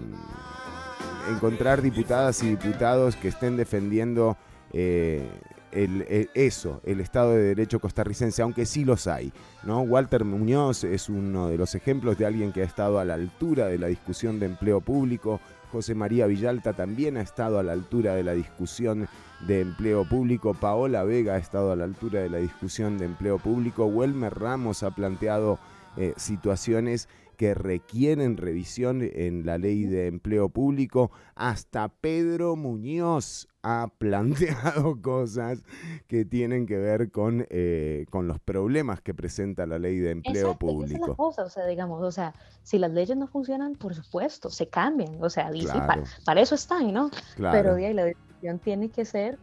[1.30, 4.38] encontrar diputadas y diputados que estén defendiendo
[4.74, 5.30] eh,
[5.72, 9.32] el- el- eso, el Estado de Derecho costarricense, aunque sí los hay.
[9.64, 9.82] ¿no?
[9.82, 13.68] Walter Muñoz es uno de los ejemplos de alguien que ha estado a la altura
[13.68, 15.40] de la discusión de empleo público.
[15.72, 19.08] José María Villalta también ha estado a la altura de la discusión
[19.48, 20.54] de empleo público.
[20.54, 23.86] Paola Vega ha estado a la altura de la discusión de empleo público.
[23.86, 25.60] Welmer Ramos ha planteado
[25.98, 27.08] eh, situaciones
[27.42, 31.10] que requieren revisión en la ley de empleo público.
[31.34, 35.64] Hasta Pedro Muñoz ha planteado cosas
[36.06, 40.52] que tienen que ver con, eh, con los problemas que presenta la ley de empleo
[40.52, 41.16] Exacto, y esa es la público.
[41.16, 45.18] cosa, o sea, digamos, o sea, si las leyes no funcionan, por supuesto, se cambian,
[45.20, 46.04] o sea, dice, Claro.
[46.24, 47.10] para eso están, ¿no?
[47.38, 47.58] Claro.
[47.58, 49.40] Pero de ahí la decisión tiene que ser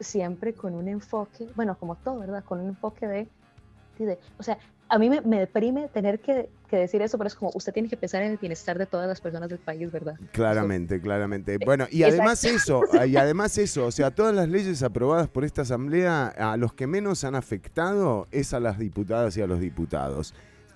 [0.00, 2.44] siempre con un enfoque, bueno, como todo, ¿verdad?
[2.44, 3.26] Con un enfoque de,
[3.98, 4.58] de- o sea,
[4.88, 7.88] a mí me, me deprime tener que, que decir eso, pero es como, usted tiene
[7.88, 10.14] que pensar en el bienestar de todas las personas del país, ¿verdad?
[10.32, 11.58] Claramente, claramente.
[11.64, 15.62] Bueno, y además eso, y además eso, o sea, todas las leyes aprobadas por esta
[15.62, 20.34] asamblea, a los que menos han afectado es a las diputadas y a los diputados.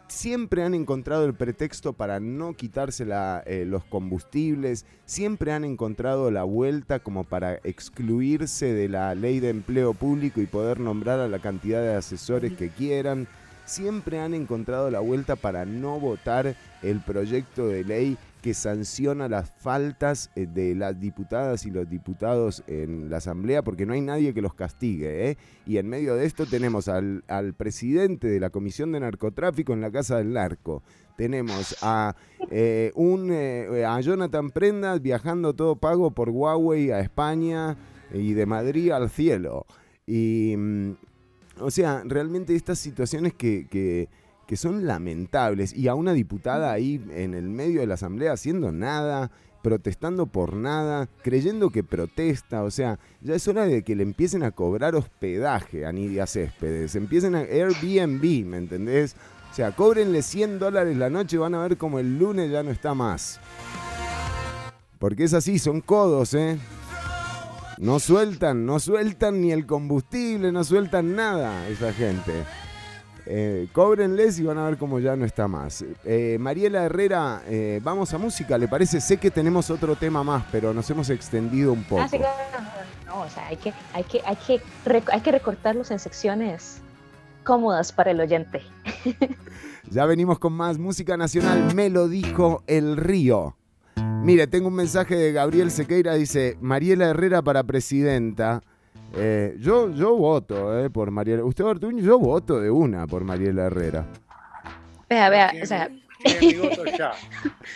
[0.09, 6.31] Siempre han encontrado el pretexto para no quitarse la, eh, los combustibles, siempre han encontrado
[6.31, 11.29] la vuelta como para excluirse de la ley de empleo público y poder nombrar a
[11.29, 13.27] la cantidad de asesores que quieran
[13.65, 19.51] siempre han encontrado la vuelta para no votar el proyecto de ley que sanciona las
[19.51, 24.35] faltas eh, de las diputadas y los diputados en la Asamblea, porque no hay nadie
[24.35, 25.31] que los castigue.
[25.31, 25.39] ¿eh?
[25.65, 29.81] Y en medio de esto tenemos al, al presidente de la Comisión de Narcotráfico en
[29.81, 30.83] la Casa del Narco.
[31.17, 32.17] Tenemos a,
[32.51, 37.77] eh, un, a Jonathan Prendas viajando todo pago por Huawei a España
[38.13, 39.67] y de Madrid al cielo.
[40.05, 40.57] Y...
[41.61, 44.09] o sea, realmente estas situaciones que, que-
[44.47, 48.71] que son lamentables y a una diputada ahí en el medio de la asamblea haciendo
[48.73, 49.31] nada,
[49.63, 54.43] protestando por nada, creyendo que protesta, o sea, ya es hora de que le empiecen
[54.43, 59.15] a cobrar hospedaje a Nidia Céspedes, empiecen a Airbnb, ¿me entendés?
[59.51, 62.63] O sea, cóbrenle 100 dólares la noche y van a ver como el lunes ya
[62.63, 63.39] no está más.
[64.99, 66.59] Porque es así, son codos, ¿eh?
[67.79, 72.33] No sueltan, no sueltan ni el combustible, no sueltan nada esa gente.
[73.25, 75.85] Eh, cóbrenles y van a ver cómo ya no está más.
[76.05, 79.01] Eh, Mariela Herrera, eh, vamos a música, ¿le parece?
[79.01, 82.03] Sé que tenemos otro tema más, pero nos hemos extendido un poco.
[82.03, 82.37] Ah, sí, claro,
[83.07, 84.61] no, o sea, hay que, hay que, hay que,
[85.13, 86.81] hay que recortarlos en secciones
[87.45, 88.63] cómodas para el oyente.
[89.91, 93.57] Ya venimos con más música nacional, me lo dijo el río.
[94.23, 98.63] Mire, tengo un mensaje de Gabriel Sequeira, dice, Mariela Herrera para presidenta.
[99.15, 101.45] Eh, yo, yo voto eh, por Mariela.
[101.45, 104.07] Usted, Ortuño, yo voto de una por Mariela Herrera.
[105.11, 105.91] Vea, vea, o sea,
[106.23, 107.11] Tiene mi voto ya.
[107.11, 107.15] o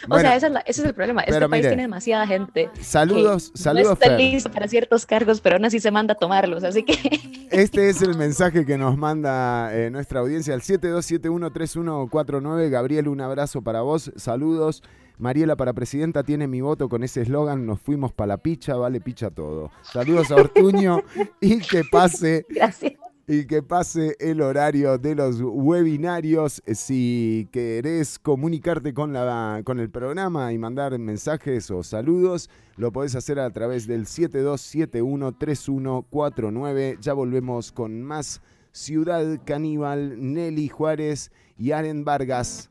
[0.09, 1.23] Bueno, sea ese, es la- ese es el problema.
[1.23, 2.71] Este país mire, tiene demasiada gente.
[2.81, 4.21] saludos- que saludos, No está Fer.
[4.21, 6.63] listo para ciertos cargos, pero aún así se manda a tomarlos.
[6.63, 6.95] Así que
[7.51, 12.71] Este es el mensaje que nos manda eh, nuestra audiencia al 72713149.
[12.71, 14.13] Gabriel, un abrazo para vos.
[14.17, 14.83] Saludos.
[15.19, 19.01] Mariela para presidenta tiene mi voto con ese eslogan, nos fuimos para la picha, vale
[19.01, 19.71] picha todo.
[19.83, 21.01] Saludos a Ortuño
[21.41, 22.93] y que pase gracias.
[23.27, 26.63] y que pase el horario de los webinarios.
[26.67, 33.15] Si querés comunicarte con, la, con el programa y mandar mensajes o saludos, lo podés
[33.15, 36.99] hacer a través del 72713149.
[37.01, 42.69] Ya volvemos con más Ciudad Caníbal, Nelly Juárez y Aren Vargas.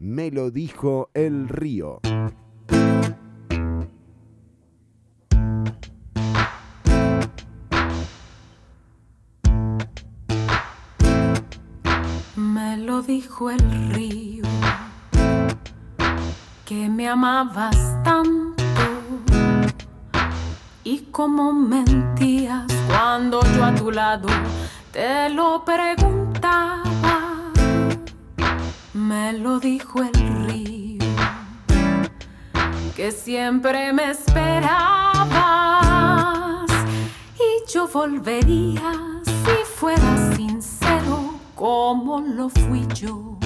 [0.00, 2.00] Me lo dijo el río.
[12.36, 14.44] Me lo dijo el río
[16.64, 18.62] que me amabas tanto
[20.84, 24.28] y como mentías cuando yo a tu lado
[24.92, 26.87] te lo preguntaba.
[28.98, 30.12] Me lo dijo el
[30.48, 31.06] río
[32.96, 35.38] que siempre me esperabas
[37.36, 38.92] y yo volvería
[39.22, 43.38] si fueras sincero como lo fui yo.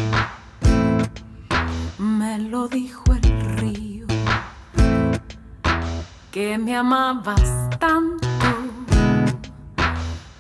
[1.98, 4.06] Me lo dijo el río
[6.30, 8.26] que me amabas tanto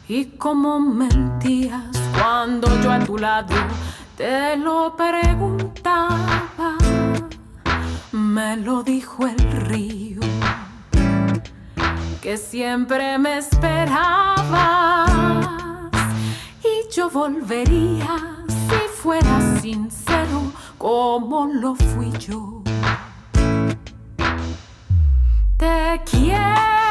[0.08, 3.54] y como mentías cuando yo a tu lado
[4.16, 6.76] te lo preguntaba.
[8.12, 10.20] Me lo dijo el río
[12.20, 15.10] que siempre me esperabas
[16.62, 22.62] y yo volvería si fueras sincero como lo fui yo.
[25.56, 26.81] Te quiero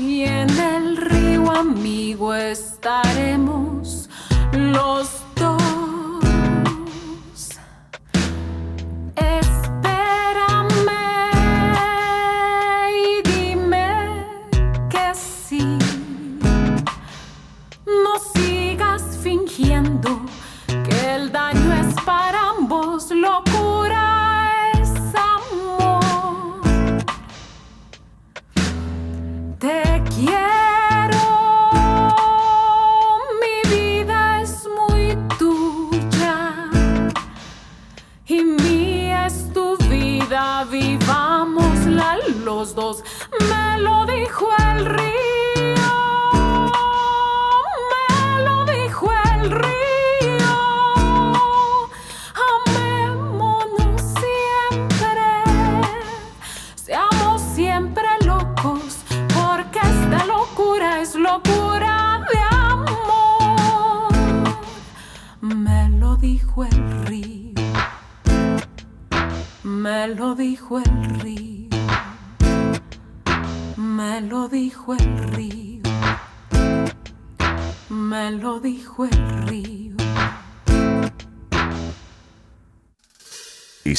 [0.00, 4.08] y en el río amigo estaremos
[4.52, 5.27] los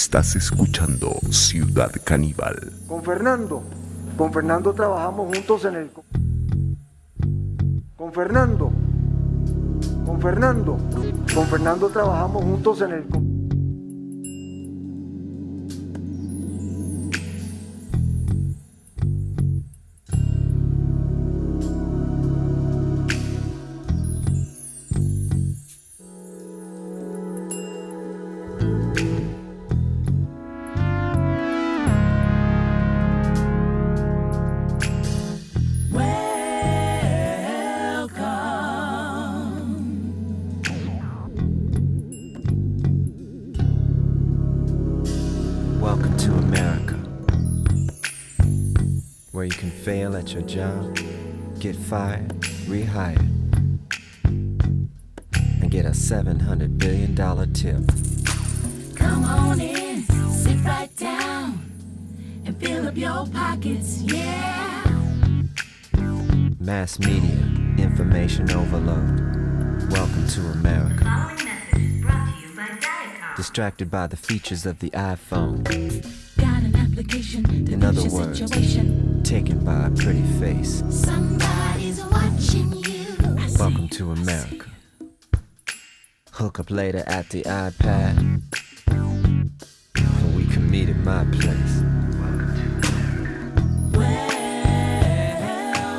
[0.10, 2.74] Estás escuchando Ciudad Caníbal.
[2.88, 3.62] Con Fernando.
[4.18, 5.92] Con Fernando trabajamos juntos en el...
[7.96, 8.72] Con Fernando.
[10.08, 10.78] Con Fernando.
[11.36, 13.19] Con Fernando trabajamos juntos en el...
[50.30, 50.96] at your job,
[51.60, 52.30] get fired,
[52.68, 53.18] rehired,
[54.24, 57.16] and get a $700 billion
[57.54, 57.82] tip.
[58.96, 61.72] Come on in, sit right down,
[62.46, 64.84] and fill up your pockets, yeah.
[66.60, 67.40] Mass media,
[67.78, 69.92] information overload.
[69.92, 71.36] Welcome to America.
[73.36, 75.64] Distracted by the features of the iPhone.
[76.38, 80.84] Got an application In other words, situation taken by a pretty face.
[80.90, 83.06] Somebody's watching you.
[83.58, 84.66] Welcome to America.
[86.32, 88.42] Hook up later at the iPad.
[88.88, 91.84] And we can meet at my place.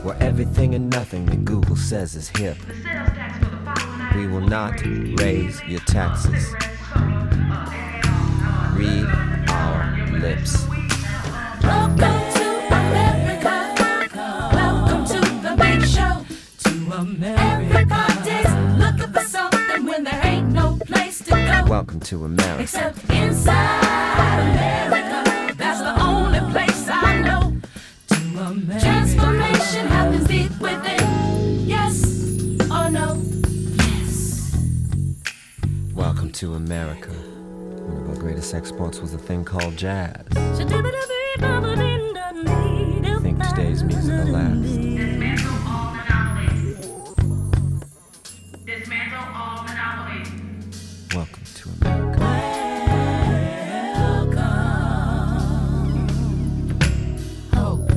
[0.03, 2.58] Where everything and nothing that Google says is hip.
[2.66, 3.51] The sales tax
[4.16, 4.82] we will not
[5.20, 6.54] raise your taxes.
[8.76, 9.06] Read
[9.50, 10.68] our lips.
[11.64, 13.74] Welcome to America.
[14.54, 16.26] Welcome to the big show.
[16.64, 17.42] To America.
[17.42, 21.64] Everybody's looking for something when there ain't no place to go.
[21.70, 22.64] Welcome to America.
[22.64, 25.11] Except inside America.
[36.42, 37.12] to America.
[37.12, 40.26] One of our greatest exports was a thing called jazz.
[40.36, 40.56] I
[43.22, 44.66] think today's music will last.
[51.14, 52.26] Welcome to America.
[57.54, 57.92] Hope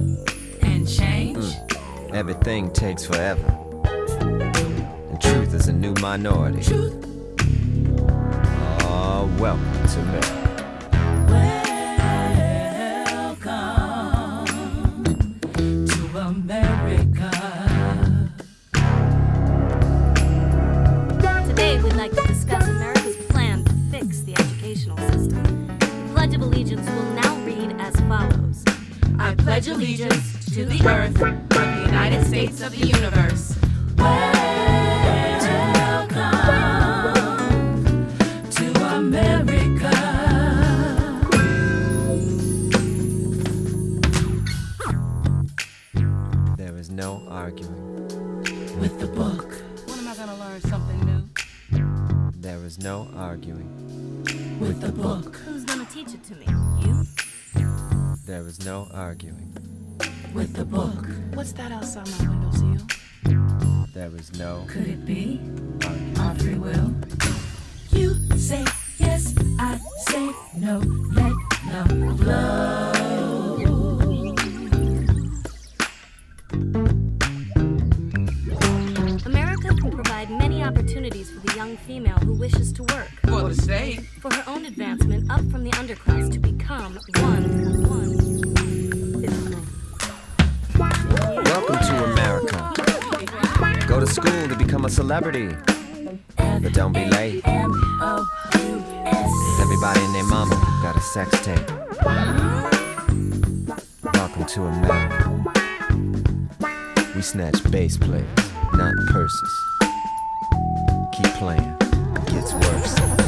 [0.61, 1.39] and change.
[1.39, 2.15] Hmm.
[2.15, 3.59] Everything takes forever.
[3.89, 6.63] And truth is a new minority.
[6.63, 7.04] Truth
[9.45, 10.44] welcome to bit.